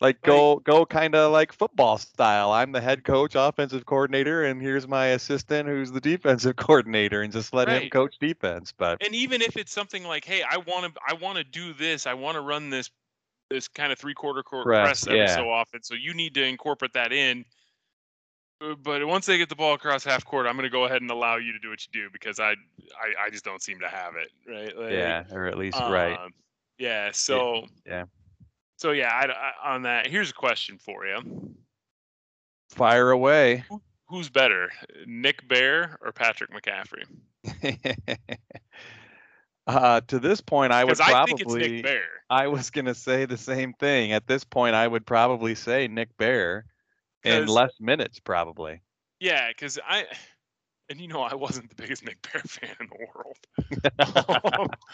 like 0.00 0.20
go 0.22 0.56
go 0.56 0.84
kind 0.84 1.14
of 1.14 1.32
like 1.32 1.52
football 1.52 1.98
style. 1.98 2.50
I'm 2.50 2.72
the 2.72 2.80
head 2.80 3.04
coach, 3.04 3.34
offensive 3.36 3.86
coordinator, 3.86 4.44
and 4.44 4.60
here's 4.60 4.86
my 4.88 5.06
assistant 5.08 5.68
who's 5.68 5.92
the 5.92 6.00
defensive 6.00 6.56
coordinator, 6.56 7.22
and 7.22 7.32
just 7.32 7.54
let 7.54 7.68
him 7.68 7.88
coach 7.90 8.18
defense. 8.18 8.72
But 8.76 9.02
and 9.04 9.14
even 9.14 9.40
if 9.40 9.56
it's 9.56 9.72
something 9.72 10.04
like, 10.04 10.24
hey, 10.24 10.42
I 10.42 10.58
want 10.58 10.92
to, 10.94 11.00
I 11.08 11.14
want 11.14 11.38
to 11.38 11.44
do 11.44 11.72
this, 11.72 12.06
I 12.06 12.14
want 12.14 12.34
to 12.34 12.40
run 12.40 12.70
this, 12.70 12.90
this 13.54 13.68
kind 13.68 13.92
of 13.92 13.98
three 13.98 14.14
quarter 14.14 14.42
court 14.42 14.66
Press, 14.66 14.86
press, 14.86 15.06
every 15.06 15.20
yeah. 15.20 15.34
so 15.36 15.50
often. 15.50 15.82
So 15.82 15.94
you 15.94 16.12
need 16.12 16.34
to 16.34 16.42
incorporate 16.44 16.92
that 16.94 17.12
in. 17.12 17.44
Uh, 18.60 18.74
But 18.82 19.06
once 19.06 19.26
they 19.26 19.38
get 19.38 19.48
the 19.48 19.54
ball 19.54 19.74
across 19.74 20.04
half 20.04 20.24
court, 20.24 20.46
I'm 20.46 20.54
going 20.54 20.64
to 20.64 20.70
go 20.70 20.84
ahead 20.84 21.02
and 21.02 21.10
allow 21.10 21.36
you 21.36 21.52
to 21.52 21.58
do 21.58 21.70
what 21.70 21.86
you 21.86 22.02
do 22.02 22.10
because 22.12 22.40
I, 22.40 22.50
I, 22.50 23.26
I 23.26 23.30
just 23.30 23.44
don't 23.44 23.62
seem 23.62 23.78
to 23.80 23.88
have 23.88 24.14
it, 24.16 24.30
right? 24.48 24.76
Like, 24.76 24.92
yeah, 24.92 25.24
or 25.30 25.46
at 25.46 25.56
least 25.56 25.78
right. 25.78 26.18
um, 26.18 26.32
Yeah. 26.78 27.10
So. 27.12 27.66
yeah. 27.86 28.04
So 28.76 28.90
yeah, 28.90 29.08
I, 29.08 29.26
I, 29.26 29.74
on 29.74 29.82
that, 29.82 30.08
here's 30.08 30.30
a 30.30 30.34
question 30.34 30.78
for 30.78 31.06
you: 31.06 31.54
Fire 32.70 33.12
away. 33.12 33.64
Who's 34.08 34.28
better, 34.28 34.70
Nick 35.06 35.46
Baer 35.48 35.96
or 36.02 36.12
Patrick 36.12 36.50
McCaffery? 36.50 37.04
uh, 39.66 40.00
to 40.08 40.18
this 40.18 40.40
point, 40.40 40.72
I 40.72 40.84
would 40.84 41.00
I 41.00 41.10
probably. 41.10 41.34
think 41.34 41.40
it's 41.40 41.54
Nick 41.54 41.82
Baer. 41.84 42.02
I 42.30 42.48
was 42.48 42.70
gonna 42.70 42.94
say 42.94 43.24
the 43.24 43.36
same 43.36 43.72
thing. 43.74 44.12
At 44.12 44.26
this 44.26 44.44
point, 44.44 44.74
I 44.74 44.86
would 44.86 45.06
probably 45.06 45.54
say 45.54 45.88
Nick 45.88 46.16
Baer 46.16 46.66
in 47.24 47.46
less 47.46 47.72
minutes, 47.80 48.20
probably. 48.20 48.82
Yeah, 49.20 49.48
because 49.48 49.78
I, 49.86 50.04
and 50.90 51.00
you 51.00 51.08
know, 51.08 51.22
I 51.22 51.34
wasn't 51.34 51.70
the 51.70 51.74
biggest 51.74 52.04
Nick 52.04 52.18
Baer 52.22 52.42
fan 52.46 52.76
in 52.80 52.88
the 52.88 53.06
world. 53.14 54.70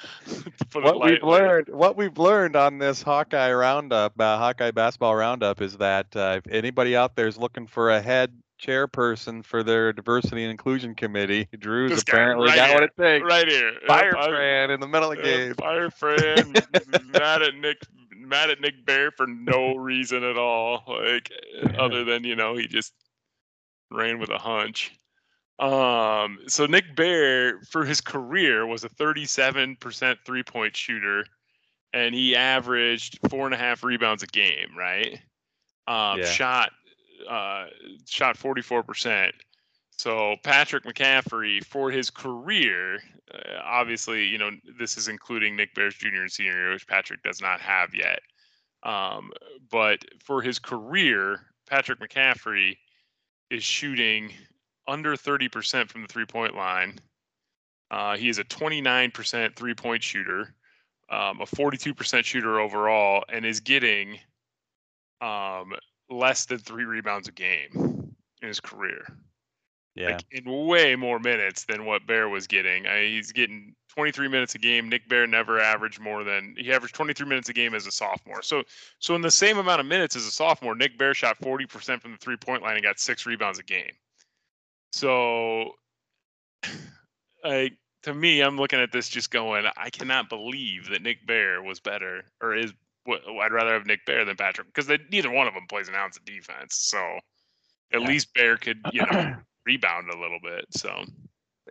To 0.71 0.81
what 0.81 1.03
we've 1.03 1.23
learned, 1.25 1.69
what 1.71 1.97
we've 1.97 2.17
learned 2.17 2.55
on 2.55 2.79
this 2.79 3.03
Hawkeye 3.03 3.53
Roundup, 3.53 4.13
uh, 4.21 4.39
Hawkeye 4.39 4.71
Basketball 4.71 5.17
Roundup, 5.17 5.61
is 5.61 5.79
that 5.79 6.15
uh, 6.15 6.41
if 6.45 6.53
anybody 6.53 6.95
out 6.95 7.17
there 7.17 7.27
is 7.27 7.37
looking 7.37 7.67
for 7.67 7.91
a 7.91 8.01
head 8.01 8.33
chairperson 8.61 9.45
for 9.45 9.63
their 9.63 9.93
diversity 9.93 10.43
and 10.43 10.51
inclusion 10.51 10.95
committee, 10.95 11.49
Drew's 11.59 11.93
This 11.93 12.03
apparently 12.03 12.49
right 12.49 12.57
got 12.57 12.75
what 12.75 12.83
here, 12.83 12.91
it 12.97 13.03
takes. 13.03 13.25
right 13.25 13.49
here, 13.49 13.73
Fire 13.87 14.13
Fran 14.13 14.71
in 14.71 14.81
the 14.81 14.89
middle 14.89 15.11
of 15.11 15.19
the 15.19 15.23
uh, 15.23 15.27
game. 15.27 15.55
Fire 15.55 15.91
Fran, 15.99 16.55
mad 17.13 17.43
at 17.43 17.55
Nick, 17.55 17.79
mad 18.15 18.51
at 18.51 18.61
Nick 18.61 18.85
Baer 18.85 19.11
for 19.11 19.27
no 19.27 19.75
reason 19.77 20.23
at 20.25 20.37
all, 20.37 20.83
like 20.87 21.31
other 21.79 22.05
than 22.05 22.25
you 22.25 22.37
know 22.37 22.57
he 22.57 22.67
just 22.67 22.93
ran 23.91 24.19
with 24.19 24.31
a 24.31 24.39
hunch. 24.39 24.93
Um, 25.59 26.39
so 26.47 26.65
Nick 26.67 26.97
Baer 26.97 27.61
for 27.71 27.85
his 27.85 28.01
career 28.01 28.67
was 28.67 28.85
a 28.85 28.89
37% 28.89 30.17
three 30.25 30.43
point 30.43 30.77
shooter, 30.77 31.25
and 31.93 32.15
he 32.15 32.35
averaged 32.35 33.19
four 33.29 33.47
and 33.47 33.55
a 33.55 33.59
half 33.59 33.85
rebounds 33.85 34.23
a 34.23 34.27
game, 34.27 34.77
right? 34.77 35.19
Um, 35.87 36.21
Yeah. 36.21 36.25
shot 36.25 36.71
uh, 37.29 37.67
shot 38.07 38.37
44%. 38.37 39.31
So 39.91 40.37
Patrick 40.43 40.85
McCaffery 40.85 41.63
for 41.65 41.91
his 41.91 42.09
career, 42.09 43.01
uh, 43.35 43.59
obviously, 43.63 44.25
you 44.25 44.39
know, 44.39 44.51
this 44.79 44.97
is 44.97 45.09
including 45.09 45.57
Nick 45.57 45.75
Baer's 45.75 45.95
junior 45.95 46.23
and 46.23 46.33
senior 46.33 46.53
year, 46.53 46.73
which 46.73 46.87
Patrick 46.87 47.23
does 47.23 47.43
not 47.43 47.61
have 47.61 47.95
yet. 47.95 48.21
Um, 48.83 49.31
but 49.71 49.99
for 50.25 50.41
his 50.41 50.59
career, 50.59 51.41
Patrick 51.69 52.01
McCaffery 52.01 52.79
is 53.51 53.63
shooting 53.63 54.33
under 54.89 55.17
30% 55.17 55.89
from 55.89 56.03
the 56.03 56.09
three 56.09 56.25
point 56.25 56.57
line. 56.57 56.99
Uh, 57.91 58.17
he 58.17 58.29
is 58.29 58.39
a 58.39 58.45
29% 58.45 59.57
three 59.57 59.75
point 59.75 60.03
shooter, 60.03 60.55
um, 61.11 61.41
a 61.41 61.47
42% 61.47 62.25
shooter 62.25 62.61
overall, 62.61 63.25
and 63.29 63.45
is 63.45 63.61
getting 63.61 64.19
um, 65.21 65.75
less 66.11 66.45
than 66.47 66.59
three 66.59 66.85
rebounds 66.85 67.29
a 67.29 67.33
game 67.33 68.15
in 68.43 68.49
his 68.49 68.61
career 68.61 69.07
Yeah. 69.95 70.17
like 70.17 70.25
in 70.31 70.67
way 70.67 70.97
more 70.97 71.19
minutes 71.19 71.65
than 71.65 71.85
what 71.85 72.07
Baer 72.07 72.29
was 72.29 72.47
getting. 72.47 72.87
I, 72.87 73.05
he's 73.05 73.33
getting 73.33 73.75
23 73.95 74.29
minutes 74.29 74.55
a 74.55 74.59
game. 74.59 74.89
Nick 74.89 75.09
Baer 75.09 75.27
never 75.27 75.61
averaged 75.61 76.01
more 76.01 76.23
than 76.25 76.55
he 76.57 76.73
averaged 76.73 76.95
23 76.95 77.27
minutes 77.27 77.49
a 77.49 77.53
game 77.53 77.75
as 77.75 77.87
a 77.87 77.91
sophomore. 77.91 78.43
So 78.43 78.63
so 78.99 79.15
in 79.15 79.23
the 79.23 79.31
same 79.31 79.59
amount 79.59 79.81
of 79.81 79.87
minutes 79.87 80.17
as 80.17 80.27
a 80.27 80.31
sophomore, 80.31 80.75
Nick 80.75 80.99
Baer 80.99 81.15
shot 81.15 81.41
40% 81.41 82.01
from 82.01 82.13
the 82.13 82.19
three 82.19 82.37
point 82.37 82.63
line 82.63 82.75
and 82.77 82.83
got 82.85 82.99
six 83.01 83.27
rebounds 83.27 83.59
a 83.59 83.65
game. 83.65 83.93
So 84.93 85.73
like 87.45 87.77
to 88.05 88.15
me, 88.15 88.41
I'm 88.41 88.57
looking 88.57 88.81
at 88.81 88.93
this 88.93 89.09
just 89.09 89.31
going, 89.31 89.67
I 89.77 89.91
cannot 89.91 90.29
believe 90.29 90.89
that 90.91 91.03
Nick 91.03 91.27
Baer 91.27 91.63
was 91.63 91.81
better 91.81 92.25
or 92.41 92.55
is 92.57 92.73
I'd 93.13 93.53
rather 93.53 93.75
have 93.75 93.87
Nick 93.87 94.05
Baer 94.07 94.25
than 94.25 94.37
Patrick 94.37 94.69
because 94.69 94.87
they, 94.87 94.99
neither 95.11 95.31
one 95.31 95.47
of 95.47 95.55
them 95.55 95.67
plays 95.69 95.89
an 95.89 95.95
ounce 95.95 96.17
of 96.17 96.25
defense. 96.25 96.77
So 96.77 97.19
at 97.93 98.01
Yeah. 98.01 98.09
least 98.09 98.33
Baer 98.35 98.57
could, 98.57 98.81
you 98.93 99.05
know, 99.11 99.37
rebound 99.67 100.11
a 100.11 100.19
little 100.19 100.41
bit. 100.43 100.67
So 100.71 101.05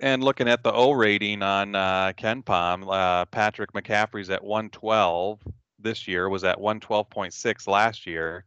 and 0.02 0.24
looking 0.24 0.48
at 0.48 0.64
the 0.64 0.72
O 0.72 0.92
rating 0.92 1.42
on 1.44 1.76
uh, 1.76 2.14
KenPom, 2.18 2.88
uh, 2.92 3.26
Patrick 3.26 3.74
McCaffery's 3.74 4.30
at 4.30 4.44
112 4.44 5.42
this 5.78 6.08
year, 6.08 6.30
was 6.30 6.44
at 6.44 6.58
112.6 6.58 7.68
last 7.68 8.06
year. 8.06 8.46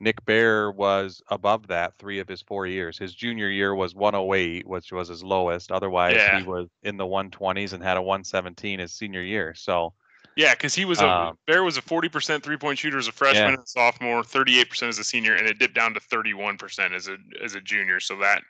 Nick 0.00 0.24
Baer 0.24 0.70
was 0.72 1.22
above 1.28 1.68
that 1.68 1.96
three 1.98 2.18
of 2.18 2.28
his 2.28 2.42
four 2.42 2.66
years. 2.66 2.98
His 2.98 3.14
junior 3.14 3.48
year 3.48 3.74
was 3.74 3.94
108, 3.94 4.66
which 4.66 4.92
was 4.92 5.08
his 5.08 5.22
lowest. 5.22 5.70
Otherwise, 5.70 6.16
Yeah. 6.16 6.38
he 6.38 6.42
was 6.42 6.68
in 6.82 6.96
the 6.96 7.06
120s 7.06 7.72
and 7.72 7.82
had 7.82 7.96
a 7.96 8.02
117 8.02 8.80
his 8.80 8.92
senior 8.92 9.22
year. 9.22 9.54
So, 9.54 9.94
yeah, 10.36 10.54
because 10.54 10.74
he 10.74 10.84
was 10.84 11.00
a 11.00 11.08
Um, 11.08 11.38
Baer 11.46 11.62
was 11.62 11.76
a 11.76 11.82
40% 11.82 12.42
three 12.42 12.56
point 12.56 12.78
shooter 12.78 12.98
as 12.98 13.08
a 13.08 13.12
freshman 13.12 13.52
Yeah. 13.52 13.54
and 13.58 13.68
sophomore, 13.68 14.22
38% 14.22 14.88
as 14.88 14.98
a 14.98 15.04
senior, 15.04 15.34
and 15.34 15.46
it 15.48 15.58
dipped 15.58 15.74
down 15.74 15.94
to 15.94 16.00
31% 16.00 16.92
as 16.94 17.08
a 17.08 17.16
as 17.42 17.54
a 17.54 17.60
junior. 17.60 18.00
So 18.00 18.16
that 18.18 18.42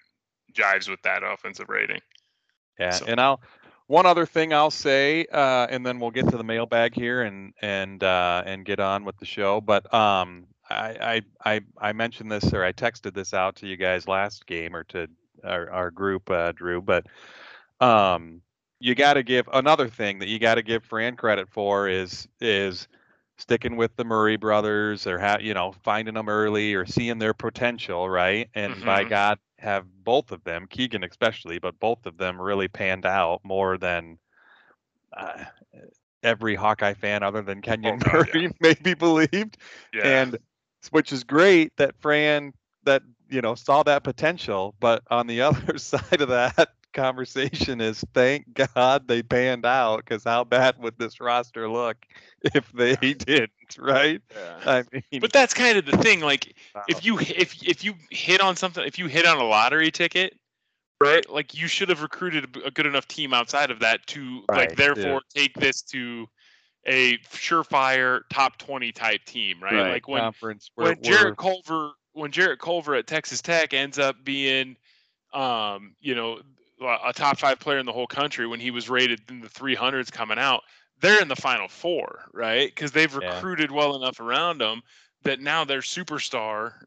jives 0.53 0.89
with 0.89 1.03
that 1.03 1.23
offensive 1.23 1.69
rating. 1.69 2.01
yeah. 2.79 2.91
So- 2.91 3.07
And 3.07 3.21
I'll 3.21 3.41
one 3.87 4.07
other 4.07 4.25
thing 4.25 4.55
I'll 4.55 4.71
say, 4.71 5.27
uh, 5.31 5.67
and 5.69 5.85
then 5.85 6.01
we'll 6.01 6.11
get 6.11 6.29
to 6.31 6.37
the 6.39 6.45
mailbag 6.45 6.95
here 6.95 7.23
and 7.23 7.53
and 7.61 8.03
uh, 8.03 8.43
and 8.47 8.65
get 8.65 8.81
on 8.81 9.05
with 9.05 9.19
the 9.19 9.27
show. 9.27 9.61
But 9.61 9.93
um, 9.93 10.47
I, 10.71 11.23
I 11.45 11.55
I 11.57 11.61
I 11.89 11.93
mentioned 11.93 12.33
this 12.33 12.53
or 12.55 12.65
I 12.65 12.73
texted 12.73 13.13
this 13.15 13.35
out 13.35 13.57
to 13.57 13.67
you 13.67 13.77
guys 13.77 14.09
last 14.09 14.47
game 14.47 14.75
or 14.75 14.85
to 14.85 15.09
our, 15.45 15.71
our 15.71 15.91
group, 15.91 16.31
uh, 16.31 16.53
Drew. 16.53 16.81
But 16.81 17.05
um, 17.81 18.41
you 18.85 18.95
got 18.95 19.15
to 19.15 19.23
give 19.23 19.49
another 19.53 19.89
thing 19.89 20.19
that 20.19 20.29
you 20.29 20.39
got 20.39 20.57
to 20.57 20.63
give 20.63 20.85
Fran 20.85 21.17
credit 21.17 21.49
for 21.49 21.89
is 21.89 22.29
is 22.39 22.87
sticking 23.39 23.77
with 23.77 23.97
the 23.97 24.05
Murray 24.05 24.37
brothers 24.37 25.07
or 25.07 25.19
ha- 25.19 25.39
you 25.41 25.55
know 25.55 25.73
finding 25.83 26.15
them 26.15 26.29
early 26.29 26.75
or 26.75 26.85
seeing 26.85 27.19
their 27.19 27.33
potential, 27.33 28.09
right? 28.11 28.51
And 28.55 28.85
by 28.85 29.05
Mhm. 29.05 29.07
God, 29.07 29.39
have 29.59 29.87
both 30.05 30.33
of 30.33 30.45
them, 30.45 30.67
Keegan 30.69 31.03
especially, 31.03 31.59
but 31.59 31.81
both 31.81 32.05
of 32.05 32.19
them 32.19 32.41
really 32.41 32.69
panned 32.69 33.07
out 33.07 33.41
more 33.43 33.79
than 33.79 34.19
uh, 35.17 35.45
every 36.23 36.55
Hawkeye 36.55 36.95
fan 36.95 37.23
other 37.23 37.43
than 37.43 37.63
Kenyon 37.63 37.99
Oh, 37.99 38.13
Murray 38.13 38.51
maybe 38.61 38.95
believed 38.95 39.57
Yeah. 39.93 40.03
and 40.03 40.37
which 40.91 41.13
is 41.13 41.25
great 41.25 41.73
that 41.77 41.95
Fran 42.01 42.53
that 42.85 43.03
you 43.31 43.41
know, 43.41 43.55
saw 43.55 43.83
that 43.83 44.05
potential. 44.05 44.75
But 44.81 45.03
on 45.11 45.27
the 45.27 45.43
other 45.43 45.79
side 45.79 46.21
of 46.21 46.29
that 46.29 46.69
conversation 46.95 47.81
is 47.81 48.05
thank 48.15 48.47
God 48.55 49.07
they 49.09 49.23
panned 49.23 49.67
out 49.67 49.99
because 49.99 50.25
how 50.25 50.45
bad 50.45 50.77
would 50.79 50.99
this 50.99 51.21
roster 51.21 51.69
look 51.69 51.97
if 52.55 52.71
they 52.73 52.95
didn't, 53.15 53.51
right? 53.79 54.23
Yeah. 54.35 54.61
I 54.65 54.85
mean, 54.93 55.21
But 55.21 55.33
that's 55.33 55.53
kind 55.53 55.77
of 55.77 55.85
the 55.85 55.99
thing. 55.99 56.21
Like, 56.21 56.55
wow. 56.75 56.83
if 56.89 57.05
you 57.05 57.19
if 57.19 57.63
if 57.63 57.85
you 57.85 57.95
hit 58.11 58.41
on 58.41 58.57
something, 58.57 58.85
if 58.87 58.99
you 58.99 59.07
hit 59.07 59.27
on 59.27 59.39
a 59.39 59.45
lottery 59.45 59.91
ticket, 59.91 60.39
right? 61.01 61.29
Like, 61.29 61.55
you 61.55 61.67
should 61.67 61.89
have 61.91 62.01
recruited 62.03 62.57
a 62.65 62.71
good 62.71 62.87
enough 62.87 63.07
team 63.07 63.35
outside 63.35 63.71
of 63.71 63.81
that 63.81 64.07
to 64.09 64.45
Right, 64.51 64.71
like 64.71 64.77
therefore 64.77 65.23
take 65.35 65.55
this 65.55 65.83
to 65.83 66.27
a 66.87 67.19
surefire 67.33 68.21
top 68.31 68.59
twenty 68.59 68.93
type 68.93 69.25
team, 69.25 69.63
right? 69.63 69.91
Like 69.91 70.09
when 70.09 70.21
conference 70.21 70.71
when 70.75 70.87
we're- 70.87 71.01
Jarrett 71.03 71.37
Culver 71.37 71.93
when 72.13 72.31
Jarrett 72.31 72.61
Culver 72.61 72.95
at 72.95 73.07
Texas 73.07 73.43
Tech 73.43 73.75
ends 73.75 73.99
up 73.99 74.17
being, 74.25 74.77
um, 75.33 75.97
you 76.01 76.15
know, 76.15 76.41
a 76.81 77.13
top 77.13 77.39
five 77.39 77.59
player 77.61 77.79
in 77.79 77.87
the 77.87 77.93
whole 77.93 78.07
country 78.07 78.47
when 78.47 78.61
he 78.61 78.71
was 78.71 78.89
rated 78.89 79.21
in 79.31 79.41
the 79.41 79.49
300s 79.49 80.11
coming 80.11 80.39
out, 80.39 80.63
they're 81.01 81.21
in 81.21 81.29
the 81.29 81.37
final 81.37 81.69
four, 81.69 82.25
right? 82.33 82.69
Because 82.69 82.93
they've 82.93 83.15
Yeah. 83.19 83.45
recruited 83.45 83.71
well 83.71 83.97
enough 83.97 84.21
around 84.21 84.59
them 84.59 84.83
that 85.23 85.41
now 85.41 85.65
their 85.65 85.81
superstar, 85.81 86.83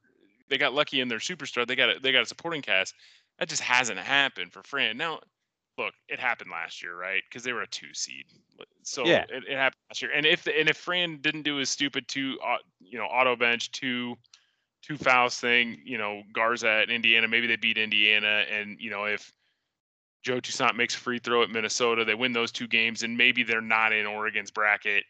they 0.50 0.58
got 0.58 0.74
lucky 0.74 1.02
in 1.02 1.08
their 1.08 1.20
superstar. 1.20 1.68
They 1.68 1.76
got 1.76 1.90
a, 1.98 2.00
they 2.00 2.12
got 2.12 2.24
a 2.24 2.28
supporting 2.28 2.62
cast. 2.62 2.94
That 3.40 3.50
just 3.50 3.62
hasn't 3.62 4.00
happened 4.00 4.54
for 4.54 4.64
Fran. 4.64 4.98
Now, 4.98 5.20
look, 5.78 5.94
it 6.08 6.20
happened 6.20 6.52
last 6.52 6.82
year, 6.82 6.96
right? 6.98 7.22
Because 7.30 7.44
they 7.44 7.54
were 7.54 7.62
a 7.62 7.68
two 7.68 7.94
seed, 7.94 8.26
so 8.84 9.06
Yeah. 9.06 9.26
it, 9.30 9.44
it 9.48 9.58
happened 9.58 9.82
last 9.90 10.02
year. 10.02 10.12
And 10.12 10.26
if 10.26 10.44
the, 10.44 10.58
and 10.58 10.70
if 10.70 10.78
Fran 10.78 11.20
didn't 11.22 11.44
do 11.44 11.56
his 11.58 11.70
stupid 11.70 12.08
two, 12.08 12.40
au- 12.44 12.58
you 12.80 12.98
know, 12.98 13.06
auto 13.06 13.36
bench 13.36 13.72
two 13.72 14.16
two 14.84 14.98
fouls 14.98 15.40
thing, 15.40 15.82
you 15.86 15.98
know, 15.98 16.24
Garza 16.34 16.70
at 16.70 16.90
Indiana, 16.90 17.28
maybe 17.28 17.48
they 17.48 17.56
beat 17.58 17.78
Indiana, 17.78 18.46
and 18.50 18.80
you 18.80 18.90
know 18.90 19.06
if 19.06 19.32
Joe 20.24 20.40
Toussaint 20.40 20.76
makes 20.76 20.96
a 20.96 21.00
free 21.00 21.20
throw 21.20 21.44
at 21.44 21.50
Minnesota, 21.50 22.04
they 22.04 22.16
win 22.16 22.34
those 22.34 22.52
two 22.52 22.68
games, 22.68 23.04
and 23.04 23.18
maybe 23.18 23.44
they're 23.44 23.62
not 23.62 23.94
in 23.94 24.06
Oregon's 24.06 24.52
bracket, 24.52 25.04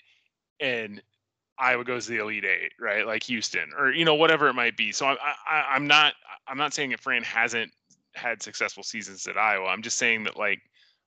and 0.60 1.02
Iowa 1.58 1.84
goes 1.84 2.06
to 2.06 2.12
the 2.12 2.20
Elite 2.20 2.46
Eight, 2.46 2.74
right? 2.80 3.06
Like 3.06 3.24
Houston, 3.24 3.72
or 3.78 3.92
you 3.92 4.06
know 4.06 4.16
whatever 4.16 4.48
it 4.48 4.54
might 4.54 4.78
be. 4.78 4.92
So 4.92 5.08
I, 5.08 5.16
I, 5.50 5.66
I'm 5.72 5.88
not 5.88 6.14
I'm 6.48 6.58
not 6.58 6.74
saying 6.74 6.92
that 6.92 7.00
Fran 7.00 7.24
hasn't 7.24 7.72
had 8.14 8.42
successful 8.42 8.84
seasons 8.84 9.28
at 9.28 9.38
Iowa. 9.38 9.68
I'm 9.68 9.82
just 9.82 9.98
saying 9.98 10.24
that 10.26 10.38
like 10.38 10.62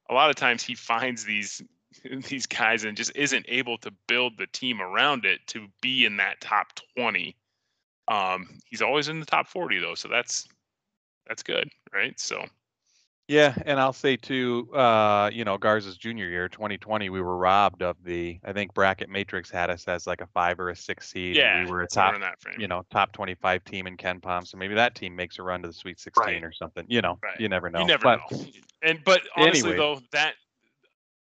a 0.08 0.14
lot 0.14 0.30
of 0.30 0.36
times 0.36 0.62
he 0.62 0.74
finds 0.74 1.24
these 1.24 1.62
these 2.28 2.46
guys 2.46 2.84
and 2.84 2.96
just 2.96 3.12
isn't 3.14 3.46
able 3.48 3.78
to 3.78 3.92
build 4.08 4.38
the 4.38 4.46
team 4.48 4.80
around 4.80 5.24
it 5.24 5.40
to 5.48 5.68
be 5.80 6.04
in 6.04 6.16
that 6.16 6.40
top 6.40 6.72
20 6.96 7.36
um, 8.10 8.58
he's 8.66 8.82
always 8.82 9.08
in 9.08 9.20
the 9.20 9.26
top 9.26 9.46
40 9.46 9.78
though, 9.78 9.94
so 9.94 10.08
that's 10.08 10.48
that's 11.28 11.44
good, 11.44 11.70
right? 11.94 12.18
So 12.18 12.44
Yeah, 13.30 13.54
and 13.64 13.78
I'll 13.78 13.92
say 13.92 14.16
too, 14.16 14.68
uh, 14.74 15.30
you 15.32 15.44
know, 15.44 15.56
Garza's 15.56 15.96
junior 15.96 16.28
year, 16.28 16.48
2020, 16.48 17.10
we 17.10 17.20
were 17.20 17.36
robbed 17.36 17.80
of 17.80 17.96
the. 18.02 18.40
I 18.44 18.52
think 18.52 18.74
Bracket 18.74 19.08
Matrix 19.08 19.48
had 19.48 19.70
us 19.70 19.86
as 19.86 20.08
like 20.08 20.20
a 20.20 20.26
five 20.26 20.58
or 20.58 20.70
a 20.70 20.74
six 20.74 21.08
seed. 21.12 21.36
and 21.36 21.36
yeah, 21.36 21.64
we 21.64 21.70
were 21.70 21.82
a 21.82 21.86
top, 21.86 22.16
in 22.16 22.22
that 22.22 22.40
frame. 22.40 22.60
you 22.60 22.66
know, 22.66 22.82
top 22.90 23.12
25 23.12 23.62
team 23.64 23.86
in 23.86 23.96
KenPom. 23.96 24.48
So 24.48 24.58
maybe 24.58 24.74
that 24.74 24.96
team 24.96 25.14
makes 25.14 25.38
a 25.38 25.44
run 25.44 25.62
to 25.62 25.68
the 25.68 25.74
Sweet 25.74 26.00
16 26.00 26.24
Right. 26.26 26.42
or 26.42 26.50
something. 26.50 26.84
You 26.88 27.02
know, 27.02 27.20
Right. 27.22 27.38
you 27.38 27.48
never 27.48 27.70
know. 27.70 27.82
you 27.82 27.86
never 27.86 28.02
but, 28.02 28.18
know. 28.32 28.44
And 28.82 28.98
but 29.04 29.20
honestly 29.36 29.62
Anyway. 29.62 29.76
though, 29.76 30.00
that 30.10 30.34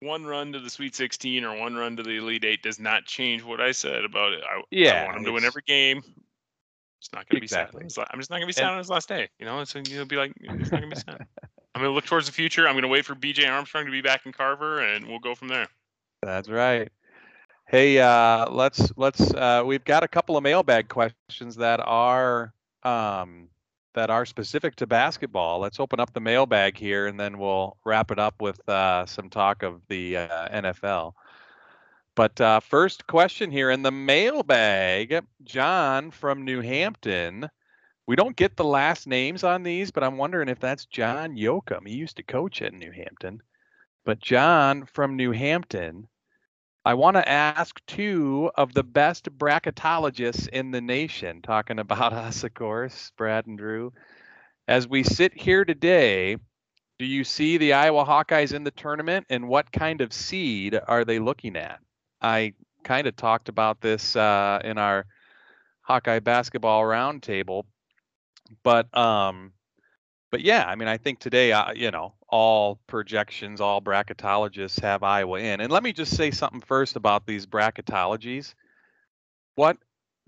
one 0.00 0.24
run 0.24 0.54
to 0.54 0.60
the 0.60 0.70
Sweet 0.70 0.94
16 0.94 1.44
or 1.44 1.58
one 1.58 1.74
run 1.74 1.94
to 1.98 2.02
the 2.02 2.16
Elite 2.16 2.46
Eight 2.46 2.62
does 2.62 2.80
not 2.80 3.04
change 3.04 3.44
what 3.44 3.60
I 3.60 3.72
said 3.72 4.06
about 4.06 4.32
it. 4.32 4.42
I, 4.50 4.56
I 4.56 4.62
Yeah, 4.70 5.04
want 5.04 5.18
him 5.18 5.24
to 5.26 5.32
win 5.32 5.44
every 5.44 5.62
game. 5.66 5.98
It's 7.00 7.12
not 7.12 7.28
going 7.28 7.38
to 7.38 7.44
Exactly. 7.44 7.84
be 7.84 7.90
sad. 7.90 8.06
I'm 8.10 8.18
just 8.18 8.30
not 8.30 8.36
going 8.36 8.44
to 8.44 8.46
be 8.46 8.52
sad 8.54 8.72
on 8.72 8.78
his 8.78 8.88
last 8.88 9.10
day. 9.10 9.28
You 9.38 9.44
know, 9.44 9.60
it's 9.60 9.74
you'll 9.74 10.06
be 10.06 10.16
like, 10.16 10.32
it's 10.40 10.72
not 10.72 10.80
going 10.80 10.90
to 10.90 10.96
be 10.96 11.02
sad. 11.02 11.18
I'm 11.78 11.84
going 11.84 11.92
to 11.92 11.94
look 11.94 12.06
towards 12.06 12.26
the 12.26 12.32
future. 12.32 12.66
I'm 12.66 12.74
going 12.74 12.82
to 12.82 12.88
wait 12.88 13.04
for 13.04 13.14
BJ 13.14 13.48
Armstrong 13.48 13.84
to 13.84 13.92
be 13.92 14.00
back 14.00 14.26
in 14.26 14.32
Carver, 14.32 14.80
and 14.80 15.06
we'll 15.06 15.20
go 15.20 15.36
from 15.36 15.46
there. 15.46 15.68
That's 16.22 16.48
right. 16.48 16.90
Hey, 17.68 18.00
uh, 18.00 18.50
let's 18.50 18.90
let's 18.96 19.32
uh, 19.32 19.62
we've 19.64 19.84
got 19.84 20.02
a 20.02 20.08
couple 20.08 20.36
of 20.36 20.42
mailbag 20.42 20.88
questions 20.88 21.54
that 21.54 21.78
are 21.78 22.52
um, 22.82 23.46
that 23.94 24.10
are 24.10 24.26
specific 24.26 24.74
to 24.74 24.88
basketball. 24.88 25.60
Let's 25.60 25.78
open 25.78 26.00
up 26.00 26.12
the 26.12 26.20
mailbag 26.20 26.76
here, 26.76 27.06
and 27.06 27.20
then 27.20 27.38
we'll 27.38 27.76
wrap 27.84 28.10
it 28.10 28.18
up 28.18 28.42
with 28.42 28.68
uh, 28.68 29.06
some 29.06 29.30
talk 29.30 29.62
of 29.62 29.80
the 29.86 30.16
uh, 30.16 30.48
NFL. 30.48 31.12
But 32.16 32.40
uh, 32.40 32.58
first 32.58 33.06
question 33.06 33.52
here 33.52 33.70
in 33.70 33.82
the 33.82 33.92
mailbag, 33.92 35.24
John 35.44 36.10
from 36.10 36.44
New 36.44 36.60
Hampton. 36.60 37.48
We 38.08 38.16
don't 38.16 38.36
get 38.36 38.56
the 38.56 38.64
last 38.64 39.06
names 39.06 39.44
on 39.44 39.62
these, 39.62 39.90
but 39.90 40.02
I'm 40.02 40.16
wondering 40.16 40.48
if 40.48 40.58
that's 40.58 40.86
John 40.86 41.36
Yoakum. 41.36 41.86
He 41.86 41.94
used 41.94 42.16
to 42.16 42.22
coach 42.22 42.62
at 42.62 42.72
New 42.72 42.90
Hampton. 42.90 43.42
But 44.06 44.18
John 44.18 44.86
from 44.86 45.14
New 45.14 45.32
Hampton, 45.32 46.08
I 46.86 46.94
want 46.94 47.18
to 47.18 47.28
ask 47.28 47.78
two 47.86 48.50
of 48.54 48.72
the 48.72 48.82
best 48.82 49.28
bracketologists 49.36 50.48
in 50.48 50.70
the 50.70 50.80
nation, 50.80 51.42
talking 51.42 51.78
about 51.78 52.12
us, 52.14 52.44
of 52.44 52.54
course, 52.54 53.12
Brad 53.18 53.46
and 53.46 53.58
Drew. 53.58 53.92
As 54.66 54.88
we 54.88 55.02
sit 55.02 55.38
here 55.38 55.66
today, 55.66 56.38
do 56.98 57.04
you 57.04 57.24
see 57.24 57.58
the 57.58 57.74
Iowa 57.74 58.06
Hawkeyes 58.06 58.54
in 58.54 58.64
the 58.64 58.70
tournament, 58.70 59.26
and 59.28 59.48
what 59.48 59.70
kind 59.70 60.00
of 60.00 60.14
seed 60.14 60.80
are 60.88 61.04
they 61.04 61.18
looking 61.18 61.56
at? 61.56 61.80
I 62.22 62.54
kind 62.84 63.06
of 63.06 63.16
talked 63.16 63.50
about 63.50 63.82
this 63.82 64.16
uh, 64.16 64.62
in 64.64 64.78
our 64.78 65.04
Hawkeye 65.82 66.20
basketball 66.20 66.84
roundtable, 66.84 67.64
but 68.62 68.94
um, 68.96 69.52
but 70.30 70.42
yeah, 70.42 70.64
I 70.66 70.74
mean, 70.74 70.88
I 70.88 70.98
think 70.98 71.18
today, 71.20 71.52
uh, 71.52 71.72
you 71.72 71.90
know, 71.90 72.14
all 72.28 72.80
projections, 72.86 73.60
all 73.60 73.80
bracketologists 73.80 74.80
have 74.80 75.02
Iowa 75.02 75.40
in. 75.40 75.60
And 75.60 75.72
let 75.72 75.82
me 75.82 75.92
just 75.92 76.16
say 76.16 76.30
something 76.30 76.60
first 76.60 76.96
about 76.96 77.26
these 77.26 77.46
bracketologies. 77.46 78.54
What 79.54 79.78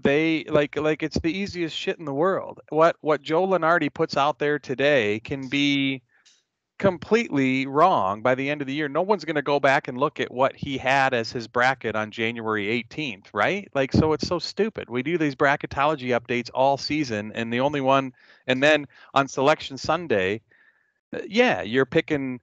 they 0.02 0.44
like, 0.44 0.76
like 0.76 1.02
it's 1.02 1.18
the 1.20 1.36
easiest 1.36 1.76
shit 1.76 1.98
in 1.98 2.06
the 2.06 2.14
world. 2.14 2.60
What 2.70 2.96
what 3.00 3.22
Joe 3.22 3.46
Lunardi 3.46 3.92
puts 3.92 4.16
out 4.16 4.38
there 4.38 4.58
today 4.58 5.20
can 5.20 5.48
be 5.48 6.02
completely 6.80 7.66
wrong 7.66 8.22
by 8.22 8.34
the 8.34 8.48
end 8.48 8.62
of 8.62 8.66
the 8.66 8.72
year. 8.72 8.88
No 8.88 9.02
one's 9.02 9.26
going 9.26 9.36
to 9.36 9.42
go 9.42 9.60
back 9.60 9.86
and 9.86 9.98
look 9.98 10.18
at 10.18 10.32
what 10.32 10.56
he 10.56 10.78
had 10.78 11.12
as 11.12 11.30
his 11.30 11.46
bracket 11.46 11.94
on 11.94 12.10
January 12.10 12.66
18th, 12.82 13.26
right? 13.34 13.68
Like, 13.74 13.92
so 13.92 14.14
it's 14.14 14.26
so 14.26 14.38
stupid. 14.38 14.88
We 14.88 15.02
do 15.02 15.18
these 15.18 15.36
bracketology 15.36 16.18
updates 16.18 16.48
all 16.54 16.78
season, 16.78 17.32
and 17.34 17.52
the 17.52 17.60
only 17.60 17.82
one, 17.82 18.14
and 18.46 18.62
then 18.62 18.88
on 19.12 19.28
Selection 19.28 19.76
Sunday, 19.76 20.40
uh, 21.14 21.18
yeah, 21.28 21.60
you're 21.60 21.84
picking 21.84 22.40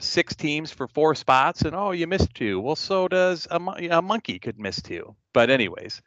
six 0.00 0.34
teams 0.34 0.70
for 0.70 0.88
four 0.88 1.14
spots, 1.14 1.62
and 1.62 1.76
oh, 1.76 1.90
you 1.90 2.06
missed 2.06 2.34
two. 2.34 2.58
Well, 2.60 2.76
so 2.76 3.08
does 3.08 3.46
a, 3.50 3.60
a 3.90 4.00
monkey 4.00 4.38
could 4.38 4.58
miss 4.58 4.80
two. 4.80 5.14
But 5.34 5.50
anyways, 5.50 6.00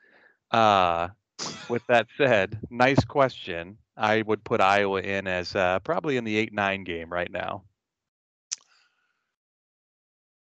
uh, 0.49 1.09
with 1.69 1.85
that 1.87 2.07
said, 2.17 2.59
nice 2.69 3.03
question. 3.05 3.77
I 3.97 4.21
would 4.23 4.43
put 4.43 4.61
Iowa 4.61 5.01
in 5.01 5.27
as 5.27 5.55
uh, 5.55 5.79
probably 5.79 6.17
in 6.17 6.23
the 6.23 6.37
eight 6.37 6.53
nine 6.53 6.83
game 6.83 7.11
right 7.11 7.31
now. 7.31 7.63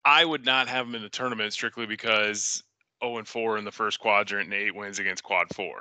I 0.04 0.24
would 0.24 0.44
not 0.44 0.68
have 0.68 0.86
them 0.86 0.94
in 0.94 1.02
the 1.02 1.08
tournament 1.08 1.52
strictly 1.52 1.86
because 1.86 2.62
0 3.02 3.18
and 3.18 3.28
4 3.28 3.58
in 3.58 3.64
the 3.64 3.72
first 3.72 4.00
quadrant 4.00 4.52
and 4.52 4.54
eight 4.54 4.74
wins 4.74 4.98
against 4.98 5.22
quad 5.22 5.46
four. 5.54 5.80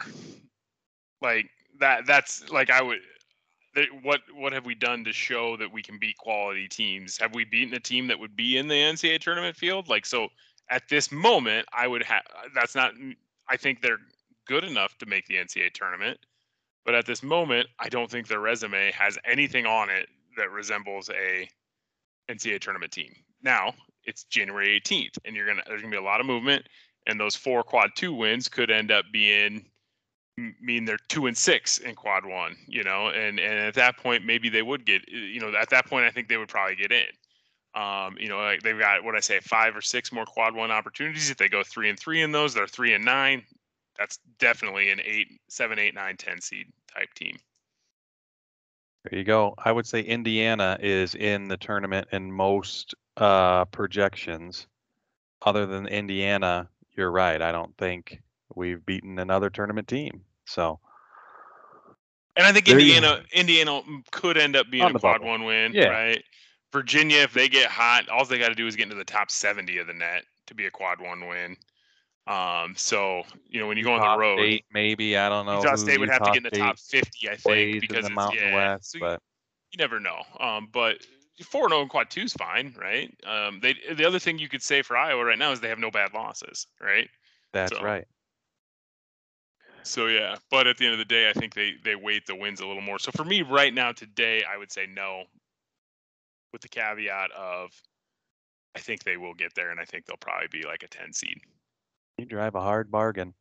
Like 1.21 1.49
that. 1.79 2.05
That's 2.05 2.49
like 2.49 2.69
I 2.69 2.81
would. 2.81 2.99
What 4.01 4.21
what 4.33 4.51
have 4.51 4.65
we 4.65 4.75
done 4.75 5.03
to 5.05 5.13
show 5.13 5.55
that 5.57 5.71
we 5.71 5.81
can 5.81 5.97
beat 5.97 6.17
quality 6.17 6.67
teams? 6.67 7.17
Have 7.17 7.33
we 7.33 7.45
beaten 7.45 7.73
a 7.73 7.79
team 7.79 8.07
that 8.07 8.19
would 8.19 8.35
be 8.35 8.57
in 8.57 8.67
the 8.67 8.75
NCAA 8.75 9.19
tournament 9.19 9.55
field? 9.55 9.87
Like 9.87 10.05
so, 10.05 10.27
at 10.69 10.89
this 10.89 11.11
moment, 11.11 11.67
I 11.71 11.87
would 11.87 12.03
have. 12.03 12.23
That's 12.53 12.75
not. 12.75 12.91
I 13.49 13.55
think 13.55 13.81
they're 13.81 13.99
good 14.47 14.63
enough 14.63 14.97
to 14.99 15.05
make 15.05 15.25
the 15.27 15.35
NCAA 15.35 15.73
tournament, 15.73 16.17
but 16.85 16.95
at 16.95 17.05
this 17.05 17.23
moment, 17.23 17.67
I 17.79 17.89
don't 17.89 18.09
think 18.09 18.27
their 18.27 18.39
resume 18.39 18.91
has 18.91 19.17
anything 19.25 19.65
on 19.65 19.89
it 19.89 20.07
that 20.37 20.51
resembles 20.51 21.09
a 21.09 21.47
NCAA 22.29 22.59
tournament 22.59 22.91
team. 22.91 23.13
Now 23.43 23.73
it's 24.05 24.23
January 24.25 24.79
18th, 24.79 25.17
and 25.25 25.35
you're 25.35 25.47
gonna 25.47 25.63
there's 25.67 25.81
gonna 25.81 25.91
be 25.91 25.97
a 25.97 26.01
lot 26.01 26.19
of 26.19 26.25
movement, 26.25 26.67
and 27.07 27.19
those 27.19 27.35
four 27.35 27.63
quad 27.63 27.91
two 27.95 28.13
wins 28.13 28.47
could 28.47 28.71
end 28.71 28.91
up 28.91 29.05
being 29.11 29.65
mean 30.61 30.85
they're 30.85 30.97
two 31.07 31.27
and 31.27 31.37
six 31.37 31.77
in 31.79 31.95
quad 31.95 32.25
one, 32.25 32.55
you 32.67 32.83
know, 32.83 33.09
and 33.09 33.39
and 33.39 33.59
at 33.59 33.73
that 33.75 33.97
point 33.97 34.25
maybe 34.25 34.49
they 34.49 34.61
would 34.61 34.85
get, 34.85 35.07
you 35.09 35.39
know, 35.39 35.53
at 35.55 35.69
that 35.69 35.87
point 35.87 36.05
I 36.05 36.11
think 36.11 36.29
they 36.29 36.37
would 36.37 36.49
probably 36.49 36.75
get 36.75 36.91
in. 36.91 37.05
Um, 37.73 38.17
you 38.19 38.27
know, 38.27 38.37
like 38.37 38.63
they've 38.63 38.77
got 38.77 39.03
what 39.03 39.15
I 39.15 39.19
say, 39.19 39.39
five 39.39 39.75
or 39.75 39.81
six 39.81 40.11
more 40.11 40.25
quad 40.25 40.55
one 40.55 40.71
opportunities. 40.71 41.29
If 41.29 41.37
they 41.37 41.47
go 41.47 41.63
three 41.63 41.89
and 41.89 41.97
three 41.97 42.21
in 42.21 42.31
those, 42.31 42.53
they're 42.53 42.67
three 42.67 42.93
and 42.93 43.05
nine. 43.05 43.43
That's 44.01 44.17
definitely 44.39 44.89
an 44.89 44.99
eight, 45.05 45.27
seven, 45.47 45.77
eight, 45.77 45.93
nine, 45.93 46.17
ten 46.17 46.41
seed 46.41 46.65
type 46.91 47.13
team. 47.13 47.37
There 49.03 49.19
you 49.19 49.23
go. 49.23 49.53
I 49.63 49.71
would 49.71 49.85
say 49.85 50.01
Indiana 50.01 50.75
is 50.81 51.13
in 51.13 51.47
the 51.47 51.57
tournament 51.57 52.07
in 52.11 52.31
most 52.31 52.95
uh, 53.17 53.65
projections. 53.65 54.65
Other 55.43 55.67
than 55.67 55.85
Indiana, 55.85 56.67
you're 56.97 57.11
right. 57.11 57.39
I 57.39 57.51
don't 57.51 57.77
think 57.77 58.19
we've 58.55 58.83
beaten 58.83 59.19
another 59.19 59.51
tournament 59.51 59.87
team. 59.87 60.21
So 60.47 60.79
And 62.35 62.47
I 62.47 62.51
think 62.51 62.65
There 62.65 62.79
Indiana 62.79 63.23
Indiana 63.31 63.81
could 64.11 64.35
end 64.35 64.55
up 64.55 64.71
being 64.71 64.83
On 64.83 64.95
a 64.95 64.99
quad 64.99 65.19
bubble. 65.19 65.27
one 65.27 65.43
win, 65.43 65.73
Yeah. 65.75 65.89
right? 65.89 66.23
Virginia, 66.73 67.19
if 67.19 67.33
they 67.33 67.49
get 67.49 67.69
hot, 67.69 68.09
all 68.09 68.25
they 68.25 68.39
got 68.39 68.49
to 68.49 68.55
do 68.55 68.65
is 68.65 68.75
get 68.75 68.83
into 68.83 68.95
the 68.95 69.03
top 69.05 69.29
70 69.29 69.77
of 69.77 69.85
the 69.85 69.93
net 69.93 70.23
to 70.47 70.55
be 70.55 70.65
a 70.65 70.71
quad 70.71 70.99
one 70.99 71.27
win. 71.27 71.55
Um, 72.27 72.75
so 72.77 73.23
you 73.49 73.59
know 73.59 73.67
when 73.67 73.77
you 73.77 73.83
go 73.83 73.93
on 73.93 74.01
the 74.01 74.19
road, 74.19 74.37
State, 74.37 74.65
maybe 74.71 75.17
I 75.17 75.27
don't 75.27 75.45
know. 75.45 75.57
Utah 75.57 75.75
State 75.75 75.99
would 75.99 76.09
have 76.09 76.23
to 76.23 76.31
get 76.31 76.37
in 76.37 76.43
the 76.43 76.51
top 76.51 76.77
50, 76.77 77.29
I 77.29 77.35
think, 77.35 77.81
because 77.81 78.05
it's 78.05 78.35
yeah. 78.35 78.55
West, 78.55 78.91
so 78.91 78.97
you, 78.97 79.01
but 79.01 79.21
you 79.71 79.77
never 79.77 79.99
know. 79.99 80.21
Um, 80.39 80.67
but 80.71 80.97
four 81.43 81.63
and 81.63 81.71
zero 81.71 81.81
in 81.81 81.89
quad 81.89 82.09
two 82.09 82.21
is 82.21 82.33
fine, 82.33 82.75
right? 82.79 83.11
Um, 83.25 83.59
they 83.61 83.75
the 83.95 84.05
other 84.05 84.19
thing 84.19 84.37
you 84.37 84.49
could 84.49 84.61
say 84.61 84.81
for 84.81 84.95
Iowa 84.95 85.25
right 85.25 85.39
now 85.39 85.51
is 85.51 85.59
they 85.59 85.69
have 85.69 85.79
no 85.79 85.91
bad 85.91 86.13
losses, 86.13 86.67
right? 86.79 87.09
that's 87.53 87.75
So- 87.75 87.83
right. 87.83 88.05
So 89.83 90.05
yeah, 90.05 90.35
but 90.51 90.67
at 90.67 90.77
the 90.77 90.85
end 90.85 90.93
of 90.93 90.99
the 90.99 91.05
day, 91.05 91.27
I 91.27 91.33
think 91.33 91.55
they 91.55 91.73
they 91.83 91.95
weight 91.95 92.27
the 92.27 92.35
wins 92.35 92.59
a 92.59 92.67
little 92.67 92.83
more. 92.83 92.99
So 92.99 93.11
for 93.11 93.25
me, 93.25 93.41
right 93.41 93.73
now 93.73 93.91
today, 93.91 94.43
I 94.43 94.57
would 94.57 94.71
say 94.71 94.85
no, 94.85 95.23
with 96.53 96.61
the 96.61 96.69
caveat 96.69 97.31
of 97.31 97.71
I 98.75 98.79
think 98.79 99.03
they 99.03 99.17
will 99.17 99.33
get 99.33 99.55
there, 99.55 99.71
and 99.71 99.79
I 99.79 99.85
think 99.85 100.05
they'll 100.05 100.17
probably 100.17 100.47
be 100.51 100.63
like 100.67 100.83
a 100.83 100.87
ten 100.87 101.13
seed. 101.13 101.41
You 102.21 102.27
drive 102.27 102.53
a 102.53 102.61
hard 102.61 102.91
bargain. 102.91 103.33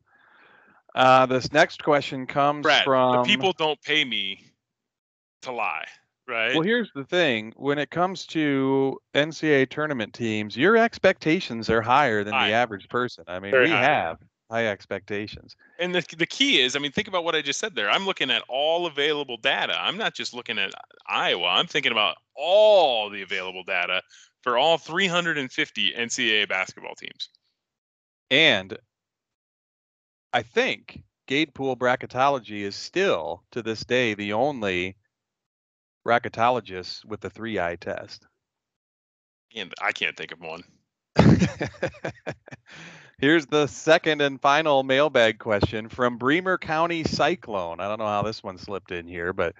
Uh, 0.95 1.27
this 1.27 1.51
next 1.53 1.83
question 1.83 2.25
comes 2.25 2.63
Brad, 2.63 2.83
from 2.83 3.17
the 3.17 3.23
people 3.23 3.53
don't 3.53 3.79
pay 3.83 4.03
me 4.03 4.43
to 5.43 5.51
lie, 5.51 5.85
right? 6.27 6.55
Well, 6.55 6.63
here's 6.63 6.89
the 6.95 7.03
thing: 7.03 7.53
when 7.57 7.77
it 7.77 7.91
comes 7.91 8.25
to 8.27 8.99
NCAA 9.13 9.69
tournament 9.69 10.15
teams, 10.15 10.57
your 10.57 10.77
expectations 10.77 11.69
are 11.69 11.83
higher 11.83 12.23
than 12.23 12.33
High. 12.33 12.47
the 12.47 12.53
average 12.55 12.89
person. 12.89 13.23
I 13.27 13.39
mean, 13.39 13.51
Very 13.51 13.65
we 13.65 13.69
high. 13.69 13.83
have 13.83 14.17
high 14.49 14.65
expectations. 14.65 15.55
And 15.77 15.93
the 15.93 16.03
the 16.17 16.25
key 16.25 16.59
is, 16.59 16.75
I 16.75 16.79
mean, 16.79 16.91
think 16.91 17.07
about 17.07 17.23
what 17.23 17.35
I 17.35 17.43
just 17.43 17.59
said 17.59 17.75
there. 17.75 17.87
I'm 17.87 18.07
looking 18.07 18.31
at 18.31 18.43
all 18.49 18.87
available 18.87 19.37
data. 19.37 19.75
I'm 19.79 19.95
not 19.95 20.15
just 20.15 20.33
looking 20.33 20.57
at 20.57 20.73
Iowa. 21.07 21.49
I'm 21.49 21.67
thinking 21.67 21.91
about 21.91 22.15
all 22.35 23.11
the 23.11 23.21
available 23.21 23.63
data 23.63 24.01
for 24.41 24.57
all 24.57 24.79
350 24.79 25.93
NCAA 25.93 26.49
basketball 26.49 26.95
teams. 26.95 27.29
And 28.31 28.77
I 30.31 30.41
think 30.41 31.03
gate 31.27 31.53
pool 31.53 31.75
bracketology 31.75 32.61
is 32.61 32.75
still, 32.75 33.43
to 33.51 33.61
this 33.61 33.83
day, 33.83 34.13
the 34.13 34.33
only 34.33 34.95
bracketologist 36.07 37.03
with 37.05 37.19
the 37.19 37.29
three 37.29 37.59
eye 37.59 37.75
test. 37.75 38.25
And 39.53 39.73
I 39.81 39.91
can't 39.91 40.15
think 40.15 40.31
of 40.31 40.39
one. 40.39 40.63
Here's 43.19 43.45
the 43.47 43.67
second 43.67 44.21
and 44.21 44.41
final 44.41 44.83
mailbag 44.83 45.37
question 45.37 45.89
from 45.89 46.17
Bremer 46.17 46.57
County 46.57 47.03
Cyclone. 47.03 47.81
I 47.81 47.89
don't 47.89 47.99
know 47.99 48.07
how 48.07 48.23
this 48.23 48.41
one 48.41 48.57
slipped 48.57 48.91
in 48.91 49.07
here, 49.07 49.33
but 49.33 49.55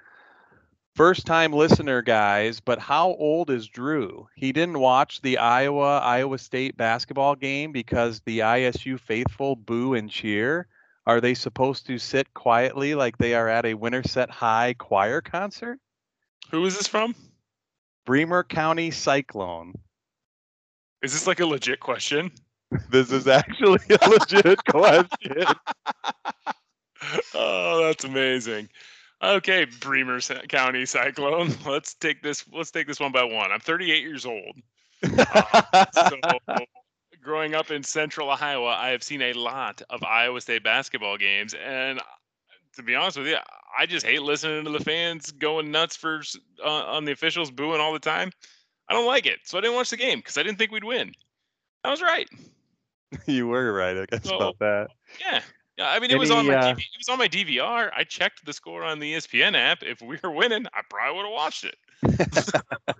first 0.95 1.25
time 1.25 1.53
listener, 1.53 2.01
guys. 2.01 2.59
But 2.59 2.79
how 2.79 3.09
old 3.09 3.49
is 3.49 3.67
Drew? 3.67 4.27
He 4.35 4.51
didn't 4.51 4.79
watch 4.79 5.21
the 5.21 5.37
Iowa 5.37 5.99
Iowa 5.99 6.37
State 6.37 6.77
basketball 6.77 7.35
game 7.35 7.71
because 7.71 8.21
the 8.25 8.39
ISU 8.39 8.99
faithful 8.99 9.55
boo 9.55 9.93
and 9.93 10.09
cheer. 10.09 10.67
Are 11.07 11.19
they 11.19 11.33
supposed 11.33 11.87
to 11.87 11.97
sit 11.97 12.33
quietly 12.33 12.93
like 12.93 13.17
they 13.17 13.33
are 13.33 13.49
at 13.49 13.65
a 13.65 13.73
Winterset 13.73 14.29
High 14.29 14.75
choir 14.77 15.21
concert? 15.21 15.79
Who 16.51 16.65
is 16.65 16.77
this 16.77 16.87
from? 16.87 17.15
Bremer 18.05 18.43
County 18.43 18.91
Cyclone. 18.91 19.73
Is 21.01 21.13
this 21.13 21.25
like 21.27 21.39
a 21.39 21.45
legit 21.45 21.79
question? 21.79 22.31
This 22.89 23.11
is 23.11 23.27
actually 23.27 23.81
a 23.89 24.09
legit 24.09 24.63
question. 24.69 25.43
oh, 27.33 27.83
that's 27.83 28.05
amazing. 28.05 28.69
Okay, 29.23 29.65
Bremer 29.79 30.19
County 30.19 30.85
Cyclone. 30.85 31.53
Let's 31.65 31.93
take 31.93 32.23
this. 32.23 32.43
Let's 32.51 32.71
take 32.71 32.87
this 32.87 32.99
one 32.99 33.11
by 33.11 33.23
one. 33.23 33.51
I'm 33.51 33.59
38 33.59 34.01
years 34.03 34.25
old. 34.25 34.55
So, 35.93 36.65
growing 37.21 37.53
up 37.55 37.69
in 37.71 37.83
Central 37.83 38.29
Iowa, 38.29 38.69
I 38.79 38.89
have 38.89 39.03
seen 39.03 39.21
a 39.21 39.33
lot 39.33 39.81
of 39.89 40.03
Iowa 40.03 40.41
State 40.41 40.63
basketball 40.63 41.17
games, 41.17 41.53
and 41.53 41.99
uh, 41.99 42.03
to 42.75 42.83
be 42.83 42.95
honest 42.95 43.17
with 43.17 43.27
you, 43.27 43.37
I 43.77 43.85
just 43.85 44.05
hate 44.05 44.21
listening 44.21 44.65
to 44.65 44.71
the 44.71 44.79
fans 44.83 45.31
going 45.31 45.71
nuts 45.71 45.95
for 45.95 46.21
uh, 46.63 46.67
on 46.67 47.05
the 47.05 47.11
officials 47.11 47.51
booing 47.51 47.79
all 47.79 47.93
the 47.93 47.99
time. 47.99 48.31
I 48.89 48.93
don't 48.93 49.05
like 49.05 49.25
it, 49.27 49.39
so 49.43 49.57
I 49.57 49.61
didn't 49.61 49.75
watch 49.75 49.89
the 49.91 49.97
game 49.97 50.19
because 50.19 50.37
I 50.37 50.43
didn't 50.43 50.57
think 50.57 50.71
we'd 50.71 50.83
win. 50.83 51.13
I 51.83 51.89
was 51.91 52.01
right. 52.01 52.27
you 53.27 53.47
were 53.47 53.71
right, 53.73 53.97
I 53.97 54.05
guess, 54.05 54.23
So- 54.27 54.35
about 54.37 54.59
that. 54.59 54.87
Yeah. 55.19 55.41
Yeah, 55.77 55.89
I 55.89 55.99
mean, 55.99 56.11
it 56.11 56.19
was 56.19 56.31
on 56.31 56.45
my 56.45 56.55
uh, 56.55 56.73
DV, 56.73 56.79
it 56.79 56.97
was 56.97 57.09
on 57.09 57.17
my 57.17 57.27
DVR. 57.27 57.89
I 57.95 58.03
checked 58.03 58.45
the 58.45 58.53
score 58.53 58.83
on 58.83 58.99
the 58.99 59.13
ESPN 59.13 59.55
app. 59.55 59.83
If 59.83 60.01
we 60.01 60.17
were 60.21 60.31
winning, 60.31 60.65
I 60.73 60.81
probably 60.89 61.17
would 61.17 61.25
have 61.25 61.33
watched 61.33 61.63
it. 61.63 61.75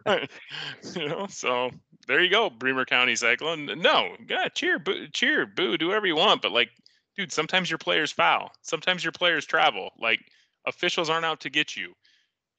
you 0.95 1.07
know, 1.07 1.27
so 1.27 1.71
there 2.07 2.23
you 2.23 2.29
go, 2.29 2.49
Bremer 2.49 2.85
County 2.85 3.15
Cyclone. 3.15 3.65
No, 3.65 4.15
yeah, 4.27 4.47
cheer, 4.47 4.79
boo, 4.79 5.07
cheer, 5.13 5.45
boo, 5.45 5.77
do 5.77 5.87
whatever 5.87 6.07
you 6.07 6.15
want. 6.15 6.41
But 6.41 6.53
like, 6.53 6.69
dude, 7.17 7.31
sometimes 7.31 7.69
your 7.69 7.77
players 7.77 8.11
foul. 8.11 8.51
Sometimes 8.61 9.03
your 9.03 9.11
players 9.11 9.45
travel. 9.45 9.91
Like, 9.99 10.19
officials 10.65 11.09
aren't 11.09 11.25
out 11.25 11.41
to 11.41 11.49
get 11.49 11.75
you. 11.75 11.93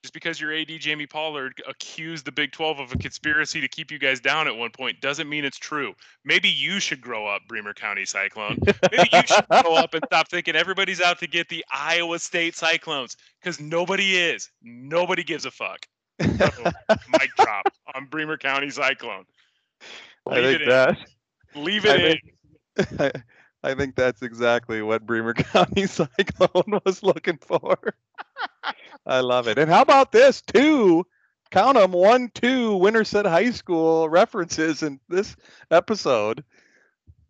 Just 0.02 0.14
because 0.14 0.40
your 0.40 0.52
AD 0.52 0.66
Jamie 0.80 1.06
Pollard 1.06 1.62
accused 1.68 2.24
the 2.24 2.32
Big 2.32 2.50
12 2.50 2.80
of 2.80 2.92
a 2.92 2.96
conspiracy 2.98 3.60
to 3.60 3.68
keep 3.68 3.92
you 3.92 4.00
guys 4.00 4.18
down 4.18 4.48
at 4.48 4.56
one 4.56 4.70
point 4.70 5.00
doesn't 5.00 5.28
mean 5.28 5.44
it's 5.44 5.58
true. 5.58 5.94
Maybe 6.24 6.48
you 6.48 6.80
should 6.80 7.00
grow 7.00 7.26
up, 7.28 7.42
Bremer 7.46 7.72
County 7.72 8.04
Cyclone. 8.04 8.58
Maybe 8.90 9.08
you 9.12 9.22
should 9.26 9.46
grow 9.62 9.76
up 9.76 9.94
and 9.94 10.02
stop 10.06 10.28
thinking 10.28 10.56
everybody's 10.56 11.00
out 11.00 11.20
to 11.20 11.28
get 11.28 11.48
the 11.48 11.64
Iowa 11.72 12.18
State 12.18 12.56
Cyclones 12.56 13.16
because 13.40 13.60
nobody 13.60 14.16
is. 14.16 14.50
Nobody 14.60 15.22
gives 15.22 15.46
a 15.46 15.52
fuck. 15.52 15.86
Mic 16.18 17.30
drop 17.36 17.72
on 17.94 18.06
Bremer 18.06 18.38
County 18.38 18.70
Cyclone. 18.70 19.24
I 20.28 20.34
think 20.34 20.54
it 20.56 20.62
in. 20.62 20.68
that 20.68 20.98
Leave 21.54 21.86
I 21.86 21.94
it 21.94 22.20
in. 22.76 22.86
think, 22.98 23.12
I 23.62 23.74
think 23.74 23.94
that's 23.94 24.22
exactly 24.22 24.82
what 24.82 25.06
Bremer 25.06 25.34
County 25.34 25.86
Cyclone 25.86 26.80
was 26.84 27.04
looking 27.04 27.38
for. 27.38 27.78
I 29.06 29.20
love 29.20 29.48
it. 29.48 29.58
And 29.58 29.70
how 29.70 29.82
about 29.82 30.12
this? 30.12 30.42
Two, 30.42 31.06
count 31.50 31.76
them, 31.76 31.92
one, 31.92 32.30
two 32.34 32.76
Winterset 32.76 33.26
High 33.26 33.50
School 33.50 34.08
references 34.08 34.82
in 34.82 35.00
this 35.08 35.36
episode. 35.70 36.44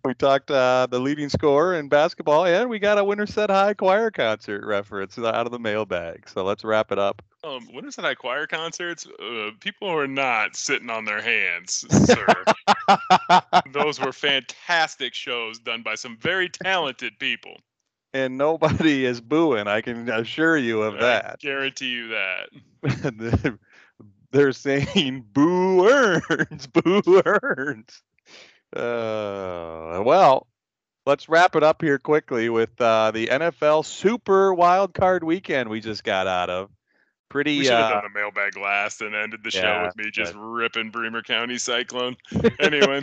We 0.04 0.14
talked 0.14 0.50
uh, 0.50 0.88
the 0.90 0.98
leading 0.98 1.28
scorer 1.28 1.76
in 1.76 1.88
basketball, 1.88 2.44
and 2.44 2.68
we 2.68 2.80
got 2.80 2.98
a 2.98 3.04
Winterset 3.04 3.50
High 3.50 3.74
choir 3.74 4.10
concert 4.10 4.66
reference 4.66 5.16
out 5.16 5.46
of 5.46 5.52
the 5.52 5.60
mailbag. 5.60 6.28
So 6.28 6.42
let's 6.42 6.64
wrap 6.64 6.90
it 6.90 6.98
up. 6.98 7.22
Um, 7.44 7.68
when 7.72 7.84
is 7.84 7.96
that 7.96 8.04
I 8.04 8.14
choir 8.14 8.46
concerts? 8.46 9.06
Uh, 9.06 9.50
people 9.60 9.88
are 9.88 10.08
not 10.08 10.56
sitting 10.56 10.90
on 10.90 11.04
their 11.04 11.22
hands, 11.22 11.84
sir. 12.06 12.26
Those 13.72 14.00
were 14.00 14.12
fantastic 14.12 15.14
shows 15.14 15.60
done 15.60 15.82
by 15.82 15.94
some 15.94 16.16
very 16.16 16.48
talented 16.48 17.18
people. 17.18 17.56
And 18.14 18.36
nobody 18.38 19.04
is 19.06 19.20
booing. 19.20 19.66
I 19.68 19.80
can 19.80 20.08
assure 20.08 20.56
you 20.56 20.82
of 20.82 20.96
I 20.96 21.00
that. 21.00 21.40
guarantee 21.40 21.88
you 21.90 22.08
that. 22.08 22.48
They're- 24.32 24.52
saying 24.52 25.26
boo 25.32 25.86
earns, 25.88 26.66
boo 26.72 27.02
earns. 27.26 28.02
Uh, 28.74 30.02
well, 30.06 30.46
let's 31.04 31.28
wrap 31.28 31.54
it 31.54 31.62
up 31.62 31.82
here 31.82 31.98
quickly 31.98 32.48
with 32.48 32.80
uh, 32.80 33.10
the 33.10 33.26
NFL 33.26 33.84
Super 33.84 34.54
Wild 34.54 34.94
Card 34.94 35.22
Weekend 35.22 35.68
we 35.68 35.80
just 35.80 36.02
got 36.02 36.26
out 36.26 36.48
of. 36.48 36.70
Pretty, 37.28 37.58
We 37.58 37.64
should 37.64 37.74
have 37.74 37.92
uh, 37.92 38.00
done 38.00 38.10
the 38.12 38.18
mailbag 38.20 38.56
last 38.58 39.00
and 39.02 39.14
ended 39.14 39.40
the 39.44 39.50
show 39.50 39.82
with 39.86 39.96
me 39.96 40.10
just 40.10 40.32
but- 40.32 40.40
ripping 40.40 40.90
Bremer 40.90 41.22
County 41.22 41.58
Cyclone. 41.58 42.16
Anyway, 42.58 43.02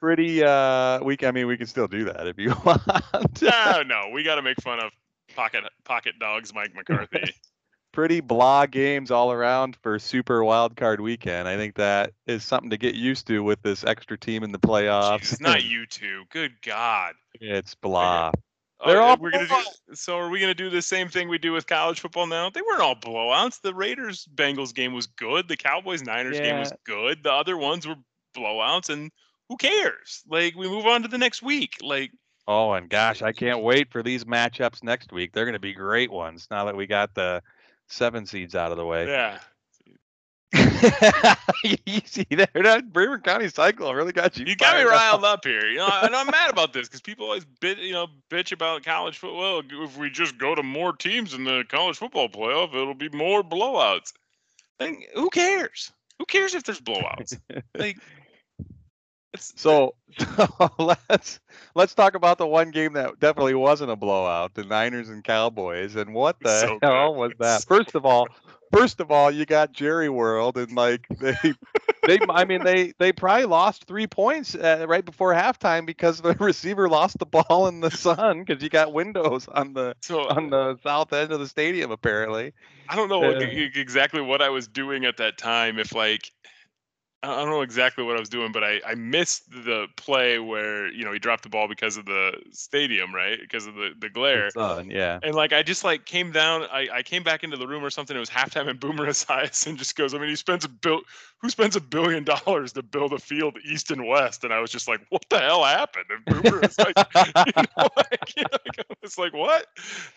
pretty. 0.00 0.42
Uh, 0.42 1.02
we, 1.02 1.16
I 1.22 1.30
mean, 1.32 1.46
we 1.46 1.56
can 1.56 1.66
still 1.66 1.88
do 1.88 2.04
that 2.04 2.26
if 2.26 2.38
you 2.38 2.54
want. 2.64 2.82
no, 3.42 3.82
no, 3.82 4.10
we 4.12 4.22
got 4.22 4.36
to 4.36 4.42
make 4.42 4.60
fun 4.62 4.80
of 4.80 4.90
pocket 5.34 5.64
pocket 5.84 6.14
dogs, 6.18 6.54
Mike 6.54 6.74
McCarthy. 6.74 7.34
pretty 7.96 8.20
blah 8.20 8.66
games 8.66 9.10
all 9.10 9.32
around 9.32 9.74
for 9.76 9.98
Super 9.98 10.44
Wild 10.44 10.76
Card 10.76 11.00
Weekend. 11.00 11.48
I 11.48 11.56
think 11.56 11.76
that 11.76 12.12
is 12.26 12.44
something 12.44 12.68
to 12.68 12.76
get 12.76 12.94
used 12.94 13.26
to 13.28 13.42
with 13.42 13.62
this 13.62 13.84
extra 13.84 14.18
team 14.18 14.44
in 14.44 14.52
the 14.52 14.58
playoffs. 14.58 15.20
Jesus, 15.20 15.40
not 15.40 15.64
you 15.64 15.86
two. 15.86 16.24
Good 16.30 16.52
God. 16.60 17.14
It's 17.40 17.74
blah. 17.74 18.32
Oh, 18.80 18.90
They're 18.90 19.00
all 19.00 19.16
we're 19.18 19.30
gonna 19.30 19.46
do, 19.46 19.94
so 19.94 20.18
are 20.18 20.28
we 20.28 20.40
gonna 20.40 20.54
do 20.54 20.68
the 20.68 20.82
same 20.82 21.08
thing 21.08 21.30
we 21.30 21.38
do 21.38 21.52
with 21.52 21.66
college 21.66 22.00
football 22.00 22.26
now? 22.26 22.50
They 22.50 22.60
weren't 22.60 22.82
all 22.82 22.94
blowouts. 22.94 23.62
The 23.62 23.72
Raiders 23.72 24.28
Bengals 24.34 24.74
game 24.74 24.92
was 24.92 25.06
good. 25.06 25.48
The 25.48 25.56
Cowboys 25.56 26.02
Niners 26.02 26.38
game 26.38 26.58
was 26.58 26.74
good. 26.84 27.22
The 27.22 27.32
other 27.32 27.56
ones 27.56 27.86
were 27.86 27.96
blowouts, 28.36 28.90
and 28.90 29.10
who 29.48 29.56
cares? 29.56 30.22
Like 30.28 30.54
we 30.54 30.68
move 30.68 30.86
on 30.86 31.02
to 31.02 31.08
the 31.08 31.18
next 31.18 31.42
week. 31.42 31.76
Like 31.82 32.12
Oh, 32.48 32.72
and 32.74 32.88
gosh, 32.88 33.22
I 33.22 33.32
can't 33.32 33.62
wait 33.62 33.90
for 33.90 34.02
these 34.02 34.24
matchups 34.24 34.84
next 34.84 35.12
week. 35.12 35.32
They're 35.32 35.44
going 35.44 35.54
to 35.54 35.58
be 35.58 35.72
great 35.72 36.12
ones 36.12 36.46
now 36.48 36.66
that 36.66 36.76
we 36.76 36.86
got 36.86 37.12
the 37.14 37.42
seven 37.88 38.24
seeds 38.24 38.54
out 38.54 38.70
of 38.70 38.78
the 38.78 38.86
way. 38.86 39.08
yeah, 39.08 39.38
you 41.64 42.00
see 42.04 42.26
there, 42.30 42.46
that 42.54 42.92
Bremer 42.92 43.18
County 43.18 43.48
Cyclone 43.48 43.96
really 43.96 44.12
got 44.12 44.36
you. 44.36 44.46
You 44.46 44.54
got 44.54 44.76
me 44.76 44.84
fired 44.84 44.94
up. 44.94 45.00
riled 45.00 45.24
up 45.24 45.44
here. 45.44 45.66
You 45.66 45.78
know, 45.78 45.90
and 46.02 46.14
I'm 46.14 46.26
mad 46.26 46.50
about 46.50 46.72
this 46.72 46.86
because 46.86 47.00
people 47.00 47.26
always 47.26 47.44
bit, 47.44 47.78
you 47.78 47.92
know, 47.92 48.06
bitch 48.30 48.52
about 48.52 48.84
college 48.84 49.18
football. 49.18 49.62
Well, 49.62 49.62
if 49.84 49.98
we 49.98 50.08
just 50.08 50.38
go 50.38 50.54
to 50.54 50.62
more 50.62 50.92
teams 50.92 51.34
in 51.34 51.44
the 51.44 51.64
college 51.68 51.96
football 51.96 52.28
playoff, 52.28 52.74
it'll 52.74 52.94
be 52.94 53.08
more 53.08 53.42
blowouts. 53.42 54.12
Like, 54.78 55.08
who 55.14 55.30
cares? 55.30 55.90
Who 56.18 56.26
cares 56.26 56.54
if 56.54 56.62
there's 56.62 56.80
blowouts? 56.80 57.38
like, 57.76 57.98
So, 59.38 59.94
let's 60.78 61.40
let's 61.74 61.94
talk 61.94 62.14
about 62.14 62.38
the 62.38 62.46
one 62.46 62.70
game 62.70 62.92
that 62.94 63.18
definitely 63.18 63.54
wasn't 63.54 63.90
a 63.90 63.96
blowout, 63.96 64.54
the 64.54 64.64
Niners 64.64 65.08
and 65.08 65.22
Cowboys. 65.24 65.94
And 65.96 66.14
what 66.14 66.42
the 66.42 66.70
So 66.70 66.80
hell 66.82 67.14
good. 67.14 67.14
was 67.14 67.32
that? 67.38 67.64
so 67.64 67.66
First 67.66 67.94
of 67.94 68.04
all, 68.04 68.30
first 68.72 69.00
of 69.00 69.10
all, 69.10 69.30
you 69.30 69.44
got 69.44 69.72
Jerry 69.72 70.08
World 70.08 70.56
and 70.56 70.74
like 70.74 71.06
they 71.20 71.34
they 72.04 72.18
I 72.28 72.44
mean 72.44 72.62
they 72.62 72.92
they 72.98 73.12
probably 73.12 73.46
lost 73.46 73.84
3 73.86 74.06
points 74.06 74.54
uh, 74.54 74.84
right 74.88 75.04
before 75.04 75.32
halftime 75.34 75.86
because 75.86 76.20
the 76.20 76.34
receiver 76.40 76.88
lost 76.88 77.18
the 77.18 77.26
ball 77.26 77.66
in 77.68 77.80
the 77.80 77.90
sun 77.90 78.44
cuz 78.44 78.62
you 78.62 78.68
got 78.68 78.92
windows 78.92 79.48
on 79.48 79.72
the 79.74 79.94
so 80.00 80.28
on 80.28 80.50
the 80.50 80.76
south 80.82 81.12
end 81.12 81.32
of 81.32 81.40
the 81.40 81.48
stadium 81.48 81.90
apparently. 81.90 82.52
I 82.88 82.96
don't 82.96 83.08
know 83.08 83.30
Uh, 83.30 83.58
exactly 83.74 84.20
what 84.20 84.42
I 84.42 84.48
was 84.50 84.66
doing 84.68 85.04
at 85.04 85.16
that 85.18 85.38
time. 85.38 85.78
If 85.78 85.94
like, 85.94 86.30
I 87.22 87.28
don't 87.36 87.50
know 87.50 87.62
exactly 87.62 88.04
what 88.04 88.16
I 88.16 88.20
was 88.20 88.28
doing, 88.28 88.52
but 88.52 88.62
I, 88.62 88.80
I 88.86 88.94
missed 88.94 89.50
the 89.50 89.86
play 89.96 90.38
where 90.38 90.90
you 90.92 91.04
know 91.04 91.12
he 91.12 91.18
dropped 91.18 91.42
the 91.42 91.48
ball 91.48 91.66
because 91.66 91.96
of 91.96 92.04
the 92.04 92.32
stadium, 92.52 93.14
right? 93.14 93.38
Because 93.40 93.66
of 93.66 93.74
the 93.74 93.90
the 93.98 94.08
glare. 94.08 94.50
Sun, 94.50 94.90
yeah. 94.90 95.18
And 95.22 95.34
like 95.34 95.52
I 95.52 95.62
just 95.62 95.82
like 95.82 96.04
came 96.04 96.30
down, 96.30 96.62
I, 96.64 96.88
I 96.92 97.02
came 97.02 97.22
back 97.22 97.42
into 97.42 97.56
the 97.56 97.66
room 97.66 97.84
or 97.84 97.90
something. 97.90 98.16
It 98.16 98.20
was 98.20 98.30
halftime, 98.30 98.68
and 98.68 98.78
Boomer 98.78 99.06
Esiason 99.08 99.76
just 99.76 99.96
goes, 99.96 100.14
I 100.14 100.18
mean, 100.18 100.28
he 100.28 100.36
spends 100.36 100.64
a 100.64 100.68
bill. 100.68 101.00
Who 101.42 101.50
spends 101.50 101.76
a 101.76 101.80
billion 101.80 102.24
dollars 102.24 102.72
to 102.72 102.82
build 102.82 103.12
a 103.12 103.18
field 103.18 103.58
east 103.64 103.90
and 103.90 104.06
west? 104.06 104.42
And 104.42 104.52
I 104.52 104.60
was 104.60 104.70
just 104.70 104.88
like, 104.88 105.00
what 105.10 105.24
the 105.28 105.38
hell 105.38 105.64
happened? 105.64 106.06
And 106.08 106.24
Boomer 106.24 106.60
was 106.60 106.78
like, 106.78 106.96
you 107.46 107.52
know, 107.56 107.88
like, 107.96 108.36
you 108.36 108.42
know, 108.42 108.58
like, 108.64 108.78
I 108.78 108.94
was 109.02 109.18
like, 109.18 109.34
what? 109.34 109.66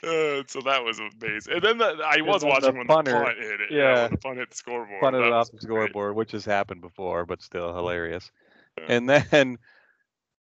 Uh, 0.01 0.43
so 0.47 0.61
that 0.65 0.81
was 0.83 0.99
amazing. 0.99 1.53
And 1.55 1.61
then 1.61 1.77
the, 1.77 2.01
I 2.05 2.21
was 2.21 2.41
the 2.41 2.47
watching 2.47 2.77
when 2.77 2.87
punter- 2.87 3.11
the 3.11 3.17
punt 3.17 3.37
hit 3.37 3.61
it. 3.61 3.71
Yeah, 3.71 4.07
the 4.07 4.17
punt 4.17 4.37
hit 4.37 4.49
the 4.49 4.55
scoreboard. 4.55 5.01
punted 5.01 5.23
it 5.23 5.33
off 5.33 5.47
the 5.51 5.57
great. 5.57 5.89
scoreboard, 5.89 6.15
which 6.15 6.31
has 6.31 6.45
happened 6.45 6.81
before, 6.81 7.25
but 7.25 7.41
still 7.41 7.75
hilarious. 7.75 8.31
Yeah. 8.77 8.85
And 8.87 9.09
then 9.31 9.57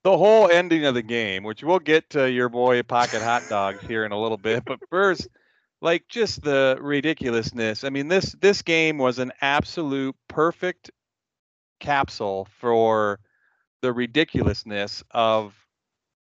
the 0.05 0.17
whole 0.17 0.49
ending 0.51 0.85
of 0.85 0.95
the 0.95 1.03
game, 1.03 1.43
which 1.43 1.63
we'll 1.65 1.81
get 1.81 2.11
to 2.11 2.31
your 2.31 2.49
boy 2.49 2.83
Pocket 2.83 3.21
Hot 3.21 3.43
Dogs 3.49 3.83
here 3.83 4.05
in 4.05 4.13
a 4.13 4.21
little 4.21 4.39
bit, 4.39 4.65
but 4.65 4.79
first, 4.91 5.29
like 5.81 6.09
just 6.09 6.43
the 6.43 6.79
ridiculousness. 6.81 7.85
I 7.85 7.91
mean, 7.91 8.09
this 8.09 8.35
this 8.41 8.63
game 8.63 8.99
was 8.99 9.19
an 9.19 9.33
absolute 9.41 10.17
perfect 10.29 10.91
capsule 11.81 12.49
for 12.59 13.21
the 13.83 13.93
ridiculousness 13.93 15.05
of 15.13 15.55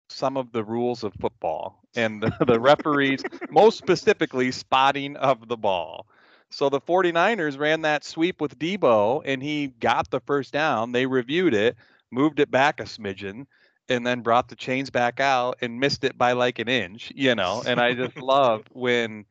some 0.09 0.37
of 0.37 0.51
the 0.51 0.63
rules 0.63 1.03
of 1.03 1.13
football 1.19 1.81
and 1.95 2.21
the, 2.21 2.31
the 2.45 2.59
referees 2.59 3.23
most 3.49 3.77
specifically 3.77 4.51
spotting 4.51 5.15
of 5.17 5.47
the 5.47 5.57
ball 5.57 6.07
so 6.55 6.69
the 6.69 6.79
49ers 6.79 7.59
ran 7.59 7.81
that 7.81 8.05
sweep 8.05 8.39
with 8.39 8.57
Deebo 8.57 9.21
and 9.25 9.41
he 9.41 9.67
got 9.67 10.09
the 10.09 10.21
first 10.21 10.53
down. 10.53 10.91
They 10.91 11.05
reviewed 11.05 11.53
it, 11.53 11.75
moved 12.11 12.39
it 12.39 12.49
back 12.49 12.79
a 12.79 12.83
smidgen, 12.83 13.45
and 13.89 14.05
then 14.05 14.21
brought 14.21 14.47
the 14.47 14.55
chains 14.55 14.89
back 14.89 15.19
out 15.19 15.57
and 15.61 15.79
missed 15.79 16.03
it 16.03 16.17
by 16.17 16.31
like 16.31 16.59
an 16.59 16.69
inch, 16.69 17.11
you 17.15 17.35
know. 17.35 17.61
And 17.65 17.79
I 17.79 17.93
just 17.93 18.17
love 18.21 18.63
when 18.71 19.25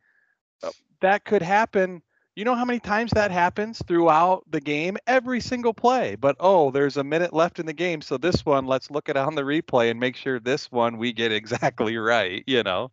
that 1.04 1.24
could 1.24 1.42
happen. 1.42 2.02
You 2.36 2.44
know 2.44 2.54
how 2.56 2.64
many 2.64 2.80
times 2.80 3.12
that 3.12 3.30
happens 3.30 3.80
throughout 3.86 4.44
the 4.50 4.60
game? 4.60 4.96
Every 5.06 5.40
single 5.40 5.74
play. 5.74 6.16
But 6.16 6.36
oh, 6.40 6.70
there's 6.70 6.96
a 6.96 7.04
minute 7.04 7.32
left 7.32 7.60
in 7.60 7.66
the 7.66 7.72
game. 7.72 8.02
So 8.02 8.16
this 8.18 8.44
one, 8.44 8.66
let's 8.66 8.90
look 8.90 9.08
at 9.08 9.16
it 9.16 9.20
on 9.20 9.34
the 9.36 9.42
replay 9.42 9.90
and 9.90 10.00
make 10.00 10.16
sure 10.16 10.40
this 10.40 10.72
one 10.72 10.98
we 10.98 11.12
get 11.12 11.32
exactly 11.40 11.96
right, 11.96 12.42
you 12.46 12.62
know. 12.64 12.90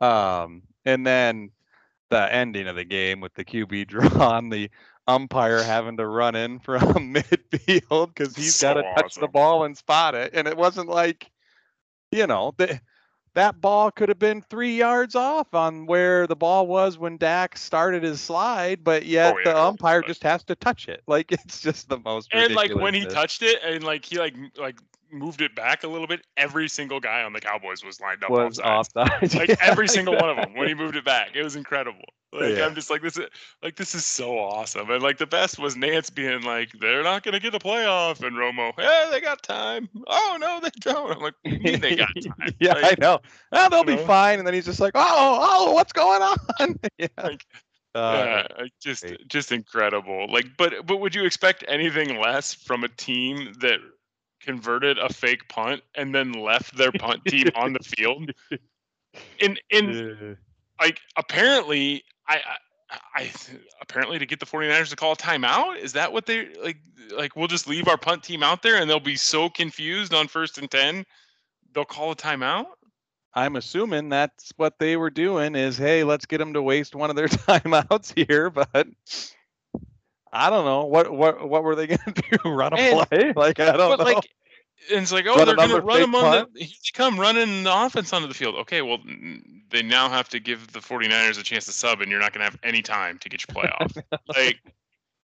Um, 0.00 0.62
and 0.84 1.06
then 1.06 1.50
the 2.10 2.32
ending 2.32 2.68
of 2.68 2.76
the 2.76 2.84
game 2.84 3.20
with 3.20 3.34
the 3.34 3.44
QB 3.44 3.88
draw 3.88 4.38
and 4.38 4.52
the 4.52 4.70
umpire 5.08 5.62
having 5.62 5.96
to 5.98 6.06
run 6.06 6.36
in 6.36 6.58
from 6.60 7.14
midfield 7.14 8.08
because 8.08 8.36
he's 8.36 8.56
So 8.56 8.68
got 8.68 8.74
to 8.74 8.84
touch 8.94 9.14
the 9.16 9.28
ball 9.28 9.64
and 9.64 9.76
spot 9.76 10.14
it. 10.14 10.32
And 10.34 10.46
it 10.46 10.56
wasn't 10.56 10.88
like, 10.88 11.30
you 12.12 12.26
know, 12.26 12.54
the, 12.58 12.80
that 13.34 13.60
ball 13.60 13.90
could 13.90 14.08
have 14.08 14.18
been 14.18 14.42
three 14.42 14.76
yards 14.76 15.14
off 15.14 15.54
on 15.54 15.86
where 15.86 16.26
the 16.26 16.36
ball 16.36 16.66
was 16.66 16.98
when 16.98 17.16
Dak 17.16 17.56
started 17.56 18.02
his 18.02 18.20
slide, 18.20 18.82
but 18.82 19.06
yet 19.06 19.34
Oh, 19.34 19.38
yeah, 19.38 19.52
the 19.52 19.58
umpire 19.58 20.02
just 20.02 20.22
has 20.22 20.44
to 20.44 20.54
touch 20.54 20.88
it. 20.88 21.02
Like 21.06 21.32
it's 21.32 21.60
just 21.60 21.88
the 21.88 21.98
most 21.98 22.28
and 22.32 22.54
like 22.54 22.74
when 22.74 22.94
he 22.94 23.06
touched 23.06 23.42
it 23.42 23.58
and 23.64 23.84
like 23.84 24.04
he 24.04 24.18
like 24.18 24.34
like 24.56 24.78
moved 25.10 25.40
it 25.40 25.54
back 25.54 25.84
a 25.84 25.88
little 25.88 26.06
bit, 26.06 26.26
every 26.36 26.68
single 26.68 27.00
guy 27.00 27.22
on 27.22 27.32
the 27.32 27.40
Cowboys 27.40 27.84
was 27.84 28.00
lined 28.00 28.24
up 28.24 28.30
was 28.30 28.58
offside. 28.58 29.10
Like 29.34 29.48
Yeah, 29.48 29.56
every 29.60 29.88
single 29.88 30.14
one 30.16 30.28
of 30.28 30.36
them 30.36 30.54
when 30.54 30.68
he 30.68 30.74
moved 30.74 30.96
it 30.96 31.04
back, 31.04 31.30
it 31.34 31.42
was 31.42 31.56
incredible. 31.56 32.04
Like 32.32 32.56
Yeah. 32.56 32.66
I'm 32.66 32.74
just 32.74 32.90
like 32.90 33.02
this 33.02 33.16
is 33.16 33.26
like 33.62 33.76
this 33.76 33.94
is 33.94 34.04
so 34.04 34.38
awesome. 34.38 34.90
And 34.90 35.02
like 35.02 35.18
the 35.18 35.26
best 35.26 35.58
was 35.58 35.76
Nance 35.76 36.10
being 36.10 36.42
like, 36.42 36.70
they're 36.80 37.02
not 37.02 37.22
gonna 37.22 37.40
get 37.40 37.54
a 37.54 37.58
playoff, 37.58 38.22
and 38.26 38.36
Romo, 38.36 38.72
hey, 38.76 39.08
they 39.10 39.20
got 39.20 39.42
time. 39.42 39.88
Oh 40.06 40.36
no, 40.40 40.60
they 40.60 40.70
don't. 40.80 41.12
I'm 41.12 41.20
like, 41.20 41.34
what 41.42 41.44
do 41.44 41.50
you 41.50 41.60
mean 41.60 41.80
they 41.80 41.96
got 41.96 42.08
time? 42.38 42.54
yeah, 42.60 42.74
Like, 42.74 42.84
I 42.84 42.94
know. 42.98 43.20
Oh, 43.52 43.68
they'll 43.70 43.84
be 43.84 43.96
know? 43.96 44.06
fine. 44.06 44.38
And 44.38 44.46
then 44.46 44.54
he's 44.54 44.66
just 44.66 44.80
like, 44.80 44.92
oh, 44.94 45.38
oh, 45.40 45.72
what's 45.72 45.92
going 45.92 46.22
on? 46.22 46.78
yeah. 46.98 47.08
Like, 47.22 47.46
Uh, 47.94 48.44
yeah, 48.58 48.64
just 48.80 49.06
just 49.28 49.50
incredible. 49.50 50.30
Like, 50.30 50.46
but 50.58 50.86
but 50.86 50.98
would 50.98 51.14
you 51.14 51.24
expect 51.24 51.64
anything 51.66 52.20
less 52.20 52.52
from 52.52 52.84
a 52.84 52.88
team 52.88 53.54
that 53.60 53.78
converted 54.48 54.96
a 54.98 55.12
fake 55.12 55.46
punt 55.48 55.82
and 55.94 56.14
then 56.14 56.32
left 56.32 56.76
their 56.76 56.90
punt 56.92 57.22
team 57.26 57.48
on 57.54 57.74
the 57.74 57.80
field? 57.80 58.32
In 59.38 59.58
in 59.70 59.84
uh, 60.30 60.34
like 60.82 61.00
apparently 61.16 62.02
I, 62.26 62.36
I 62.36 62.96
I 63.22 63.30
apparently 63.82 64.18
to 64.18 64.24
get 64.26 64.40
the 64.40 64.46
49ers 64.46 64.88
to 64.90 64.96
call 64.96 65.12
a 65.12 65.16
timeout 65.16 65.78
is 65.78 65.92
that 65.92 66.12
what 66.12 66.24
they 66.26 66.48
like 66.62 66.78
like 67.16 67.36
we'll 67.36 67.48
just 67.48 67.68
leave 67.68 67.88
our 67.88 67.98
punt 67.98 68.22
team 68.22 68.42
out 68.42 68.62
there 68.62 68.76
and 68.76 68.88
they'll 68.88 69.00
be 69.00 69.16
so 69.16 69.50
confused 69.50 70.14
on 70.14 70.28
first 70.28 70.56
and 70.58 70.70
10 70.70 71.04
they'll 71.74 71.84
call 71.84 72.12
a 72.12 72.16
timeout 72.16 72.66
I'm 73.34 73.56
assuming 73.56 74.08
that's 74.08 74.52
what 74.56 74.78
they 74.78 74.96
were 74.96 75.10
doing 75.10 75.54
is, 75.54 75.76
hey, 75.76 76.02
let's 76.02 76.26
get 76.26 76.38
them 76.38 76.54
to 76.54 76.62
waste 76.62 76.94
one 76.96 77.10
of 77.10 77.14
their 77.16 77.28
timeouts 77.48 78.12
here, 78.16 78.50
but 78.50 78.88
I 80.32 80.50
don't 80.50 80.64
know. 80.64 80.84
What 80.86 81.12
what 81.12 81.48
what 81.48 81.62
were 81.62 81.74
they 81.76 81.86
gonna 81.86 82.14
do? 82.44 82.50
Run 82.50 82.72
a 82.72 82.76
And- 82.76 83.08
play? 83.08 83.32
Like 83.36 83.60
I 83.60 83.76
don't 83.76 83.96
but 83.96 83.98
know. 83.98 84.12
like 84.14 84.28
and 84.90 85.02
it's 85.02 85.12
like 85.12 85.26
oh 85.26 85.36
Run 85.36 85.46
they're 85.46 85.56
gonna 85.56 85.80
run 85.80 85.96
fake 85.96 86.06
them 86.06 86.14
on 86.14 86.22
punt? 86.22 86.54
the 86.54 86.60
here 86.60 86.68
they 86.68 86.90
come 86.94 87.18
running 87.18 87.64
the 87.64 87.84
offense 87.84 88.12
onto 88.12 88.28
the 88.28 88.34
field 88.34 88.54
okay 88.56 88.82
well 88.82 88.98
they 89.70 89.82
now 89.82 90.08
have 90.08 90.28
to 90.30 90.40
give 90.40 90.72
the 90.72 90.80
49ers 90.80 91.38
a 91.38 91.42
chance 91.42 91.66
to 91.66 91.72
sub 91.72 92.00
and 92.00 92.10
you're 92.10 92.20
not 92.20 92.32
gonna 92.32 92.44
have 92.44 92.58
any 92.62 92.82
time 92.82 93.18
to 93.18 93.28
get 93.28 93.44
your 93.46 93.54
play 93.54 93.70
off 93.80 93.92
like 94.28 94.60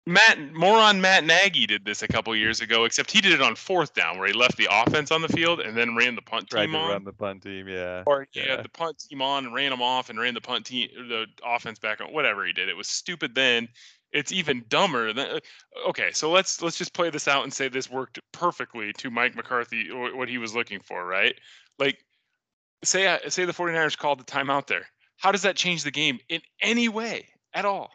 Matt 0.06 0.52
moron 0.52 1.00
Matt 1.00 1.24
Nagy 1.24 1.66
did 1.66 1.84
this 1.86 2.02
a 2.02 2.08
couple 2.08 2.36
years 2.36 2.60
ago, 2.60 2.84
except 2.84 3.10
he 3.10 3.22
did 3.22 3.32
it 3.32 3.40
on 3.40 3.56
fourth 3.56 3.94
down, 3.94 4.18
where 4.18 4.26
he 4.28 4.34
left 4.34 4.58
the 4.58 4.68
offense 4.70 5.10
on 5.10 5.22
the 5.22 5.28
field 5.28 5.60
and 5.60 5.74
then 5.74 5.96
ran 5.96 6.14
the 6.14 6.20
punt 6.20 6.50
Tried 6.50 6.66
team 6.66 6.72
to 6.72 6.78
on. 6.78 6.90
run 6.90 7.04
the 7.04 7.12
punt 7.12 7.42
team, 7.42 7.68
yeah. 7.68 8.02
or 8.04 8.26
he 8.30 8.40
yeah. 8.40 8.56
had 8.56 8.64
the 8.64 8.68
punt 8.68 8.98
team 8.98 9.22
on 9.22 9.46
and 9.46 9.54
ran 9.54 9.70
them 9.70 9.80
off 9.80 10.10
and 10.10 10.20
ran 10.20 10.34
the 10.34 10.42
punt 10.42 10.66
team, 10.66 10.90
the 11.08 11.24
offense 11.42 11.78
back 11.78 12.02
on. 12.02 12.12
Whatever 12.12 12.44
he 12.44 12.52
did, 12.52 12.68
it 12.68 12.76
was 12.76 12.86
stupid. 12.86 13.34
Then 13.34 13.66
it's 14.14 14.32
even 14.32 14.64
dumber. 14.68 15.12
Than, 15.12 15.26
uh, 15.26 15.40
okay, 15.88 16.12
so 16.12 16.30
let's 16.30 16.62
let's 16.62 16.78
just 16.78 16.94
play 16.94 17.10
this 17.10 17.28
out 17.28 17.44
and 17.44 17.52
say 17.52 17.68
this 17.68 17.90
worked 17.90 18.20
perfectly 18.32 18.92
to 18.94 19.10
Mike 19.10 19.34
McCarthy, 19.34 19.88
what 19.92 20.28
he 20.28 20.38
was 20.38 20.54
looking 20.54 20.80
for, 20.80 21.04
right? 21.04 21.34
Like, 21.78 21.98
say 22.84 23.08
I- 23.08 23.28
say 23.28 23.44
the 23.44 23.52
49ers 23.52 23.98
called 23.98 24.20
the 24.20 24.24
timeout 24.24 24.68
there. 24.68 24.86
How 25.16 25.32
does 25.32 25.42
that 25.42 25.56
change 25.56 25.82
the 25.84 25.90
game 25.90 26.18
in 26.28 26.40
any 26.62 26.88
way 26.88 27.28
at 27.52 27.64
all? 27.64 27.90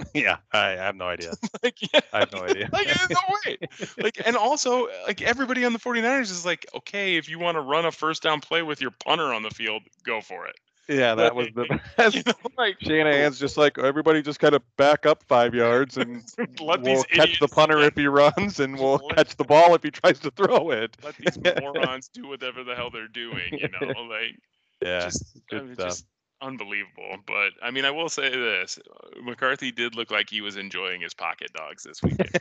yeah, 0.14 0.38
I 0.52 0.70
have 0.70 0.96
no 0.96 1.06
idea. 1.06 1.32
Like, 1.62 1.76
yeah, 1.92 2.00
I 2.12 2.20
have 2.20 2.32
no 2.32 2.42
idea. 2.44 2.70
like 2.72 2.86
there's 2.86 3.10
no 3.10 3.20
way. 3.44 3.58
Like, 3.98 4.22
and 4.24 4.34
also, 4.34 4.88
like 5.06 5.20
everybody 5.20 5.66
on 5.66 5.74
the 5.74 5.78
49ers 5.78 6.30
is 6.30 6.46
like, 6.46 6.66
okay, 6.74 7.16
if 7.16 7.28
you 7.28 7.38
want 7.38 7.56
to 7.56 7.60
run 7.60 7.84
a 7.84 7.92
first 7.92 8.22
down 8.22 8.40
play 8.40 8.62
with 8.62 8.80
your 8.80 8.92
punter 9.04 9.34
on 9.34 9.42
the 9.42 9.50
field, 9.50 9.82
go 10.02 10.22
for 10.22 10.46
it. 10.46 10.54
Yeah, 10.90 11.14
that 11.14 11.36
was 11.36 11.46
the 11.54 11.80
best. 11.96 12.16
You 12.16 12.22
know, 12.26 12.32
like 12.58 12.76
Shanahan's 12.82 13.38
just 13.38 13.56
like 13.56 13.78
everybody 13.78 14.22
just 14.22 14.40
kind 14.40 14.54
of 14.54 14.62
back 14.76 15.06
up 15.06 15.22
five 15.28 15.54
yards 15.54 15.96
and 15.96 16.24
let 16.60 16.82
we'll 16.82 17.04
catch 17.04 17.38
the 17.38 17.46
punter 17.46 17.78
if 17.82 17.94
he 17.94 18.08
runs 18.08 18.58
and 18.58 18.76
we'll 18.76 18.98
catch 19.14 19.36
the 19.36 19.44
ball 19.44 19.76
if 19.76 19.84
he 19.84 19.92
tries 19.92 20.18
to 20.18 20.32
throw 20.32 20.70
it. 20.70 20.96
let 21.04 21.14
these 21.16 21.38
morons 21.60 22.10
do 22.12 22.26
whatever 22.26 22.64
the 22.64 22.74
hell 22.74 22.90
they're 22.90 23.06
doing. 23.06 23.52
You 23.52 23.68
know, 23.68 24.00
like 24.02 24.36
Yeah, 24.82 25.04
just, 25.04 25.38
I 25.52 25.60
mean, 25.60 25.76
just 25.76 26.06
unbelievable. 26.42 27.18
But 27.24 27.52
I 27.62 27.70
mean, 27.70 27.84
I 27.84 27.92
will 27.92 28.08
say 28.08 28.28
this: 28.28 28.76
McCarthy 29.22 29.70
did 29.70 29.94
look 29.94 30.10
like 30.10 30.28
he 30.28 30.40
was 30.40 30.56
enjoying 30.56 31.02
his 31.02 31.14
pocket 31.14 31.52
dogs 31.52 31.84
this 31.84 32.02
weekend. 32.02 32.32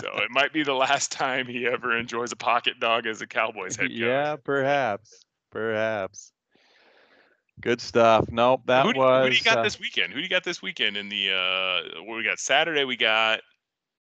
so 0.00 0.08
it 0.16 0.30
might 0.32 0.52
be 0.52 0.64
the 0.64 0.74
last 0.74 1.12
time 1.12 1.46
he 1.46 1.68
ever 1.68 1.96
enjoys 1.96 2.32
a 2.32 2.36
pocket 2.36 2.80
dog 2.80 3.06
as 3.06 3.22
a 3.22 3.28
Cowboys 3.28 3.76
head 3.76 3.90
coach. 3.90 3.96
yeah, 3.96 4.34
perhaps, 4.42 5.20
perhaps. 5.52 6.32
Good 7.60 7.80
stuff. 7.80 8.26
Nope, 8.30 8.62
that 8.66 8.86
who, 8.86 8.92
do, 8.94 8.98
was. 8.98 9.24
who 9.24 9.30
do 9.30 9.36
you 9.36 9.42
got 9.42 9.58
uh, 9.58 9.62
this 9.62 9.78
weekend? 9.78 10.12
Who 10.12 10.18
do 10.18 10.22
you 10.22 10.28
got 10.28 10.44
this 10.44 10.62
weekend 10.62 10.96
in 10.96 11.08
the 11.08 11.30
uh 11.32 12.02
what 12.04 12.16
we 12.16 12.22
got 12.24 12.38
Saturday 12.38 12.84
we 12.84 12.96
got 12.96 13.40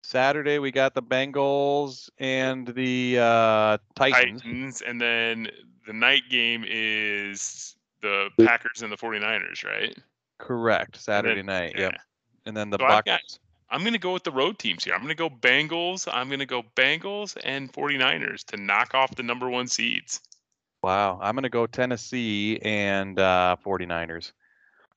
Saturday 0.02 0.58
we 0.58 0.70
got 0.70 0.94
the 0.94 1.02
Bengals 1.02 2.08
and 2.18 2.66
the 2.68 3.18
uh, 3.18 3.78
Titans. 3.96 4.42
Titans, 4.42 4.82
and 4.82 5.00
then 5.00 5.48
the 5.86 5.92
night 5.92 6.22
game 6.30 6.64
is 6.66 7.76
the 8.00 8.28
Packers 8.44 8.82
and 8.82 8.90
the 8.90 8.96
49ers, 8.96 9.64
right? 9.64 9.96
Correct. 10.38 10.96
Saturday 11.00 11.36
then- 11.36 11.46
night. 11.46 11.74
yeah. 11.76 11.82
Yep. 11.84 11.94
And 12.46 12.56
then 12.56 12.70
the 12.70 12.78
So 12.78 12.84
I've 12.84 13.04
Bucks. 13.04 13.06
got- 13.06 13.38
I'm 13.72 13.82
going 13.82 13.92
to 13.92 13.98
go 14.00 14.12
with 14.12 14.24
the 14.24 14.32
road 14.32 14.58
teams 14.58 14.82
here. 14.84 14.94
I'm 14.94 15.00
going 15.00 15.14
to 15.14 15.14
go 15.14 15.30
Bengals. 15.30 16.08
I'm 16.12 16.28
going 16.28 16.40
to 16.40 16.46
go 16.46 16.64
Bengals 16.74 17.36
and 17.44 17.72
49ers 17.72 18.42
to 18.46 18.56
knock 18.56 18.94
off 18.94 19.14
the 19.14 19.22
number 19.22 19.48
one 19.48 19.68
seeds. 19.68 20.20
Wow. 20.82 21.18
I'm 21.22 21.34
gonna 21.34 21.48
go 21.48 21.66
Tennessee 21.66 22.58
and 22.62 23.18
uh, 23.18 23.56
49ers. 23.64 24.32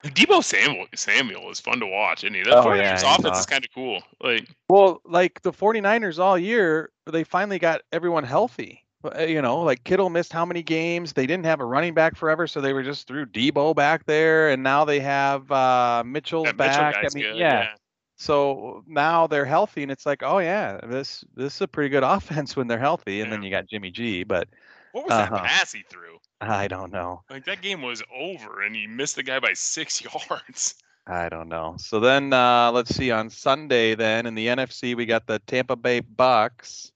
Deebo 0.04 0.44
Samuel, 0.44 0.88
Samuel 0.96 1.50
is 1.50 1.62
fun 1.62 1.80
to 1.80 1.86
watch, 1.86 2.24
isn't 2.26 2.34
he? 2.34 2.44
The 2.44 2.58
Oh, 2.58 2.64
49ers 2.66 3.04
yeah, 3.04 3.16
offense 3.16 3.40
is 3.40 3.46
kind 3.46 3.64
of 3.64 3.70
cool. 3.74 4.02
Like, 4.22 4.48
Well, 4.68 5.02
like 5.06 5.42
the 5.44 5.54
49ers 5.54 6.20
all 6.20 6.38
year, 6.38 6.92
they 7.10 7.24
finally 7.24 7.58
got 7.58 7.82
everyone 7.94 8.26
healthy. 8.26 8.84
Uh, 9.04 9.22
You 9.22 9.42
know, 9.42 9.62
like 9.62 9.84
Kittle 9.86 10.10
missed 10.10 10.34
how 10.34 10.46
many 10.46 10.62
games? 10.62 11.14
They 11.14 11.26
didn't 11.26 11.46
have 11.46 11.62
a 11.62 11.66
running 11.66 11.94
back 11.94 12.18
forever, 12.18 12.48
so 12.48 12.60
they 12.60 12.74
were 12.74 12.84
just 12.84 13.08
threw 13.08 13.26
Deebo 13.26 13.76
back 13.76 14.06
there, 14.06 14.50
and 14.50 14.62
now 14.62 14.84
they 14.84 15.00
have 15.00 15.50
uh, 15.52 16.04
Mitchell's 16.06 16.46
that 16.46 16.58
Mitchell 16.58 16.82
back. 16.82 16.96
guy's 16.96 17.16
I 17.16 17.18
mean, 17.18 17.24
good. 17.24 17.38
yeah. 17.38 17.76
So 18.18 18.84
now 18.88 19.28
they're 19.28 19.46
healthy, 19.46 19.84
and 19.84 19.92
it's 19.92 20.06
like, 20.06 20.22
oh 20.22 20.40
yeah, 20.40 20.80
this 20.84 21.24
this 21.36 21.56
is 21.56 21.62
a 21.62 21.68
pretty 21.68 21.90
good 21.90 22.04
offense 22.16 22.56
when 22.58 22.68
they're 22.68 22.78
healthy. 22.80 23.22
And 23.22 23.32
then 23.32 23.42
you 23.42 23.50
got 23.50 23.68
Jimmy 23.68 23.90
G, 23.92 24.24
but 24.24 24.50
What 24.94 25.06
was 25.06 25.12
that 25.18 25.32
Uh-huh. 25.34 25.44
pass 25.44 25.74
he 25.74 25.84
threw? 25.90 26.18
I 26.40 26.68
don't 26.70 26.92
know. 26.92 27.24
Like 27.30 27.46
that 27.46 27.62
game 27.62 27.82
was 27.82 28.02
over, 28.14 28.62
and 28.62 28.74
he 28.76 28.88
missed 28.88 29.16
the 29.18 29.24
guy 29.24 29.40
by 29.40 29.54
six 29.54 30.02
yards. 30.30 30.76
I 31.06 31.28
don't 31.28 31.50
know. 31.50 31.76
So 31.80 32.00
then 32.00 32.32
uh, 32.32 32.72
let's 32.72 32.96
see 32.96 33.12
on 33.12 33.30
Sunday 33.30 33.94
then 33.96 34.26
in 34.26 34.36
the 34.36 34.48
NFC 34.48 34.96
we 34.96 35.06
got 35.06 35.28
the 35.28 35.40
Tampa 35.40 35.76
Bay 35.76 36.00
Bucks. 36.00 36.92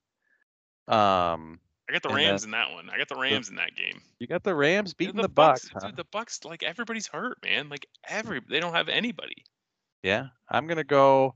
Um, 0.87 1.59
I 1.89 1.93
got 1.93 2.03
the 2.03 2.13
Rams 2.13 2.43
in 2.45 2.51
that 2.51 2.71
one. 2.71 2.89
I 2.89 2.97
got 2.97 3.09
the 3.09 3.15
Rams 3.15 3.49
in 3.49 3.55
that 3.55 3.75
game. 3.75 4.01
you 4.19 4.27
got 4.27 4.43
the 4.43 4.55
Rams 4.55 4.93
Dude, 4.93 4.97
beating 5.09 5.21
the, 5.21 5.27
Bucks. 5.29 5.69
huh? 5.73 5.87
dude. 5.87 5.97
The 5.97 6.05
Bucks, 6.05 6.45
like 6.45 6.63
everybody's 6.63 7.07
hurt, 7.07 7.37
man. 7.43 7.67
Like 7.69 7.87
every, 8.07 8.41
they 8.49 8.59
don't 8.59 8.73
have 8.73 8.87
anybody. 8.89 9.43
Yeah, 10.03 10.27
I'm 10.49 10.67
gonna 10.67 10.83
go. 10.85 11.35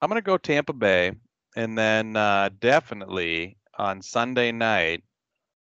I'm 0.00 0.08
gonna 0.08 0.22
go 0.22 0.38
Tampa 0.38 0.72
Bay, 0.72 1.12
and 1.56 1.76
then 1.76 2.16
uh, 2.16 2.50
definitely 2.60 3.58
on 3.76 4.00
Sunday 4.00 4.52
night 4.52 5.02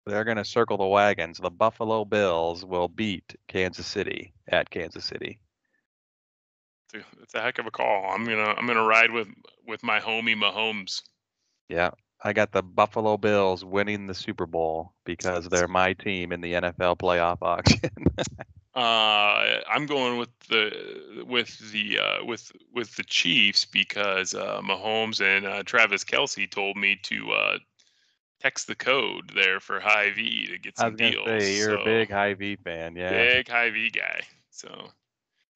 they're 0.09 0.25
gonna 0.25 0.45
circle 0.45 0.77
the 0.77 0.87
wagons. 0.87 1.39
The 1.39 1.51
Buffalo 1.51 2.05
Bills 2.05 2.65
will 2.65 2.89
beat 2.89 3.37
Kansas 3.47 3.87
City 3.87 4.33
at 4.49 4.71
Kansas 4.71 5.05
City. 5.05 5.39
Dude, 6.93 7.05
It's 7.23 7.35
a 7.35 7.41
heck 7.41 7.59
of 7.59 7.67
a 7.67 7.71
call. 7.71 8.11
I'm 8.11 8.25
gonna, 8.25 8.55
I'm 8.57 8.67
gonna 8.67 8.85
ride 8.85 9.11
with, 9.11 9.29
with 9.67 9.83
my 9.83 10.01
homie 10.01 10.35
Mahomes. 10.35 11.03
Yeah, 11.69 11.91
I 12.25 12.33
got 12.33 12.53
the 12.53 12.63
Buffalo 12.63 13.17
Bills 13.19 13.65
winning 13.65 14.07
the 14.07 14.15
Super 14.15 14.47
Bowl 14.47 14.95
because 15.05 15.49
they're 15.49 15.69
my 15.69 15.93
team 15.93 16.33
in 16.33 16.41
the 16.41 16.55
NFL 16.55 16.99
playoff 16.99 17.39
auction. 17.43 17.91
Uh, 18.75 19.59
I'm 19.69 19.87
going 19.87 20.19
with 20.19 20.29
the 20.51 21.25
with 21.27 21.73
the 21.73 21.99
uh, 21.99 22.25
with 22.25 22.53
with 22.73 22.95
the 22.95 23.03
Chiefs 23.03 23.65
because 23.65 24.35
uh, 24.35 24.61
Mahomes 24.63 25.21
and 25.21 25.47
uh, 25.47 25.65
Travis 25.65 26.05
Kelce 26.05 26.49
told 26.49 26.77
me 26.77 26.97
to 27.03 27.33
uh, 27.33 27.59
text 28.41 28.67
the 28.67 28.75
code 28.75 29.33
there 29.35 29.61
for 29.61 29.81
Hy-Vee 29.81 30.47
to 30.49 30.59
get 30.59 30.77
some 30.79 30.97
deals. 30.97 31.27
say 31.27 31.57
you're 31.57 31.77
so- 31.77 31.83
a 31.83 31.85
big 31.85 32.11
Hy-Vee 32.11 32.57
fan, 32.57 32.97
yeah. 32.97 33.11
big 33.11 33.49
Hy-Vee 33.49 33.91
guy. 33.91 34.21
So, 34.51 34.91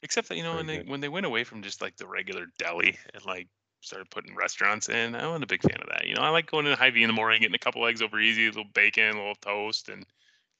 except 0.02 0.28
that 0.28 0.36
you 0.36 0.42
know 0.42 0.56
when 0.56 0.66
they 0.66 0.78
good. 0.78 0.88
when 0.88 1.00
they 1.00 1.08
went 1.08 1.26
away 1.26 1.44
from 1.44 1.62
just 1.62 1.80
like 1.82 1.96
the 1.96 2.06
regular 2.06 2.46
deli 2.58 2.96
and 3.14 3.24
like 3.24 3.48
started 3.80 4.08
putting 4.10 4.34
restaurants 4.36 4.88
in, 4.88 5.14
I 5.16 5.26
wasn't 5.26 5.44
a 5.44 5.48
big 5.48 5.62
fan 5.62 5.80
of 5.80 5.88
that. 5.88 6.06
You 6.06 6.14
know, 6.14 6.22
I 6.22 6.28
like 6.28 6.50
going 6.50 6.64
to 6.66 6.76
Hy-Vee 6.76 7.02
in 7.02 7.08
the 7.08 7.12
morning, 7.14 7.40
getting 7.40 7.54
a 7.54 7.58
couple 7.58 7.84
eggs 7.86 8.00
over 8.02 8.20
easy, 8.20 8.44
a 8.44 8.48
little 8.48 8.64
bacon, 8.74 9.16
a 9.16 9.18
little 9.18 9.34
toast, 9.36 9.88
and 9.88 10.06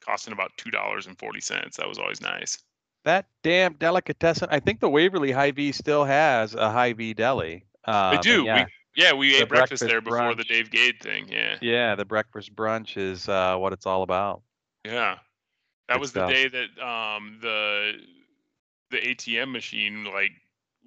costing 0.04 0.32
about 0.32 0.50
two 0.56 0.70
dollars 0.70 1.06
and 1.06 1.16
forty 1.18 1.40
cents. 1.40 1.76
That 1.76 1.88
was 1.88 1.98
always 1.98 2.20
nice. 2.20 2.58
That 3.04 3.26
damn 3.42 3.74
delicatessen. 3.74 4.48
I 4.50 4.60
think 4.60 4.78
the 4.80 4.88
Waverly 4.88 5.32
Hy-Vee 5.32 5.72
still 5.72 6.04
has 6.04 6.54
a 6.54 6.70
Hy-Vee 6.70 7.14
deli. 7.14 7.64
Uh, 7.84 8.12
They 8.12 8.18
do. 8.18 8.44
Yeah, 8.44 8.64
We 8.64 8.66
yeah 8.96 9.12
we 9.12 9.32
The 9.32 9.42
ate 9.42 9.48
breakfast, 9.48 9.82
breakfast 9.82 9.86
there 9.88 10.00
before 10.00 10.34
the. 10.34 10.44
Dave 10.44 10.70
Gade 10.70 11.00
thing. 11.00 11.28
Yeah, 11.28 11.56
yeah, 11.60 11.94
the 11.94 12.04
breakfast 12.04 12.54
brunch 12.54 12.96
is 12.96 13.28
uh, 13.28 13.56
what 13.56 13.72
it's 13.72 13.86
all 13.86 14.02
about. 14.02 14.42
yeah. 14.84 15.18
That 15.88 15.94
Good 15.94 16.00
was 16.00 16.10
stuff. 16.10 16.28
the 16.28 16.34
day 16.34 16.48
that 16.48 16.84
um 16.86 17.38
the 17.42 17.92
the 18.90 18.98
ATM 18.98 19.52
machine 19.52 20.04
like 20.04 20.32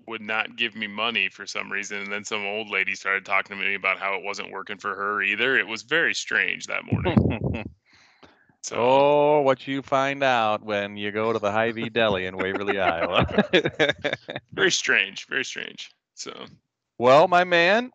would 0.07 0.21
not 0.21 0.55
give 0.55 0.75
me 0.75 0.87
money 0.87 1.29
for 1.29 1.45
some 1.47 1.71
reason 1.71 1.99
and 1.99 2.11
then 2.11 2.23
some 2.23 2.45
old 2.45 2.69
lady 2.69 2.93
started 2.95 3.25
talking 3.25 3.57
to 3.57 3.63
me 3.63 3.73
about 3.75 3.97
how 3.97 4.13
it 4.15 4.23
wasn't 4.23 4.51
working 4.51 4.77
for 4.77 4.93
her 4.95 5.21
either 5.23 5.57
it 5.57 5.67
was 5.67 5.81
very 5.81 6.13
strange 6.13 6.67
that 6.67 6.83
morning 6.91 7.65
so 8.61 8.75
oh, 8.77 9.41
what 9.41 9.67
you 9.67 9.81
find 9.81 10.23
out 10.23 10.63
when 10.63 10.95
you 10.95 11.11
go 11.11 11.33
to 11.33 11.39
the 11.39 11.51
Hy-Vee 11.51 11.89
Deli 11.89 12.25
in 12.27 12.37
Waverly, 12.37 12.79
Iowa. 12.79 13.25
very 14.53 14.71
strange 14.71 15.25
very 15.27 15.45
strange 15.45 15.91
so 16.13 16.31
well, 16.97 17.27
my 17.27 17.43
man, 17.43 17.91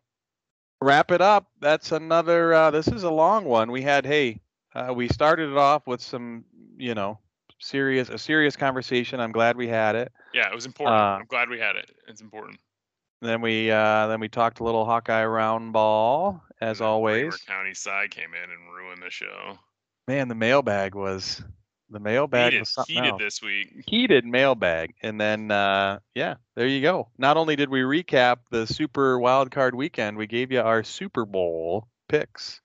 wrap 0.81 1.11
it 1.11 1.21
up. 1.21 1.47
That's 1.59 1.91
another. 1.91 2.53
Uh, 2.53 2.71
this 2.71 2.87
is 2.87 3.03
a 3.03 3.11
long 3.11 3.45
one. 3.45 3.71
We 3.71 3.81
had 3.81 4.05
hey, 4.05 4.41
uh, 4.75 4.93
we 4.95 5.07
started 5.07 5.49
it 5.51 5.57
off 5.57 5.87
with 5.87 6.01
some, 6.01 6.43
you 6.77 6.95
know, 6.95 7.19
serious 7.59 8.09
a 8.09 8.17
serious 8.17 8.55
conversation. 8.55 9.19
I'm 9.19 9.31
glad 9.31 9.55
we 9.55 9.67
had 9.67 9.95
it. 9.95 10.11
yeah 10.33 10.49
it 10.49 10.55
was 10.55 10.65
important 10.65 10.99
Uh, 10.99 11.17
i'm 11.19 11.25
glad 11.27 11.47
we 11.49 11.59
had 11.59 11.75
it 11.75 11.91
it's 12.07 12.21
important 12.21 12.59
Then 13.21 13.41
we 13.41 13.69
uh, 13.69 14.07
then 14.07 14.19
we 14.19 14.27
talked 14.29 14.59
a 14.61 14.63
little 14.63 14.83
Hawkeye 14.85 15.25
round 15.25 15.71
ball 15.73 16.41
as 16.59 16.81
always. 16.81 17.35
County 17.47 17.73
side 17.75 18.09
came 18.11 18.33
in 18.33 18.49
and 18.49 18.73
ruined 18.75 19.01
the 19.03 19.09
show 19.11 19.59
Man, 20.07 20.27
the 20.27 20.35
mailbag 20.35 20.95
was 20.95 21.43
the 21.91 21.99
mailbag 21.99 22.51
heated, 22.51 22.59
was 22.61 22.69
something 22.69 22.95
heated 22.95 23.11
else. 23.11 23.21
this 23.21 23.41
week 23.41 23.83
Heated 23.85 24.25
mailbag, 24.25 24.93
and 25.03 25.19
then 25.19 25.51
uh, 25.51 25.99
yeah, 26.15 26.35
there 26.55 26.67
you 26.67 26.81
go. 26.81 27.09
Not 27.17 27.37
only 27.37 27.55
did 27.55 27.69
we 27.69 27.81
recap 27.81 28.37
the 28.49 28.65
Super 28.65 29.19
Wild 29.19 29.51
Card 29.51 29.75
Weekend, 29.75 30.17
we 30.17 30.27
gave 30.27 30.51
you 30.51 30.61
our 30.61 30.83
Super 30.83 31.25
Bowl 31.25 31.87
picks. 32.07 32.61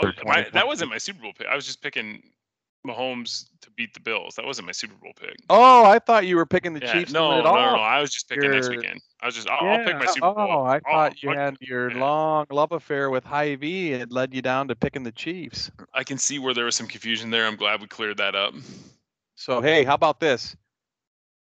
Oh, 0.00 0.12
my, 0.24 0.46
that 0.52 0.66
wasn't 0.66 0.90
my 0.90 0.98
Super 0.98 1.22
Bowl 1.22 1.32
pick. 1.36 1.48
I 1.48 1.56
was 1.56 1.66
just 1.66 1.82
picking 1.82 2.22
Mahomes 2.86 3.46
to 3.60 3.70
beat 3.72 3.92
the 3.94 4.00
Bills. 4.00 4.34
That 4.36 4.46
wasn't 4.46 4.66
my 4.66 4.72
Super 4.72 4.94
Bowl 4.94 5.12
pick. 5.20 5.36
Oh, 5.50 5.84
I 5.84 5.98
thought 5.98 6.26
you 6.26 6.36
were 6.36 6.46
picking 6.46 6.72
the 6.74 6.80
yeah, 6.80 6.92
Chiefs 6.92 7.12
no, 7.12 7.42
no, 7.42 7.42
no, 7.42 7.54
no. 7.76 7.82
I 7.82 8.00
was 8.00 8.10
just 8.10 8.28
picking 8.28 8.50
next 8.50 8.68
weekend. 8.68 9.00
I 9.20 9.26
was 9.26 9.34
just, 9.34 9.48
I'll, 9.48 9.68
I'll 9.68 9.84
pick 9.84 9.96
my 9.96 10.02
Yeah, 10.04 10.10
Super 10.10 10.32
Bowl. 10.32 10.34
Oh, 10.38 10.62
I 10.62 10.74
I'll- 10.74 10.80
thought 10.90 11.22
you 11.22 11.30
had 11.30 11.56
your 11.60 11.90
yeah. 11.90 11.98
long 12.00 12.46
love 12.50 12.72
affair 12.72 13.10
with 13.10 13.24
Hy-Vee. 13.24 13.92
It 13.92 14.12
led 14.12 14.32
you 14.32 14.42
down 14.42 14.68
to 14.68 14.76
picking 14.76 15.02
the 15.02 15.12
Chiefs. 15.12 15.70
I 15.92 16.04
can 16.04 16.18
see 16.18 16.38
where 16.38 16.54
there 16.54 16.64
was 16.64 16.76
some 16.76 16.86
confusion 16.86 17.30
there. 17.30 17.46
I'm 17.46 17.56
glad 17.56 17.80
we 17.80 17.88
cleared 17.88 18.18
that 18.18 18.34
up. 18.34 18.54
So 19.34 19.60
hey, 19.60 19.84
how 19.84 19.94
about 19.94 20.20
this? 20.20 20.56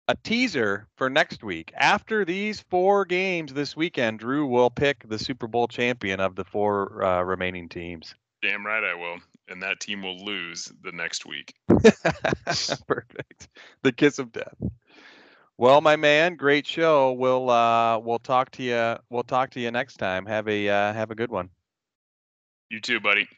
A 0.08 0.14
teaser 0.22 0.86
for 0.96 1.10
next 1.10 1.42
week. 1.42 1.72
After 1.76 2.24
these 2.24 2.60
four 2.60 3.04
games 3.04 3.52
this 3.52 3.76
weekend, 3.76 4.20
Drew 4.20 4.46
will 4.46 4.70
pick 4.70 5.08
the 5.08 5.18
Super 5.18 5.48
Bowl 5.48 5.66
champion 5.66 6.20
of 6.20 6.36
the 6.36 6.44
four 6.44 7.02
uh, 7.02 7.22
remaining 7.22 7.68
teams. 7.68 8.14
Damn 8.40 8.64
right 8.64 8.84
I 8.84 8.94
will. 8.94 9.18
And 9.48 9.62
that 9.62 9.80
team 9.80 10.02
will 10.02 10.24
lose 10.24 10.72
the 10.82 10.92
next 10.92 11.24
week. 11.24 11.54
Perfect. 11.68 13.48
The 13.82 13.92
kiss 13.92 14.18
of 14.18 14.32
death. 14.32 14.56
Well, 15.58 15.80
my 15.80 15.96
man, 15.96 16.34
great 16.36 16.66
show. 16.66 17.12
We'll 17.12 17.48
uh, 17.48 17.98
we'll 17.98 18.18
talk 18.18 18.50
to 18.52 18.62
you. 18.62 18.96
We'll 19.08 19.22
talk 19.22 19.50
to 19.50 19.60
you 19.60 19.70
next 19.70 19.96
time. 19.96 20.26
Have 20.26 20.48
a 20.48 20.68
uh, 20.68 20.92
have 20.92 21.10
a 21.10 21.14
good 21.14 21.30
one. 21.30 21.48
You 22.68 22.80
too, 22.80 23.00
buddy. 23.00 23.28